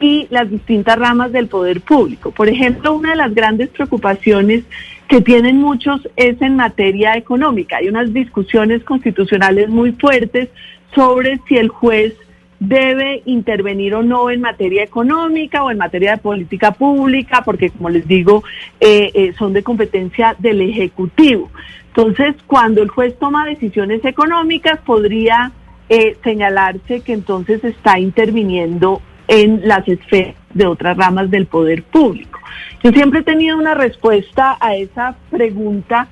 y 0.00 0.26
las 0.30 0.50
distintas 0.50 0.98
ramas 0.98 1.32
del 1.32 1.48
poder 1.48 1.80
público. 1.80 2.30
Por 2.30 2.48
ejemplo, 2.48 2.94
una 2.94 3.10
de 3.10 3.16
las 3.16 3.34
grandes 3.34 3.68
preocupaciones 3.70 4.64
que 5.08 5.20
tienen 5.20 5.56
muchos 5.56 6.08
es 6.16 6.40
en 6.42 6.56
materia 6.56 7.16
económica. 7.16 7.76
Hay 7.76 7.88
unas 7.88 8.12
discusiones 8.12 8.82
constitucionales 8.84 9.68
muy 9.68 9.92
fuertes 9.92 10.48
sobre 10.94 11.40
si 11.46 11.56
el 11.56 11.68
juez 11.68 12.14
debe 12.58 13.22
intervenir 13.26 13.94
o 13.94 14.02
no 14.02 14.30
en 14.30 14.40
materia 14.40 14.82
económica 14.82 15.62
o 15.62 15.70
en 15.70 15.78
materia 15.78 16.12
de 16.12 16.18
política 16.18 16.72
pública, 16.72 17.42
porque 17.44 17.70
como 17.70 17.90
les 17.90 18.06
digo, 18.06 18.42
eh, 18.80 19.10
eh, 19.14 19.34
son 19.38 19.52
de 19.52 19.62
competencia 19.62 20.34
del 20.38 20.60
Ejecutivo. 20.62 21.50
Entonces, 21.88 22.34
cuando 22.46 22.82
el 22.82 22.88
juez 22.88 23.16
toma 23.18 23.46
decisiones 23.46 24.04
económicas, 24.04 24.80
podría 24.80 25.52
eh, 25.88 26.16
señalarse 26.24 27.02
que 27.02 27.12
entonces 27.12 27.62
está 27.64 27.98
interviniendo 27.98 29.02
en 29.28 29.66
las 29.66 29.86
esferas 29.88 30.34
de 30.52 30.66
otras 30.66 30.96
ramas 30.96 31.30
del 31.30 31.46
poder 31.46 31.82
público. 31.82 32.38
Yo 32.82 32.90
siempre 32.92 33.20
he 33.20 33.22
tenido 33.22 33.56
una 33.56 33.74
respuesta 33.74 34.56
a 34.60 34.76
esa 34.76 35.16
pregunta 35.30 36.08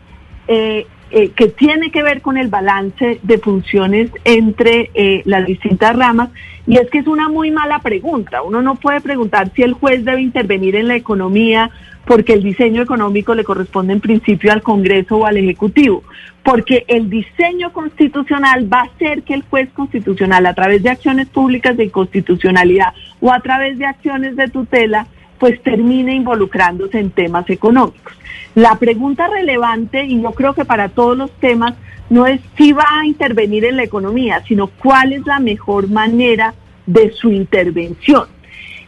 eh, 0.48 0.86
eh, 1.14 1.28
que 1.30 1.48
tiene 1.48 1.90
que 1.90 2.02
ver 2.02 2.22
con 2.22 2.38
el 2.38 2.48
balance 2.48 3.20
de 3.22 3.38
funciones 3.38 4.10
entre 4.24 4.90
eh, 4.94 5.22
las 5.26 5.44
distintas 5.46 5.94
ramas 5.94 6.30
y 6.66 6.78
es 6.78 6.88
que 6.90 6.98
es 6.98 7.06
una 7.06 7.28
muy 7.28 7.50
mala 7.50 7.80
pregunta. 7.80 8.42
Uno 8.42 8.62
no 8.62 8.76
puede 8.76 9.00
preguntar 9.02 9.52
si 9.54 9.62
el 9.62 9.74
juez 9.74 10.04
debe 10.04 10.22
intervenir 10.22 10.74
en 10.74 10.88
la 10.88 10.96
economía 10.96 11.70
porque 12.06 12.32
el 12.32 12.42
diseño 12.42 12.82
económico 12.82 13.34
le 13.34 13.44
corresponde 13.44 13.92
en 13.92 14.00
principio 14.00 14.52
al 14.52 14.62
Congreso 14.62 15.18
o 15.18 15.26
al 15.26 15.36
Ejecutivo, 15.36 16.02
porque 16.42 16.84
el 16.88 17.10
diseño 17.10 17.72
constitucional 17.72 18.72
va 18.72 18.80
a 18.80 18.84
hacer 18.84 19.22
que 19.22 19.34
el 19.34 19.42
juez 19.42 19.68
constitucional 19.74 20.46
a 20.46 20.54
través 20.54 20.82
de 20.82 20.90
acciones 20.90 21.28
públicas 21.28 21.76
de 21.76 21.84
inconstitucionalidad 21.84 22.94
o 23.20 23.32
a 23.32 23.40
través 23.40 23.78
de 23.78 23.84
acciones 23.84 24.34
de 24.36 24.48
tutela 24.48 25.06
pues 25.42 25.60
termine 25.60 26.14
involucrándose 26.14 27.00
en 27.00 27.10
temas 27.10 27.50
económicos. 27.50 28.12
La 28.54 28.76
pregunta 28.76 29.26
relevante, 29.26 30.04
y 30.04 30.22
yo 30.22 30.30
creo 30.30 30.54
que 30.54 30.64
para 30.64 30.90
todos 30.90 31.18
los 31.18 31.32
temas, 31.32 31.74
no 32.10 32.28
es 32.28 32.40
si 32.56 32.72
va 32.72 32.86
a 32.88 33.06
intervenir 33.06 33.64
en 33.64 33.76
la 33.76 33.82
economía, 33.82 34.44
sino 34.46 34.68
cuál 34.68 35.12
es 35.12 35.26
la 35.26 35.40
mejor 35.40 35.88
manera 35.88 36.54
de 36.86 37.10
su 37.10 37.32
intervención. 37.32 38.26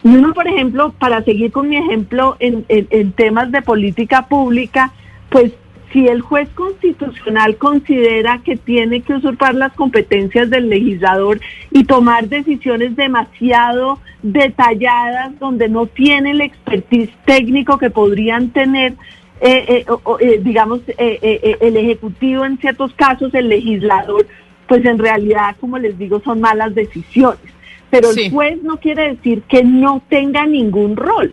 Y 0.05 0.15
uno, 0.15 0.33
por 0.33 0.47
ejemplo, 0.47 0.95
para 0.97 1.25
seguir 1.25 1.51
con 1.51 1.69
mi 1.69 1.77
ejemplo 1.77 2.37
en, 2.39 2.65
en 2.69 3.11
temas 3.11 3.51
de 3.51 3.61
política 3.61 4.29
pública, 4.29 4.93
pues 5.31 5.51
si 5.95 6.09
el 6.09 6.23
juez 6.23 6.49
constitucional 6.57 7.57
considera 7.57 8.41
que 8.45 8.57
tiene 8.57 9.01
que 9.03 9.15
usurpar 9.15 9.55
las 9.55 9.73
competencias 9.75 10.51
del 10.51 10.69
legislador 10.69 11.41
y 11.71 11.85
tomar 11.85 12.29
decisiones 12.29 12.97
demasiado 12.97 14.01
detalladas 14.21 15.39
donde 15.39 15.69
no 15.69 15.87
tiene 15.87 16.33
el 16.33 16.41
expertise 16.41 17.11
técnico 17.25 17.79
que 17.79 17.91
podrían 17.91 18.51
tener, 18.51 18.95
eh, 19.41 19.85
eh, 19.87 19.87
eh, 20.21 20.41
digamos, 20.43 20.81
el 20.99 21.77
Ejecutivo 21.77 22.45
en 22.45 22.59
ciertos 22.59 22.93
casos, 22.95 23.33
el 23.33 23.49
legislador, 23.49 24.27
pues 24.67 24.85
en 24.85 24.99
realidad, 24.99 25.55
como 25.61 25.79
les 25.79 25.97
digo, 25.97 26.21
son 26.25 26.41
malas 26.41 26.75
decisiones. 26.75 27.55
Pero 27.91 28.11
el 28.11 28.33
juez 28.33 28.61
no 28.65 28.79
quiere 28.79 29.15
decir 29.15 29.43
que 29.43 29.63
no 29.63 30.03
tenga 30.09 30.45
ningún 30.45 30.97
rol 30.97 31.33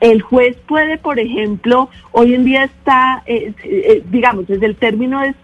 el 0.00 0.22
juez 0.22 0.56
puede, 0.66 0.98
por 0.98 1.18
ejemplo, 1.18 1.90
hoy 2.12 2.34
en 2.34 2.44
día 2.44 2.64
está, 2.64 3.22
eh, 3.26 3.52
eh, 3.62 4.02
digamos, 4.10 4.46
desde 4.46 4.66
el 4.66 4.76
término 4.76 5.22
es, 5.22 5.34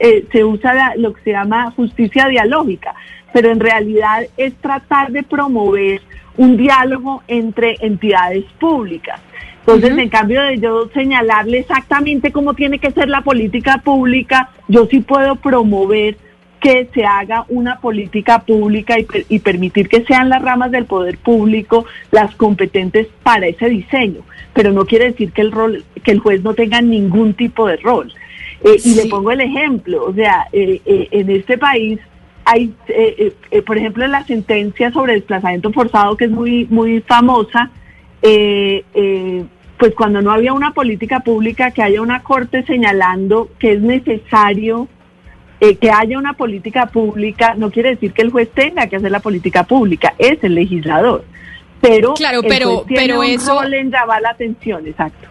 eh, 0.00 0.24
se 0.32 0.44
usa 0.44 0.96
lo 0.96 1.12
que 1.12 1.22
se 1.22 1.32
llama 1.32 1.70
justicia 1.72 2.26
dialógica, 2.26 2.94
pero 3.32 3.50
en 3.50 3.60
realidad 3.60 4.26
es 4.36 4.54
tratar 4.54 5.12
de 5.12 5.22
promover 5.22 6.00
un 6.38 6.56
diálogo 6.56 7.22
entre 7.28 7.76
entidades 7.80 8.44
públicas. 8.58 9.20
Entonces, 9.60 9.98
en 9.98 10.08
cambio 10.08 10.40
de 10.42 10.58
yo 10.58 10.88
señalarle 10.94 11.58
exactamente 11.58 12.32
cómo 12.32 12.54
tiene 12.54 12.78
que 12.78 12.90
ser 12.92 13.10
la 13.10 13.20
política 13.20 13.82
pública, 13.84 14.48
yo 14.66 14.86
sí 14.86 15.00
puedo 15.00 15.36
promover 15.36 16.16
que 16.60 16.88
se 16.92 17.04
haga 17.04 17.44
una 17.48 17.80
política 17.80 18.40
pública 18.40 18.96
y, 19.28 19.38
permitir 19.38 19.88
que 19.88 20.04
sean 20.04 20.28
las 20.28 20.42
ramas 20.42 20.70
del 20.70 20.86
poder 20.86 21.18
público 21.18 21.84
las 22.10 22.34
competentes 22.34 23.06
para 23.22 23.46
ese 23.46 23.68
diseño, 23.68 24.22
pero 24.52 24.72
no 24.72 24.84
quiere 24.84 25.06
decir 25.06 25.32
que 25.32 25.42
el 25.42 25.52
rol, 25.52 25.84
que 26.02 26.10
el 26.10 26.18
juez 26.18 26.42
no 26.42 26.54
tenga 26.54 26.80
ningún 26.80 27.34
tipo 27.34 27.66
de 27.66 27.76
rol. 27.76 28.12
Eh, 28.64 28.76
y 28.84 28.94
le 28.94 29.06
pongo 29.06 29.30
el 29.30 29.40
ejemplo, 29.40 30.04
o 30.04 30.12
sea, 30.12 30.48
eh, 30.52 30.80
eh, 30.84 31.08
en 31.12 31.30
este 31.30 31.58
país 31.58 32.00
hay, 32.44 32.74
por 33.66 33.76
ejemplo, 33.76 34.04
en 34.06 34.12
la 34.12 34.24
sentencia 34.24 34.90
sobre 34.90 35.12
desplazamiento 35.12 35.70
forzado 35.70 36.16
que 36.16 36.24
es 36.24 36.30
muy 36.30 36.66
muy 36.70 37.02
famosa, 37.02 37.70
pues 38.22 39.94
cuando 39.94 40.22
no 40.22 40.32
había 40.32 40.54
una 40.54 40.72
política 40.72 41.20
pública 41.20 41.72
que 41.72 41.82
haya 41.82 42.00
una 42.00 42.22
corte 42.22 42.62
señalando 42.64 43.50
que 43.58 43.72
es 43.72 43.82
necesario 43.82 44.88
eh, 45.60 45.76
que 45.76 45.90
haya 45.90 46.18
una 46.18 46.34
política 46.34 46.86
pública 46.86 47.54
no 47.56 47.70
quiere 47.70 47.90
decir 47.90 48.12
que 48.12 48.22
el 48.22 48.30
juez 48.30 48.48
tenga 48.52 48.86
que 48.86 48.96
hacer 48.96 49.10
la 49.10 49.20
política 49.20 49.64
pública, 49.64 50.14
es 50.18 50.42
el 50.44 50.54
legislador. 50.54 51.24
Pero, 51.80 52.14
claro, 52.14 52.42
pero, 52.42 52.84
pero 52.88 53.22
eso... 53.22 53.60
rol 53.60 53.74
en 53.74 53.90
llamar 53.90 54.20
la 54.22 54.30
atención, 54.30 54.86
exacto. 54.86 55.28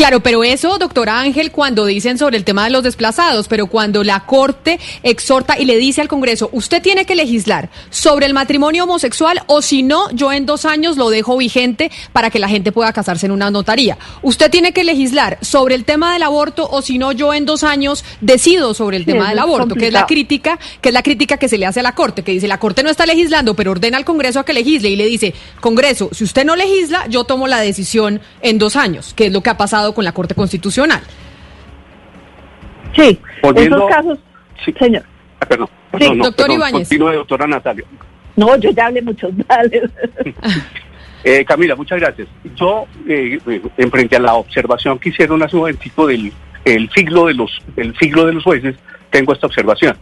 Claro, 0.00 0.20
pero 0.20 0.44
eso, 0.44 0.78
doctora 0.78 1.20
Ángel, 1.20 1.52
cuando 1.52 1.84
dicen 1.84 2.16
sobre 2.16 2.38
el 2.38 2.44
tema 2.44 2.64
de 2.64 2.70
los 2.70 2.82
desplazados, 2.82 3.48
pero 3.48 3.66
cuando 3.66 4.02
la 4.02 4.20
Corte 4.20 4.80
exhorta 5.02 5.58
y 5.58 5.66
le 5.66 5.76
dice 5.76 6.00
al 6.00 6.08
Congreso, 6.08 6.48
usted 6.54 6.80
tiene 6.80 7.04
que 7.04 7.14
legislar 7.14 7.68
sobre 7.90 8.24
el 8.24 8.32
matrimonio 8.32 8.84
homosexual 8.84 9.42
o 9.46 9.60
si 9.60 9.82
no, 9.82 10.10
yo 10.12 10.32
en 10.32 10.46
dos 10.46 10.64
años 10.64 10.96
lo 10.96 11.10
dejo 11.10 11.36
vigente 11.36 11.92
para 12.14 12.30
que 12.30 12.38
la 12.38 12.48
gente 12.48 12.72
pueda 12.72 12.94
casarse 12.94 13.26
en 13.26 13.32
una 13.32 13.50
notaría. 13.50 13.98
Usted 14.22 14.50
tiene 14.50 14.72
que 14.72 14.84
legislar 14.84 15.36
sobre 15.42 15.74
el 15.74 15.84
tema 15.84 16.14
del 16.14 16.22
aborto 16.22 16.66
o 16.66 16.80
si 16.80 16.96
no, 16.96 17.12
yo 17.12 17.34
en 17.34 17.44
dos 17.44 17.62
años 17.62 18.02
decido 18.22 18.72
sobre 18.72 18.96
el 18.96 19.04
tema 19.04 19.28
del 19.28 19.38
aborto, 19.38 19.74
que 19.74 19.88
es 19.88 19.92
la 19.92 20.06
crítica, 20.06 20.58
que 20.80 20.88
es 20.88 20.94
la 20.94 21.02
crítica 21.02 21.36
que 21.36 21.50
se 21.50 21.58
le 21.58 21.66
hace 21.66 21.80
a 21.80 21.82
la 21.82 21.94
Corte, 21.94 22.22
que 22.22 22.32
dice 22.32 22.48
la 22.48 22.58
Corte 22.58 22.82
no 22.82 22.88
está 22.88 23.04
legislando, 23.04 23.54
pero 23.54 23.72
ordena 23.72 23.98
al 23.98 24.06
Congreso 24.06 24.40
a 24.40 24.46
que 24.46 24.54
legisle 24.54 24.88
y 24.88 24.96
le 24.96 25.04
dice, 25.04 25.34
Congreso, 25.60 26.08
si 26.12 26.24
usted 26.24 26.46
no 26.46 26.56
legisla, 26.56 27.06
yo 27.08 27.24
tomo 27.24 27.46
la 27.46 27.60
decisión 27.60 28.22
en 28.40 28.56
dos 28.56 28.76
años, 28.76 29.12
que 29.12 29.26
es 29.26 29.32
lo 29.34 29.42
que 29.42 29.50
ha 29.50 29.58
pasado 29.58 29.89
con 29.94 30.04
la 30.04 30.12
Corte 30.12 30.34
Constitucional. 30.34 31.00
Sí, 32.94 33.18
esos 33.56 33.88
casos, 33.88 34.18
señor. 34.78 35.04
Ah, 35.40 35.46
perdón. 35.46 35.68
Sí, 35.98 36.18
doctor 36.18 36.50
Ibáñez. 36.50 36.88
Continúe, 36.88 37.12
doctora 37.12 37.46
Natalia. 37.46 37.84
No, 38.36 38.56
yo 38.56 38.70
ya 38.70 38.86
hablé 38.86 39.02
mucho. 39.02 39.28
eh, 41.24 41.44
Camila, 41.44 41.76
muchas 41.76 42.00
gracias. 42.00 42.28
Yo, 42.56 42.86
eh, 43.08 43.38
en 43.76 43.90
frente 43.90 44.16
a 44.16 44.20
la 44.20 44.34
observación 44.34 44.98
que 44.98 45.10
hicieron 45.10 45.42
hace 45.42 45.56
un 45.56 45.62
momentito 45.62 46.06
del 46.06 46.32
el 46.64 46.90
siglo 46.90 47.26
de 47.26 47.34
los 47.34 47.50
el 47.76 47.96
siglo 47.98 48.26
de 48.26 48.34
los 48.34 48.44
jueces, 48.44 48.76
tengo 49.10 49.32
esta 49.32 49.46
observación. 49.46 49.96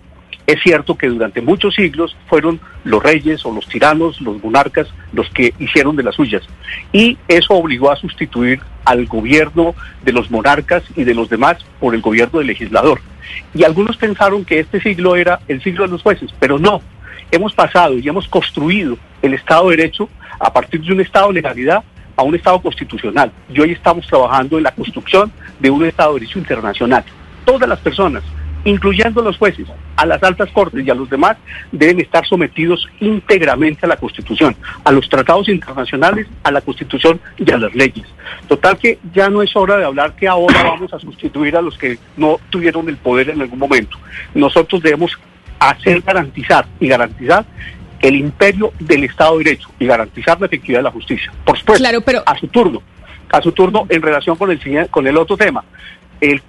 Es 0.49 0.63
cierto 0.63 0.97
que 0.97 1.09
durante 1.09 1.43
muchos 1.43 1.75
siglos 1.75 2.17
fueron 2.27 2.59
los 2.83 3.03
reyes 3.03 3.45
o 3.45 3.53
los 3.53 3.69
tiranos, 3.69 4.19
los 4.23 4.43
monarcas, 4.43 4.89
los 5.13 5.29
que 5.29 5.53
hicieron 5.59 5.95
de 5.95 6.03
las 6.03 6.15
suyas. 6.15 6.43
Y 6.91 7.19
eso 7.29 7.53
obligó 7.53 7.93
a 7.93 7.97
sustituir 7.97 8.59
al 8.87 9.05
gobierno 9.05 9.75
de 10.03 10.13
los 10.13 10.31
monarcas 10.31 10.85
y 10.97 11.05
de 11.05 11.13
los 11.13 11.29
demás 11.29 11.59
por 11.79 11.95
el 11.95 12.01
gobierno 12.01 12.39
del 12.39 12.49
legislador. 12.49 13.03
Y 13.53 13.65
algunos 13.65 13.99
pensaron 13.99 14.47
que 14.47 14.59
este 14.59 14.81
siglo 14.81 15.17
era 15.17 15.39
el 15.49 15.63
siglo 15.63 15.85
de 15.85 15.91
los 15.91 16.03
jueces, 16.03 16.31
pero 16.41 16.59
no. 16.59 16.81
Hemos 17.31 17.53
pasado 17.53 17.99
y 17.99 18.09
hemos 18.09 18.27
construido 18.27 18.97
el 19.21 19.35
Estado 19.35 19.69
de 19.69 19.77
Derecho 19.77 20.09
a 20.41 20.51
partir 20.51 20.81
de 20.81 20.95
un 20.95 21.03
Estado 21.03 21.29
de 21.29 21.35
legalidad 21.35 21.85
a 22.17 22.23
un 22.23 22.35
Estado 22.35 22.59
constitucional. 22.63 23.31
Y 23.53 23.61
hoy 23.61 23.73
estamos 23.73 24.07
trabajando 24.07 24.57
en 24.57 24.65
la 24.65 24.75
construcción 24.75 25.31
de 25.61 25.69
un 25.69 25.85
Estado 25.85 26.15
de 26.15 26.21
Derecho 26.21 26.39
internacional. 26.39 27.05
Todas 27.45 27.69
las 27.69 27.81
personas 27.81 28.23
incluyendo 28.65 29.23
los 29.23 29.37
jueces, 29.37 29.67
a 29.97 30.07
las 30.07 30.23
altas 30.23 30.51
cortes 30.51 30.87
y 30.87 30.91
a 30.91 30.95
los 30.95 31.09
demás, 31.09 31.37
deben 31.73 32.01
estar 32.01 32.27
sometidos 32.27 32.89
íntegramente 33.01 33.87
a 33.87 33.89
la 33.89 33.97
Constitución, 33.97 34.57
a 34.85 34.93
los 34.93 35.09
tratados 35.09 35.49
internacionales, 35.49 36.27
a 36.43 36.51
la 36.51 36.61
Constitución 36.61 37.21
y 37.37 37.51
a 37.51 37.59
las 37.59 37.75
leyes. 37.75 38.07
Total 38.47 38.79
que 38.79 38.99
ya 39.13 39.29
no 39.29 39.43
es 39.43 39.55
hora 39.57 39.77
de 39.77 39.85
hablar 39.85 40.15
que 40.15 40.29
ahora 40.29 40.63
vamos 40.63 40.93
a 40.93 40.99
sustituir 40.99 41.57
a 41.57 41.63
los 41.63 41.77
que 41.79 41.99
no 42.17 42.39
tuvieron 42.51 42.89
el 42.89 42.97
poder 42.97 43.31
en 43.31 43.41
algún 43.41 43.59
momento. 43.59 43.99
Nosotros 44.35 44.83
debemos 44.83 45.19
hacer 45.59 46.01
garantizar 46.03 46.67
y 46.79 46.89
garantizar 46.89 47.45
el 48.01 48.17
imperio 48.17 48.73
del 48.79 49.05
Estado 49.05 49.39
de 49.39 49.45
Derecho 49.45 49.71
y 49.79 49.87
garantizar 49.87 50.39
la 50.41 50.47
efectividad 50.47 50.81
de 50.81 50.85
la 50.85 50.91
justicia. 50.91 51.33
Por 51.45 51.59
supuesto, 51.59 51.83
claro, 51.83 52.01
pero... 52.03 52.23
a 52.25 52.39
su 52.39 52.47
turno, 52.47 52.81
a 53.31 53.43
su 53.43 53.53
turno 53.53 53.87
en 53.89 54.03
relación 54.03 54.37
con 54.37 54.51
el, 54.51 54.89
con 54.91 55.07
el 55.07 55.17
otro 55.17 55.37
tema 55.37 55.65
el, 56.21 56.43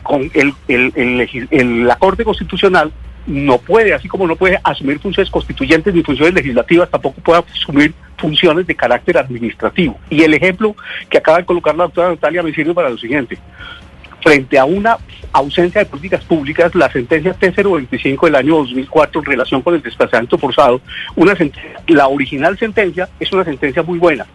el, 0.67 1.47
el, 1.51 1.87
la 1.87 1.95
Corte 1.97 2.23
Constitucional 2.23 2.91
no 3.27 3.59
puede, 3.59 3.93
así 3.93 4.07
como 4.07 4.27
no 4.27 4.35
puede 4.35 4.59
asumir 4.63 4.99
funciones 4.99 5.29
constituyentes 5.29 5.93
ni 5.93 6.03
funciones 6.03 6.33
legislativas, 6.33 6.89
tampoco 6.89 7.21
puede 7.21 7.43
asumir 7.51 7.93
funciones 8.17 8.65
de 8.65 8.75
carácter 8.75 9.17
administrativo. 9.17 9.99
Y 10.09 10.23
el 10.23 10.33
ejemplo 10.33 10.75
que 11.09 11.17
acaba 11.17 11.37
de 11.37 11.45
colocar 11.45 11.75
la 11.75 11.83
doctora 11.83 12.09
Natalia 12.09 12.43
me 12.43 12.53
sirve 12.53 12.73
para 12.73 12.89
lo 12.89 12.97
siguiente. 12.97 13.37
Frente 14.21 14.57
a 14.59 14.65
una 14.65 14.97
ausencia 15.31 15.79
de 15.79 15.85
políticas 15.85 16.23
públicas, 16.25 16.73
la 16.75 16.91
sentencia 16.91 17.37
T025 17.39 18.25
del 18.25 18.35
año 18.35 18.57
2004 18.57 19.21
en 19.21 19.25
relación 19.25 19.61
con 19.61 19.75
el 19.75 19.81
desplazamiento 19.81 20.37
forzado, 20.37 20.81
una 21.15 21.33
la 21.87 22.07
original 22.07 22.57
sentencia 22.57 23.07
es 23.19 23.31
una 23.31 23.45
sentencia 23.45 23.83
muy 23.83 23.99
buena, 23.99 24.25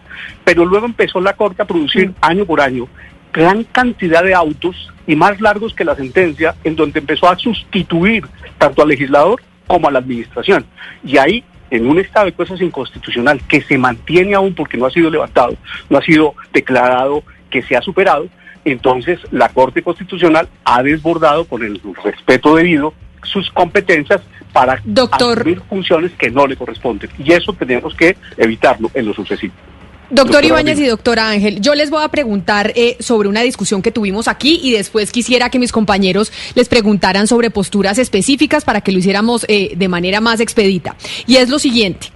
pero 0.43 0.65
luego 0.65 0.85
empezó 0.85 1.19
la 1.19 1.33
Corte 1.33 1.61
a 1.61 1.65
producir 1.65 2.13
año 2.21 2.45
por 2.45 2.61
año 2.61 2.87
gran 3.35 3.65
cantidad 3.65 4.23
de 4.23 4.33
autos 4.33 4.89
y 5.07 5.15
más 5.15 5.39
largos 5.41 5.73
que 5.73 5.85
la 5.85 5.95
sentencia, 5.95 6.55
en 6.63 6.75
donde 6.75 6.99
empezó 6.99 7.29
a 7.29 7.37
sustituir 7.37 8.25
tanto 8.57 8.81
al 8.81 8.89
legislador 8.89 9.41
como 9.67 9.87
a 9.87 9.91
la 9.91 9.99
administración. 9.99 10.65
Y 11.03 11.17
ahí, 11.17 11.43
en 11.69 11.87
un 11.87 11.99
estado 11.99 12.27
de 12.27 12.33
cosas 12.33 12.61
inconstitucional 12.61 13.41
que 13.47 13.61
se 13.61 13.77
mantiene 13.77 14.35
aún 14.35 14.53
porque 14.53 14.77
no 14.77 14.85
ha 14.85 14.91
sido 14.91 15.09
levantado, 15.09 15.55
no 15.89 15.97
ha 15.97 16.01
sido 16.01 16.35
declarado 16.53 17.23
que 17.49 17.61
se 17.61 17.75
ha 17.75 17.81
superado, 17.81 18.27
entonces 18.65 19.19
la 19.31 19.49
Corte 19.49 19.83
Constitucional 19.83 20.49
ha 20.63 20.81
desbordado 20.81 21.45
con 21.45 21.63
el 21.63 21.79
respeto 22.03 22.55
debido 22.55 22.93
sus 23.23 23.49
competencias 23.51 24.21
para 24.53 24.79
Doctor. 24.83 25.39
asumir 25.39 25.61
funciones 25.61 26.11
que 26.13 26.31
no 26.31 26.47
le 26.47 26.55
corresponden. 26.55 27.09
Y 27.19 27.33
eso 27.33 27.53
tenemos 27.53 27.93
que 27.95 28.15
evitarlo 28.37 28.89
en 28.93 29.05
lo 29.07 29.13
sucesivo. 29.13 29.53
Doctor 30.09 30.45
Ibáñez 30.45 30.79
y 30.79 30.85
doctora 30.85 31.29
Ángel, 31.29 31.61
yo 31.61 31.73
les 31.73 31.89
voy 31.89 32.03
a 32.03 32.09
preguntar 32.09 32.73
eh, 32.75 32.95
sobre 32.99 33.27
una 33.27 33.41
discusión 33.41 33.81
que 33.81 33.91
tuvimos 33.91 34.27
aquí 34.27 34.59
y 34.61 34.71
después 34.71 35.11
quisiera 35.11 35.49
que 35.49 35.57
mis 35.57 35.71
compañeros 35.71 36.31
les 36.53 36.69
preguntaran 36.69 37.27
sobre 37.27 37.49
posturas 37.49 37.97
específicas 37.97 38.63
para 38.63 38.81
que 38.81 38.91
lo 38.91 38.99
hiciéramos 38.99 39.45
eh, 39.47 39.73
de 39.75 39.87
manera 39.87 40.21
más 40.21 40.39
expedita. 40.39 40.95
Y 41.25 41.37
es 41.37 41.49
lo 41.49 41.57
siguiente. 41.57 42.11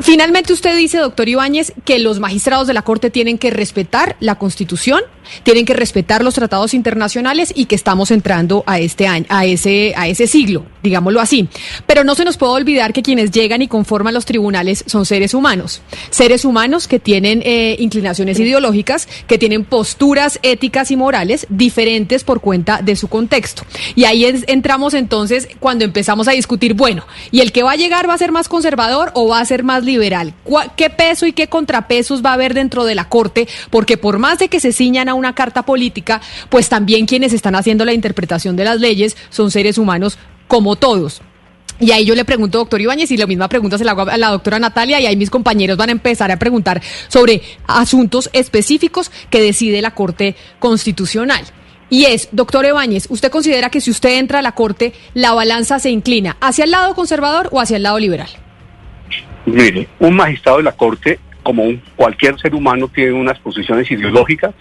Finalmente 0.00 0.52
usted 0.52 0.76
dice, 0.76 0.98
doctor 0.98 1.28
Ibáñez, 1.28 1.72
que 1.84 1.98
los 1.98 2.20
magistrados 2.20 2.66
de 2.66 2.74
la 2.74 2.82
Corte 2.82 3.10
tienen 3.10 3.38
que 3.38 3.50
respetar 3.50 4.16
la 4.20 4.36
Constitución, 4.36 5.00
tienen 5.42 5.64
que 5.64 5.74
respetar 5.74 6.22
los 6.22 6.34
tratados 6.34 6.74
internacionales 6.74 7.52
y 7.54 7.66
que 7.66 7.74
estamos 7.74 8.10
entrando 8.10 8.64
a 8.66 8.78
este 8.78 9.06
año, 9.06 9.26
a 9.28 9.44
ese, 9.46 9.92
a 9.96 10.08
ese 10.08 10.26
siglo, 10.26 10.64
digámoslo 10.82 11.20
así. 11.20 11.48
Pero 11.86 12.04
no 12.04 12.14
se 12.14 12.24
nos 12.24 12.36
puede 12.36 12.52
olvidar 12.52 12.92
que 12.92 13.02
quienes 13.02 13.30
llegan 13.30 13.62
y 13.62 13.68
conforman 13.68 14.14
los 14.14 14.24
tribunales 14.24 14.84
son 14.86 15.06
seres 15.06 15.34
humanos, 15.34 15.82
seres 16.10 16.44
humanos 16.44 16.88
que 16.88 16.98
tienen 16.98 17.42
eh, 17.44 17.76
inclinaciones 17.78 18.38
ideológicas, 18.38 19.08
que 19.26 19.38
tienen 19.38 19.64
posturas 19.64 20.38
éticas 20.42 20.90
y 20.90 20.96
morales 20.96 21.46
diferentes 21.48 22.24
por 22.24 22.40
cuenta 22.40 22.80
de 22.82 22.96
su 22.96 23.08
contexto. 23.08 23.62
Y 23.94 24.04
ahí 24.04 24.24
entramos 24.46 24.94
entonces 24.94 25.48
cuando 25.60 25.84
empezamos 25.84 26.28
a 26.28 26.32
discutir, 26.32 26.74
bueno, 26.74 27.04
¿y 27.30 27.40
el 27.40 27.52
que 27.52 27.62
va 27.62 27.72
a 27.72 27.76
llegar 27.76 28.08
va 28.08 28.14
a 28.14 28.18
ser 28.18 28.32
más 28.32 28.48
conservador 28.48 29.10
o 29.14 29.28
va 29.28 29.40
a 29.40 29.44
ser 29.44 29.62
más 29.62 29.84
liberal? 29.84 30.34
¿Cuá- 30.44 30.72
¿Qué 30.76 30.90
peso 30.90 31.26
y 31.26 31.32
qué 31.32 31.48
contrapesos 31.48 32.24
va 32.24 32.30
a 32.30 32.34
haber 32.34 32.54
dentro 32.54 32.84
de 32.84 32.94
la 32.94 33.08
Corte? 33.08 33.46
Porque 33.70 33.96
por 33.96 34.18
más 34.18 34.38
de 34.38 34.48
que 34.48 34.60
se 34.60 34.72
ciñan 34.72 35.08
a 35.08 35.14
una 35.20 35.34
carta 35.34 35.62
política, 35.62 36.20
pues 36.48 36.68
también 36.68 37.06
quienes 37.06 37.32
están 37.32 37.54
haciendo 37.54 37.84
la 37.84 37.92
interpretación 37.92 38.56
de 38.56 38.64
las 38.64 38.80
leyes 38.80 39.16
son 39.28 39.52
seres 39.52 39.78
humanos 39.78 40.18
como 40.48 40.74
todos. 40.74 41.22
Y 41.78 41.92
ahí 41.92 42.04
yo 42.04 42.14
le 42.14 42.26
pregunto, 42.26 42.58
doctor 42.58 42.80
Ibáñez, 42.80 43.10
y 43.10 43.16
la 43.16 43.26
misma 43.26 43.48
pregunta 43.48 43.78
se 43.78 43.84
la 43.84 43.92
hago 43.92 44.02
a 44.02 44.18
la 44.18 44.28
doctora 44.30 44.58
Natalia, 44.58 45.00
y 45.00 45.06
ahí 45.06 45.16
mis 45.16 45.30
compañeros 45.30 45.78
van 45.78 45.88
a 45.88 45.92
empezar 45.92 46.30
a 46.30 46.38
preguntar 46.38 46.82
sobre 47.08 47.40
asuntos 47.66 48.28
específicos 48.34 49.10
que 49.30 49.40
decide 49.40 49.80
la 49.80 49.92
Corte 49.92 50.34
Constitucional. 50.58 51.42
Y 51.88 52.04
es, 52.04 52.28
doctor 52.32 52.66
Ibáñez, 52.66 53.06
¿usted 53.08 53.30
considera 53.30 53.70
que 53.70 53.80
si 53.80 53.90
usted 53.90 54.18
entra 54.18 54.40
a 54.40 54.42
la 54.42 54.52
Corte, 54.52 54.92
la 55.14 55.32
balanza 55.32 55.78
se 55.78 55.90
inclina 55.90 56.36
hacia 56.40 56.64
el 56.64 56.70
lado 56.70 56.94
conservador 56.94 57.48
o 57.50 57.60
hacia 57.60 57.78
el 57.78 57.82
lado 57.84 57.98
liberal? 57.98 58.28
Mire, 59.46 59.88
un 59.98 60.14
magistrado 60.14 60.58
de 60.58 60.64
la 60.64 60.72
Corte, 60.72 61.18
como 61.42 61.64
un- 61.64 61.80
cualquier 61.96 62.38
ser 62.38 62.54
humano, 62.54 62.88
tiene 62.94 63.12
unas 63.12 63.38
posiciones 63.38 63.90
ideológicas, 63.90 64.52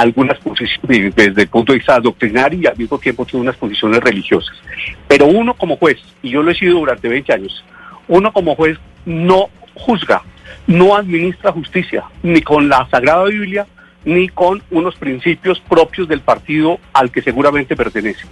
algunas 0.00 0.38
posiciones 0.38 1.14
desde 1.14 1.42
el 1.42 1.48
punto 1.48 1.72
de 1.72 1.78
vista 1.78 2.00
doctrinario 2.00 2.58
y 2.58 2.66
al 2.66 2.76
mismo 2.76 2.98
tiempo 2.98 3.26
tiene 3.26 3.42
unas 3.42 3.56
posiciones 3.56 4.00
religiosas. 4.00 4.56
Pero 5.06 5.26
uno 5.26 5.52
como 5.52 5.76
juez, 5.76 5.98
y 6.22 6.30
yo 6.30 6.42
lo 6.42 6.50
he 6.50 6.54
sido 6.54 6.78
durante 6.78 7.06
20 7.06 7.32
años, 7.34 7.64
uno 8.08 8.32
como 8.32 8.54
juez 8.54 8.78
no 9.04 9.50
juzga, 9.74 10.22
no 10.66 10.96
administra 10.96 11.52
justicia, 11.52 12.04
ni 12.22 12.40
con 12.40 12.70
la 12.70 12.88
Sagrada 12.90 13.24
Biblia, 13.24 13.66
ni 14.06 14.28
con 14.28 14.62
unos 14.70 14.96
principios 14.96 15.60
propios 15.60 16.08
del 16.08 16.20
partido 16.20 16.78
al 16.94 17.10
que 17.10 17.20
seguramente 17.20 17.76
pertenece. 17.76 18.26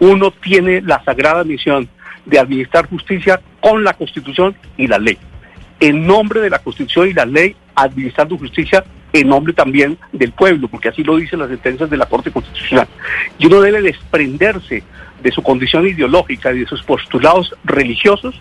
Uno 0.00 0.30
tiene 0.30 0.82
la 0.82 1.02
sagrada 1.04 1.44
misión 1.44 1.88
de 2.26 2.38
administrar 2.38 2.86
justicia 2.86 3.40
con 3.60 3.82
la 3.82 3.94
Constitución 3.94 4.54
y 4.76 4.88
la 4.88 4.98
ley. 4.98 5.16
En 5.80 6.06
nombre 6.06 6.40
de 6.40 6.50
la 6.50 6.58
Constitución 6.58 7.08
y 7.08 7.14
la 7.14 7.24
ley, 7.24 7.56
administrando 7.74 8.36
justicia 8.36 8.84
en 9.14 9.28
nombre 9.28 9.52
también 9.54 9.96
del 10.12 10.32
pueblo, 10.32 10.66
porque 10.68 10.88
así 10.88 11.04
lo 11.04 11.16
dicen 11.16 11.38
las 11.38 11.48
sentencias 11.48 11.88
de 11.88 11.96
la 11.96 12.06
Corte 12.06 12.30
Constitucional. 12.32 12.88
Y 13.38 13.46
uno 13.46 13.60
debe 13.60 13.80
desprenderse 13.80 14.82
de 15.22 15.30
su 15.30 15.40
condición 15.42 15.86
ideológica 15.86 16.52
y 16.52 16.58
de 16.60 16.66
sus 16.66 16.82
postulados 16.82 17.54
religiosos 17.64 18.34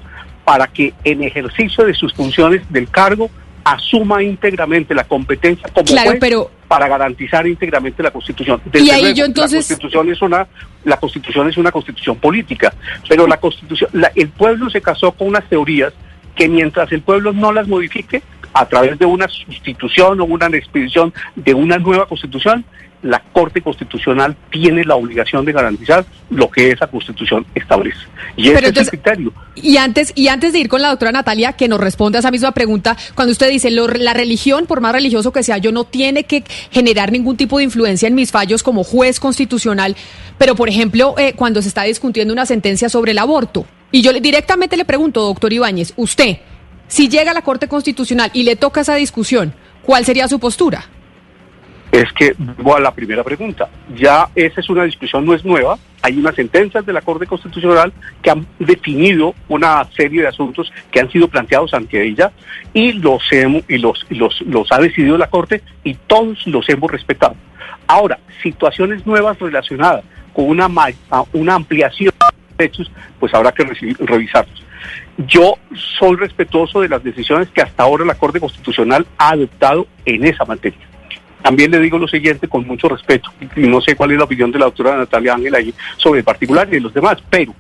para 0.44 0.68
que 0.68 0.94
en 1.04 1.24
ejercicio 1.24 1.86
de 1.86 1.94
sus 1.94 2.14
funciones 2.14 2.62
del 2.72 2.90
cargo 2.90 3.30
asuma 3.64 4.22
íntegramente 4.24 4.94
la 4.96 5.06
competencia 5.06 5.70
como 5.70 5.86
Claro, 5.86 6.10
juez 6.10 6.20
pero- 6.20 6.52
para 6.68 6.88
garantizar 6.88 7.46
íntegramente 7.48 8.02
la 8.02 8.10
Constitución. 8.12 8.60
Y 8.74 8.90
ahí 8.90 9.14
yo 9.14 9.26
entonces- 9.26 9.70
la 9.70 9.76
Constitución 9.76 10.12
es 10.12 10.22
una 10.22 10.48
la 10.84 10.98
Constitución 10.98 11.48
es 11.50 11.56
una 11.58 11.72
Constitución 11.72 12.18
política, 12.18 12.74
pero 13.08 13.26
la 13.28 13.38
Constitución 13.38 13.90
la- 13.94 14.12
el 14.16 14.28
pueblo 14.30 14.70
se 14.72 14.82
casó 14.82 15.12
con 15.14 15.28
unas 15.28 15.48
teorías 15.48 15.94
que 16.36 16.48
mientras 16.50 16.92
el 16.92 17.02
pueblo 17.02 17.34
no 17.34 17.52
las 17.52 17.68
modifique 17.68 18.22
a 18.54 18.66
través 18.68 19.00
de 19.00 19.06
una 19.06 19.28
sustitución 19.28 20.20
o 20.22 20.26
una 20.26 20.46
expedición 20.48 21.14
de 21.36 21.54
una 21.54 21.78
nueva 21.78 22.06
Constitución, 22.06 22.64
la 23.02 23.20
Corte 23.34 23.60
Constitucional 23.62 24.34
tiene 24.50 24.86
la 24.86 24.96
obligación 24.96 25.44
de 25.44 25.52
garantizar 25.52 26.06
lo 26.30 26.50
que 26.50 26.72
esa 26.72 26.88
Constitución 26.88 27.46
establece. 27.54 27.98
Y 28.38 28.44
ese 28.50 28.60
es 28.70 28.78
el 28.78 28.90
criterio. 28.92 29.34
Y 29.56 29.76
antes, 29.76 30.14
y 30.16 30.30
antes 30.30 30.54
de 30.54 30.60
ir 30.60 30.70
con 30.70 30.82
la 30.82 30.88
doctora 30.90 31.12
Natalia, 31.12 31.52
que 31.54 31.68
nos 31.68 31.82
responda 31.82 32.20
a 32.20 32.22
esa 32.22 32.32
misma 32.32 32.54
pregunta, 32.54 32.96
cuando 33.14 33.34
usted 33.34 33.50
dice, 33.50 33.72
lo- 33.72 33.88
la 33.90 34.14
religión, 34.14 34.68
por 34.68 34.80
más 34.80 34.94
religioso 34.94 35.34
que 35.34 35.44
sea, 35.44 35.58
yo 35.58 35.74
no 35.74 35.84
tiene 35.84 36.24
que 36.24 36.46
generar 36.72 37.12
ningún 37.12 37.36
tipo 37.36 37.58
de 37.58 37.66
influencia 37.66 38.08
en 38.08 38.16
mis 38.16 38.32
fallos 38.32 38.64
como 38.64 38.86
juez 38.86 39.20
constitucional, 39.20 39.98
pero 40.38 40.56
por 40.56 40.70
ejemplo, 40.70 41.16
eh, 41.18 41.34
cuando 41.36 41.62
se 41.62 41.68
está 41.68 41.84
discutiendo 41.84 42.34
una 42.34 42.46
sentencia 42.46 42.88
sobre 42.88 43.12
el 43.12 43.18
aborto, 43.18 43.66
y 43.94 44.02
yo 44.02 44.12
directamente 44.12 44.76
le 44.76 44.84
pregunto, 44.84 45.22
doctor 45.22 45.54
Ibáñez, 45.54 45.94
usted, 45.96 46.40
si 46.88 47.08
llega 47.08 47.32
a 47.32 47.34
la 47.34 47.44
Corte 47.44 47.70
Constitucional 47.70 48.30
y 48.34 48.44
le 48.44 48.58
toca 48.58 48.82
esa 48.82 48.96
discusión, 48.96 49.54
¿cuál 49.84 50.04
sería 50.04 50.28
su 50.28 50.40
postura? 50.40 50.90
es 51.94 52.12
que 52.14 52.36
a 52.76 52.80
la 52.80 52.92
primera 52.92 53.24
pregunta. 53.24 53.70
Ya 53.96 54.28
esa 54.34 54.62
es 54.62 54.70
una 54.70 54.84
discusión, 54.84 55.26
no 55.26 55.36
es 55.36 55.46
nueva. 55.46 55.78
Hay 56.02 56.18
unas 56.18 56.34
sentencias 56.34 56.84
de 56.88 56.92
la 56.92 57.02
Corte 57.02 57.28
Constitucional 57.28 57.94
que 58.24 58.32
han 58.32 58.48
definido 58.58 59.36
una 59.48 59.88
serie 59.96 60.24
de 60.24 60.28
asuntos 60.28 60.74
que 60.92 61.00
han 61.00 61.12
sido 61.12 61.28
planteados 61.28 61.72
ante 61.76 62.04
ella 62.04 62.32
y 62.74 62.94
los 62.94 63.22
hemos, 63.32 63.64
y 63.70 63.78
los, 63.78 64.04
los, 64.10 64.42
los 64.42 64.72
ha 64.72 64.80
decidido 64.80 65.20
la 65.20 65.30
Corte 65.30 65.62
y 65.84 65.94
todos 65.94 66.48
los 66.48 66.68
hemos 66.68 66.92
respetado. 66.92 67.36
Ahora, 67.86 68.18
situaciones 68.42 69.06
nuevas 69.06 69.38
relacionadas 69.38 70.04
con 70.34 70.46
una, 70.46 70.68
una 71.32 71.54
ampliación 71.54 72.12
de 72.58 72.64
derechos, 72.66 72.92
pues 73.20 73.34
habrá 73.34 73.52
que 73.52 73.64
revisarlos. 74.00 74.64
Yo 75.28 75.56
soy 76.00 76.16
respetuoso 76.18 76.82
de 76.82 76.90
las 76.90 77.04
decisiones 77.04 77.48
que 77.50 77.62
hasta 77.62 77.84
ahora 77.84 78.04
la 78.06 78.16
Corte 78.16 78.40
Constitucional 78.40 79.06
ha 79.18 79.30
adoptado 79.30 79.88
en 80.06 80.26
esa 80.26 80.44
materia. 80.46 80.80
También 81.42 81.72
le 81.72 81.80
digo 81.80 81.98
lo 81.98 82.08
siguiente 82.08 82.48
con 82.48 82.66
mucho 82.66 82.88
respeto, 82.88 83.30
y 83.56 83.62
no 83.68 83.82
sé 83.82 83.96
cuál 83.96 84.12
es 84.12 84.18
la 84.18 84.24
opinión 84.24 84.52
de 84.52 84.60
la 84.60 84.66
doctora 84.66 84.98
Natalia 84.98 85.34
Ángel 85.34 85.54
ahí 85.56 85.74
sobre 85.98 86.20
el 86.20 86.26
particular 86.26 86.68
y 86.70 86.76
de 86.76 86.80
los 86.80 86.94
demás, 86.94 87.18
pero 87.30 87.54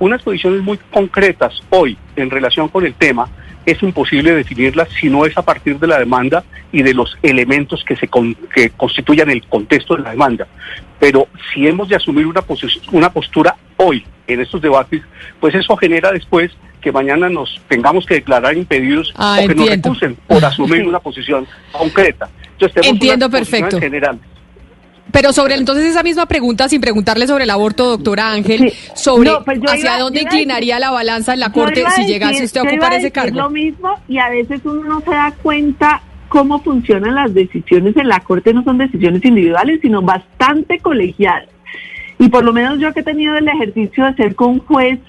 unas 0.00 0.22
posiciones 0.22 0.60
muy 0.60 0.78
concretas 0.90 1.60
hoy 1.70 1.96
en 2.16 2.30
relación 2.30 2.68
con 2.68 2.84
el 2.84 2.94
tema 2.94 3.28
es 3.64 3.80
imposible 3.80 4.34
definirlas 4.34 4.88
si 5.00 5.08
no 5.08 5.24
es 5.24 5.38
a 5.38 5.42
partir 5.42 5.78
de 5.78 5.86
la 5.86 6.00
demanda 6.00 6.42
y 6.72 6.82
de 6.82 6.94
los 6.94 7.16
elementos 7.22 7.84
que 7.84 7.94
se 7.94 8.08
con- 8.08 8.34
que 8.52 8.70
constituyan 8.70 9.30
el 9.30 9.46
contexto 9.46 9.94
de 9.94 10.02
la 10.02 10.10
demanda. 10.10 10.48
Pero 10.98 11.28
si 11.54 11.68
hemos 11.68 11.88
de 11.88 11.94
asumir 11.94 12.26
una, 12.26 12.42
una 12.90 13.10
postura 13.12 13.54
hoy 13.76 14.04
en 14.26 14.40
estos 14.40 14.60
debates, 14.62 15.02
pues 15.40 15.54
eso 15.54 15.76
genera 15.76 16.12
después 16.12 16.50
que 16.80 16.90
mañana 16.92 17.28
nos 17.28 17.60
tengamos 17.68 18.04
que 18.06 18.14
declarar 18.14 18.56
impedidos 18.56 19.12
Ah, 19.16 19.38
o 19.42 19.46
que 19.48 19.54
nos 19.54 19.68
entiendo. 19.68 19.88
recusen 19.90 20.16
por 20.26 20.44
asumir 20.44 20.86
una 20.86 20.98
posición 21.00 21.46
concreta. 21.72 22.28
Entonces, 22.52 22.86
Entiendo 22.86 23.28
posiciones 23.30 23.62
perfecto. 23.74 23.80
generales. 23.80 24.20
Pero 25.10 25.32
sobre 25.32 25.56
entonces 25.56 25.84
esa 25.84 26.02
misma 26.02 26.26
pregunta, 26.26 26.68
sin 26.68 26.80
preguntarle 26.80 27.26
sobre 27.26 27.44
el 27.44 27.50
aborto, 27.50 27.84
doctora 27.86 28.32
Ángel, 28.32 28.70
Sí. 28.70 28.78
sobre 28.94 29.30
No, 29.30 29.44
pues 29.44 29.58
hacia 29.66 29.78
iba- 29.80 29.98
dónde 29.98 30.22
inclinaría 30.22 30.78
la 30.78 30.90
balanza 30.90 31.34
en 31.34 31.40
la 31.40 31.52
Corte 31.52 31.80
si 31.80 32.02
decir- 32.02 32.06
llegase 32.06 32.44
usted 32.44 32.60
a 32.60 32.64
ocupar 32.64 32.92
ese 32.92 32.96
decir 33.02 33.12
cargo. 33.12 33.36
lo 33.36 33.50
mismo 33.50 33.94
y 34.08 34.18
a 34.18 34.28
veces 34.30 34.60
uno 34.64 34.82
no 34.84 35.00
se 35.00 35.10
da 35.10 35.32
cuenta 35.42 36.00
cómo 36.28 36.62
funcionan 36.62 37.14
las 37.14 37.34
decisiones 37.34 37.94
en 37.96 38.08
la 38.08 38.20
Corte, 38.20 38.54
no 38.54 38.62
son 38.64 38.78
decisiones 38.78 39.22
individuales, 39.24 39.80
sino 39.82 40.00
bastante 40.00 40.78
colegiadas. 40.78 41.48
Y 42.18 42.28
por 42.28 42.44
lo 42.44 42.52
menos 42.52 42.78
yo 42.78 42.92
que 42.92 43.00
he 43.00 43.04
tenido 43.04 43.36
el 43.36 43.48
ejercicio 43.48 44.04
de 44.04 44.14
ser 44.14 44.34
con 44.34 44.58
juez 44.60 45.00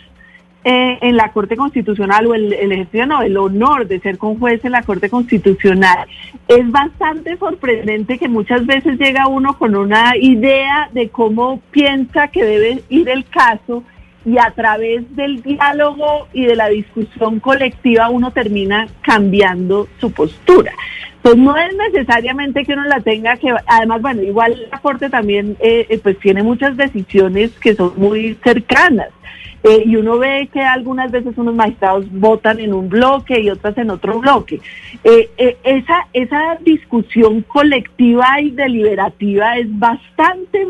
eh, 0.66 0.98
en 1.02 1.18
la 1.18 1.32
Corte 1.34 1.58
Constitucional 1.58 2.26
o 2.28 2.34
el, 2.34 2.54
el 2.54 2.72
ejercicio, 2.72 3.06
no, 3.06 3.22
el 3.22 3.36
honor 3.36 3.86
de 3.86 4.00
ser 4.00 4.18
con 4.18 4.40
juez 4.40 4.64
en 4.64 4.72
la 4.72 4.84
Corte 4.84 5.10
Constitucional, 5.10 6.08
es 6.48 6.72
bastante 6.72 7.36
sorprendente 7.38 8.18
que 8.18 8.30
muchas 8.30 8.66
veces 8.66 8.98
llega 8.98 9.28
uno 9.28 9.58
con 9.58 9.76
una 9.76 10.16
idea 10.16 10.90
de 10.94 11.10
cómo 11.10 11.60
piensa 11.72 12.30
que 12.30 12.46
debe 12.46 12.84
ir 12.88 13.10
el 13.10 13.26
caso 13.26 13.84
y 14.26 14.38
a 14.38 14.52
través 14.52 15.16
del 15.16 15.42
diálogo 15.42 16.28
y 16.34 16.46
de 16.46 16.56
la 16.56 16.70
discusión 16.70 17.40
colectiva 17.40 18.10
uno 18.10 18.32
termina 18.32 18.88
cambiando 19.02 19.88
su 20.00 20.12
postura. 20.12 20.72
Pues 21.22 21.38
no 21.38 21.56
es 21.56 21.74
necesariamente 21.76 22.66
que 22.66 22.74
uno 22.74 22.84
la 22.84 23.00
tenga 23.00 23.38
que, 23.38 23.54
además, 23.66 24.02
bueno, 24.02 24.22
igual 24.22 24.68
la 24.70 24.80
Corte 24.80 25.10
también 25.10 25.56
eh, 25.62 25.86
eh, 25.90 26.00
pues 26.00 26.20
tiene 26.20 26.44
muchas 26.44 26.76
decisiones 26.76 27.52
que 27.60 27.76
son 27.76 27.94
muy 27.96 28.38
cercanas. 28.44 29.08
Eh, 29.64 29.84
y 29.86 29.96
uno 29.96 30.18
ve 30.18 30.50
que 30.52 30.60
algunas 30.60 31.10
veces 31.10 31.38
unos 31.38 31.56
magistrados 31.56 32.12
votan 32.12 32.60
en 32.60 32.74
un 32.74 32.90
bloque 32.90 33.40
y 33.40 33.50
otras 33.50 33.78
en 33.78 33.92
otro 33.92 34.20
bloque. 34.20 34.60
Esa, 35.64 36.08
esa 36.12 36.58
discusión 36.60 37.44
colectiva 37.44 38.42
y 38.42 38.52
deliberativa 38.52 39.58
es 39.58 39.68
bastante 39.80 40.68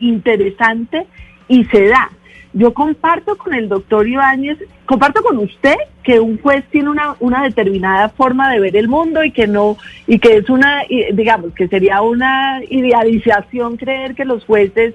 interesante 0.00 1.06
y 1.46 1.64
se 1.66 1.86
da. 1.86 2.10
Yo 2.58 2.74
comparto 2.74 3.38
con 3.38 3.54
el 3.54 3.68
doctor 3.68 4.08
Ibáñez, 4.08 4.58
comparto 4.84 5.22
con 5.22 5.38
usted 5.38 5.76
que 6.02 6.18
un 6.18 6.40
juez 6.42 6.64
tiene 6.72 6.90
una, 6.90 7.42
determinada 7.44 8.08
forma 8.08 8.50
de 8.50 8.58
ver 8.58 8.76
el 8.76 8.88
mundo 8.88 9.22
y 9.22 9.30
que 9.30 9.46
no, 9.46 9.76
y 10.08 10.18
que 10.18 10.38
es 10.38 10.50
una, 10.50 10.82
digamos, 11.12 11.52
que 11.54 11.68
sería 11.68 12.02
una 12.02 12.60
idealización 12.68 13.76
creer 13.76 14.16
que 14.16 14.24
los 14.24 14.44
jueces 14.44 14.94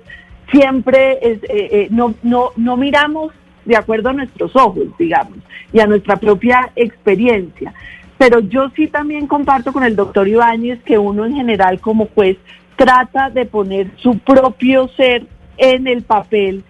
siempre 0.51 1.19
eh, 1.21 1.39
eh, 1.47 1.87
no, 1.89 2.15
no, 2.21 2.49
no 2.57 2.75
miramos 2.75 3.31
de 3.63 3.77
acuerdo 3.77 4.09
a 4.09 4.13
nuestros 4.13 4.53
ojos, 4.57 4.83
digamos, 4.99 5.37
y 5.71 5.79
a 5.79 5.87
nuestra 5.87 6.17
propia 6.17 6.69
experiencia. 6.75 7.73
Pero 8.17 8.41
yo 8.41 8.71
sí 8.75 8.87
también 8.87 9.25
comparto 9.25 9.71
con 9.71 9.85
el 9.85 9.95
doctor 9.95 10.27
Ibáñez 10.27 10.83
que 10.83 10.97
uno 10.97 11.25
en 11.25 11.35
general 11.35 11.79
como 11.79 12.07
juez 12.07 12.35
trata 12.75 13.29
de 13.29 13.45
poner 13.45 13.87
su 14.01 14.17
propio 14.19 14.89
ser 14.97 15.27
en 15.55 15.87
el 15.87 16.01
papel 16.01 16.65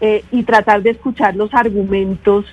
eh, 0.00 0.24
y 0.30 0.42
tratar 0.42 0.82
de 0.82 0.90
escuchar 0.90 1.36
los 1.36 1.52
argumentos 1.54 2.44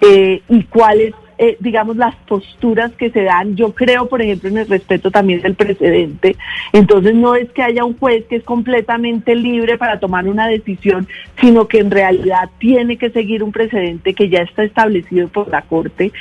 eh, 0.00 0.42
y 0.48 0.64
cuáles, 0.64 1.14
eh, 1.38 1.56
digamos, 1.60 1.96
las 1.96 2.14
posturas 2.16 2.92
que 2.92 3.10
se 3.10 3.22
dan. 3.22 3.54
Yo 3.56 3.72
creo, 3.72 4.08
por 4.08 4.20
ejemplo, 4.20 4.48
en 4.48 4.58
el 4.58 4.68
respeto 4.68 5.10
también 5.10 5.40
del 5.42 5.54
precedente. 5.54 6.36
Entonces, 6.72 7.14
no 7.14 7.34
es 7.34 7.50
que 7.52 7.62
haya 7.62 7.84
un 7.84 7.96
juez 7.96 8.24
que 8.28 8.36
es 8.36 8.42
completamente 8.42 9.34
libre 9.34 9.78
para 9.78 10.00
tomar 10.00 10.26
una 10.26 10.48
decisión, 10.48 11.06
sino 11.40 11.68
que 11.68 11.78
en 11.78 11.90
realidad 11.90 12.50
tiene 12.58 12.96
que 12.96 13.10
seguir 13.10 13.42
un 13.42 13.52
precedente 13.52 14.12
que 14.12 14.28
ya 14.28 14.40
está 14.40 14.64
establecido 14.64 15.28
por 15.28 15.48
la 15.48 15.62
Corte 15.62 16.12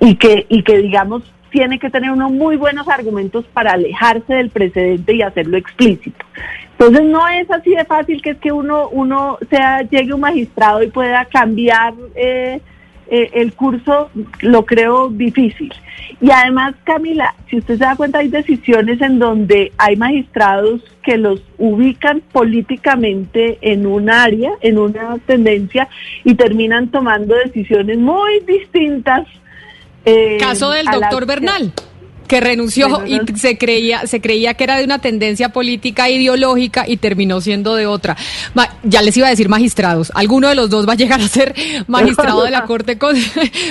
y 0.00 0.16
que, 0.16 0.46
y 0.48 0.62
que 0.62 0.78
digamos, 0.78 1.22
tiene 1.50 1.78
que 1.78 1.90
tener 1.90 2.10
unos 2.10 2.30
muy 2.30 2.56
buenos 2.56 2.88
argumentos 2.88 3.44
para 3.52 3.72
alejarse 3.72 4.34
del 4.34 4.50
precedente 4.50 5.14
y 5.14 5.22
hacerlo 5.22 5.56
explícito. 5.56 6.24
Entonces 6.80 7.04
no 7.08 7.28
es 7.28 7.50
así 7.50 7.74
de 7.74 7.84
fácil 7.84 8.22
que 8.22 8.30
es 8.30 8.38
que 8.38 8.52
uno, 8.52 8.88
uno 8.88 9.36
sea, 9.50 9.82
llegue 9.82 10.14
un 10.14 10.20
magistrado 10.20 10.82
y 10.82 10.86
pueda 10.86 11.26
cambiar 11.26 11.92
eh, 12.14 12.58
eh, 13.10 13.30
el 13.34 13.52
curso, 13.52 14.08
lo 14.40 14.64
creo 14.64 15.10
difícil. 15.10 15.70
Y 16.22 16.30
además, 16.30 16.74
Camila, 16.84 17.34
si 17.50 17.58
usted 17.58 17.76
se 17.76 17.84
da 17.84 17.96
cuenta, 17.96 18.20
hay 18.20 18.28
decisiones 18.28 18.98
en 19.02 19.18
donde 19.18 19.72
hay 19.76 19.96
magistrados 19.96 20.80
que 21.02 21.18
los 21.18 21.42
ubican 21.58 22.22
políticamente 22.32 23.58
en 23.60 23.84
un 23.84 24.08
área, 24.08 24.52
en 24.62 24.78
una 24.78 25.18
tendencia, 25.26 25.86
y 26.24 26.34
terminan 26.34 26.88
tomando 26.88 27.34
decisiones 27.34 27.98
muy 27.98 28.40
distintas. 28.46 29.28
Eh, 30.06 30.38
Caso 30.40 30.70
del 30.70 30.86
doctor 30.86 31.26
Bernal 31.26 31.74
que 31.74 31.89
renunció 32.38 33.02
y 33.06 33.18
se 33.36 33.58
creía 33.58 34.06
se 34.06 34.20
creía 34.20 34.54
que 34.54 34.62
era 34.62 34.76
de 34.76 34.84
una 34.84 35.00
tendencia 35.00 35.48
política 35.48 36.08
ideológica 36.08 36.84
y 36.86 36.98
terminó 36.98 37.40
siendo 37.40 37.74
de 37.74 37.86
otra. 37.86 38.16
ya 38.84 39.02
les 39.02 39.16
iba 39.16 39.26
a 39.26 39.30
decir 39.30 39.48
magistrados, 39.48 40.12
alguno 40.14 40.48
de 40.48 40.54
los 40.54 40.70
dos 40.70 40.88
va 40.88 40.92
a 40.92 40.96
llegar 40.96 41.20
a 41.20 41.26
ser 41.26 41.54
magistrado 41.88 42.44
de 42.44 42.50
la 42.50 42.64
Corte 42.66 42.98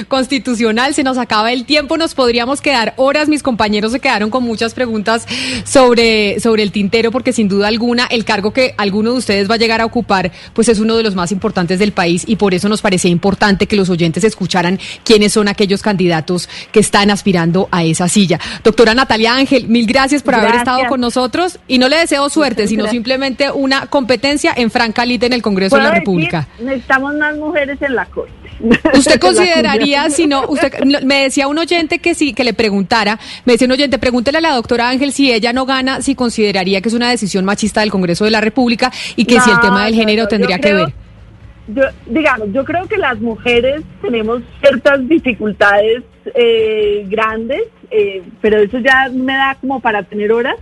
Constitucional. 0.07 0.93
Se 0.93 1.03
nos 1.03 1.17
acaba 1.17 1.53
el 1.53 1.65
tiempo, 1.65 1.97
nos 1.97 2.15
podríamos 2.15 2.59
quedar 2.59 2.93
horas. 2.97 3.29
Mis 3.29 3.43
compañeros 3.43 3.91
se 3.91 3.99
quedaron 3.99 4.29
con 4.29 4.43
muchas 4.43 4.73
preguntas 4.73 5.25
sobre 5.63 6.39
sobre 6.39 6.63
el 6.63 6.71
tintero 6.71 7.11
porque 7.11 7.33
sin 7.33 7.47
duda 7.47 7.67
alguna 7.67 8.05
el 8.05 8.25
cargo 8.25 8.51
que 8.51 8.73
alguno 8.77 9.11
de 9.11 9.17
ustedes 9.19 9.49
va 9.49 9.55
a 9.55 9.57
llegar 9.57 9.81
a 9.81 9.85
ocupar 9.85 10.31
pues 10.53 10.69
es 10.69 10.79
uno 10.79 10.97
de 10.97 11.03
los 11.03 11.15
más 11.15 11.31
importantes 11.31 11.79
del 11.79 11.91
país 11.91 12.23
y 12.27 12.35
por 12.35 12.53
eso 12.53 12.67
nos 12.69 12.81
parecía 12.81 13.11
importante 13.11 13.67
que 13.67 13.75
los 13.75 13.89
oyentes 13.89 14.23
escucharan 14.23 14.79
quiénes 15.03 15.33
son 15.33 15.47
aquellos 15.47 15.81
candidatos 15.81 16.49
que 16.71 16.79
están 16.79 17.11
aspirando 17.11 17.67
a 17.71 17.83
esa 17.83 18.07
silla. 18.07 18.39
Doctora 18.63 18.93
Natalia 18.93 19.35
Ángel, 19.35 19.67
mil 19.67 19.85
gracias 19.85 20.23
por 20.23 20.35
haber 20.35 20.55
estado 20.55 20.87
con 20.87 21.01
nosotros 21.01 21.59
y 21.67 21.77
no 21.77 21.87
le 21.89 21.97
deseo 21.97 22.29
suerte, 22.29 22.67
sino 22.67 22.87
simplemente 22.87 23.51
una 23.51 23.87
competencia 23.87 24.53
en 24.55 24.71
franca 24.71 25.05
lid 25.05 25.23
en 25.23 25.33
el 25.33 25.41
Congreso 25.41 25.77
de 25.77 25.83
la 25.83 25.91
República. 25.91 26.47
Necesitamos 26.59 27.15
más 27.15 27.35
mujeres 27.37 27.81
en 27.81 27.95
la 27.95 28.05
Corte. 28.05 28.33
¿Usted 28.93 29.19
consideraría, 29.21 30.09
si 30.09 30.27
no, 30.27 30.47
usted 30.47 30.83
me 31.03 31.23
decía 31.23 31.47
un 31.47 31.57
oyente 31.57 31.99
que 31.99 32.15
sí, 32.15 32.33
que 32.33 32.43
le 32.43 32.53
preguntara, 32.53 33.19
me 33.45 33.53
decía 33.53 33.65
un 33.65 33.71
oyente, 33.71 33.99
pregúntele 33.99 34.39
a 34.39 34.41
la 34.41 34.53
doctora 34.53 34.89
Ángel 34.89 35.13
si 35.13 35.31
ella 35.31 35.53
no 35.53 35.65
gana, 35.65 36.01
si 36.01 36.15
consideraría 36.15 36.81
que 36.81 36.89
es 36.89 36.95
una 36.95 37.09
decisión 37.09 37.45
machista 37.45 37.81
del 37.81 37.91
Congreso 37.91 38.25
de 38.25 38.31
la 38.31 38.41
República 38.41 38.91
y 39.15 39.25
que 39.25 39.39
si 39.39 39.49
el 39.49 39.59
tema 39.59 39.85
del 39.85 39.95
género 39.95 40.27
tendría 40.27 40.59
que 40.59 40.73
ver 40.73 40.93
yo, 41.73 41.83
digamos, 42.07 42.51
yo 42.51 42.65
creo 42.65 42.87
que 42.87 42.97
las 42.97 43.19
mujeres 43.19 43.83
tenemos 44.01 44.41
ciertas 44.61 45.07
dificultades 45.07 46.03
eh, 46.35 47.05
grandes, 47.07 47.63
eh, 47.91 48.23
pero 48.41 48.57
eso 48.57 48.79
ya 48.79 49.09
me 49.13 49.33
da 49.33 49.57
como 49.59 49.79
para 49.79 50.03
tener 50.03 50.31
horas. 50.31 50.55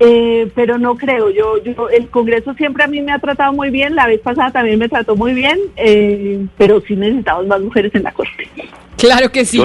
Eh, 0.00 0.50
pero 0.56 0.76
no 0.76 0.96
creo, 0.96 1.30
yo, 1.30 1.62
yo, 1.62 1.88
el 1.88 2.08
Congreso 2.08 2.52
siempre 2.54 2.82
a 2.82 2.88
mí 2.88 3.00
me 3.00 3.12
ha 3.12 3.20
tratado 3.20 3.52
muy 3.52 3.70
bien, 3.70 3.94
la 3.94 4.08
vez 4.08 4.20
pasada 4.20 4.50
también 4.50 4.76
me 4.76 4.88
trató 4.88 5.14
muy 5.14 5.34
bien, 5.34 5.56
pero 6.58 6.80
sí 6.80 6.96
necesitamos 6.96 7.46
más 7.46 7.60
mujeres 7.60 7.94
en 7.94 8.02
la 8.02 8.10
Corte. 8.10 8.50
Claro 8.96 9.30
que 9.30 9.44
sí. 9.44 9.56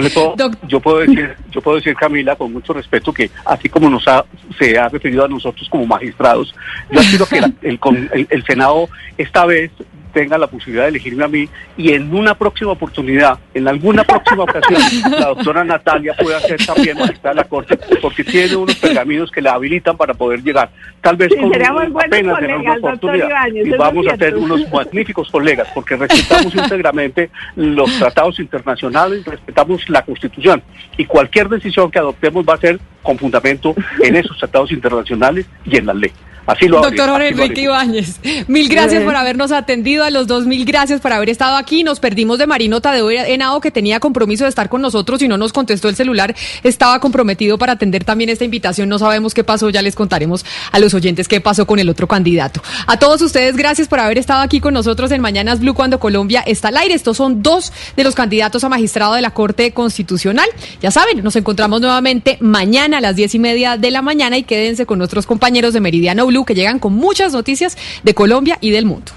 Yo, 0.67 0.79
puedo, 0.79 0.99
decir, 0.99 1.35
yo 1.49 1.61
puedo 1.61 1.77
decir, 1.77 1.95
Camila, 1.95 2.35
con 2.35 2.53
mucho 2.53 2.73
respeto, 2.73 3.11
que 3.11 3.31
así 3.43 3.69
como 3.69 3.89
nos 3.89 4.07
ha, 4.07 4.23
se 4.59 4.77
ha 4.77 4.87
referido 4.87 5.25
a 5.25 5.27
nosotros 5.27 5.67
como 5.67 5.87
magistrados, 5.87 6.53
yo 6.91 7.01
quiero 7.25 7.25
que 7.25 7.67
el, 7.67 8.27
el 8.29 8.43
Senado 8.45 8.87
esta 9.17 9.47
vez 9.47 9.71
tenga 10.19 10.37
la 10.37 10.47
posibilidad 10.47 10.83
de 10.83 10.89
elegirme 10.89 11.23
a 11.23 11.29
mí 11.29 11.47
y 11.77 11.93
en 11.93 12.13
una 12.13 12.35
próxima 12.35 12.71
oportunidad, 12.71 13.39
en 13.53 13.69
alguna 13.69 14.03
próxima 14.03 14.43
ocasión, 14.43 14.81
la 15.17 15.27
doctora 15.27 15.63
Natalia 15.63 16.13
pueda 16.13 16.41
ser 16.41 16.57
también 16.65 16.97
magistrada 16.97 17.35
de 17.35 17.41
la 17.41 17.47
Corte 17.47 17.79
porque 18.01 18.25
tiene 18.25 18.57
unos 18.57 18.75
pergaminos 18.75 19.31
que 19.31 19.41
la 19.41 19.53
habilitan 19.53 19.95
para 19.95 20.13
poder 20.13 20.43
llegar. 20.43 20.71
Tal 20.99 21.15
vez 21.15 21.29
con 21.39 21.53
apenas 21.55 22.39
tener 22.39 22.57
una 22.57 22.73
oportunidad. 22.73 23.47
y 23.47 23.69
vamos 23.69 24.07
a 24.07 24.17
ser 24.17 24.35
unos 24.35 24.69
magníficos 24.69 25.29
colegas 25.31 25.69
porque 25.73 25.95
respetamos 25.95 26.53
íntegramente 26.53 27.29
los 27.55 27.97
tratados 27.97 28.41
internacionales, 28.41 29.23
respetamos 29.23 29.87
la 29.87 30.01
Constitución 30.03 30.61
y 30.97 31.05
cualquier 31.05 31.47
decisión 31.47 31.89
que 31.89 31.99
adoptemos 31.99 32.43
va 32.45 32.55
a 32.55 32.57
ser 32.57 32.77
con 33.01 33.17
fundamento 33.17 33.73
en 34.03 34.17
esos 34.17 34.37
tratados 34.37 34.73
internacionales 34.73 35.45
y 35.63 35.77
en 35.77 35.85
la 35.85 35.93
ley. 35.93 36.11
Así 36.49 36.67
lo 36.67 36.81
Doctor 36.81 37.09
Jorge 37.11 37.27
Enrique 37.27 37.61
Ibáñez, 37.61 38.15
mil 38.47 38.69
gracias 38.69 39.03
por 39.03 39.15
habernos 39.15 39.51
atendido, 39.51 40.03
a 40.03 40.09
los 40.09 40.25
dos 40.25 40.47
mil 40.47 40.65
gracias 40.65 40.99
por 40.99 41.13
haber 41.13 41.29
estado 41.29 41.57
aquí. 41.57 41.83
Nos 41.83 41.99
perdimos 41.99 42.39
de 42.39 42.47
Marino 42.47 42.81
Tadeo 42.81 43.11
Henao, 43.11 43.61
que 43.61 43.69
tenía 43.69 43.99
compromiso 43.99 44.45
de 44.45 44.49
estar 44.49 44.67
con 44.67 44.81
nosotros 44.81 45.21
y 45.21 45.27
no 45.27 45.37
nos 45.37 45.53
contestó 45.53 45.89
el 45.89 45.95
celular. 45.95 46.35
Estaba 46.63 46.99
comprometido 46.99 47.59
para 47.59 47.73
atender 47.73 48.03
también 48.03 48.31
esta 48.31 48.45
invitación. 48.45 48.89
No 48.89 48.97
sabemos 48.97 49.35
qué 49.35 49.43
pasó, 49.43 49.69
ya 49.69 49.83
les 49.83 49.95
contaremos 49.95 50.43
a 50.71 50.79
los 50.79 50.95
oyentes 50.95 51.27
qué 51.27 51.39
pasó 51.39 51.67
con 51.67 51.77
el 51.77 51.87
otro 51.87 52.07
candidato. 52.07 52.63
A 52.87 52.97
todos 52.97 53.21
ustedes, 53.21 53.55
gracias 53.55 53.87
por 53.87 53.99
haber 53.99 54.17
estado 54.17 54.41
aquí 54.41 54.59
con 54.59 54.73
nosotros 54.73 55.11
en 55.11 55.21
Mañanas 55.21 55.59
Blue 55.59 55.75
cuando 55.75 55.99
Colombia 55.99 56.41
está 56.47 56.69
al 56.69 56.77
aire. 56.77 56.95
Estos 56.95 57.17
son 57.17 57.43
dos 57.43 57.71
de 57.95 58.03
los 58.03 58.15
candidatos 58.15 58.63
a 58.63 58.69
magistrado 58.69 59.13
de 59.13 59.21
la 59.21 59.35
Corte 59.35 59.71
Constitucional. 59.71 60.49
Ya 60.81 60.89
saben, 60.89 61.23
nos 61.23 61.35
encontramos 61.35 61.79
nuevamente 61.79 62.37
mañana 62.39 62.97
a 62.97 63.01
las 63.01 63.15
diez 63.15 63.35
y 63.35 63.39
media 63.39 63.77
de 63.77 63.91
la 63.91 64.01
mañana 64.01 64.35
y 64.35 64.43
quédense 64.43 64.87
con 64.87 64.97
nuestros 64.97 65.27
compañeros 65.27 65.73
de 65.73 65.79
Meridiano 65.79 66.25
Que 66.45 66.55
llegan 66.55 66.79
con 66.79 66.93
muchas 66.93 67.33
noticias 67.33 67.77
de 68.03 68.13
Colombia 68.13 68.57
y 68.61 68.71
del 68.71 68.85
mundo. 68.85 69.11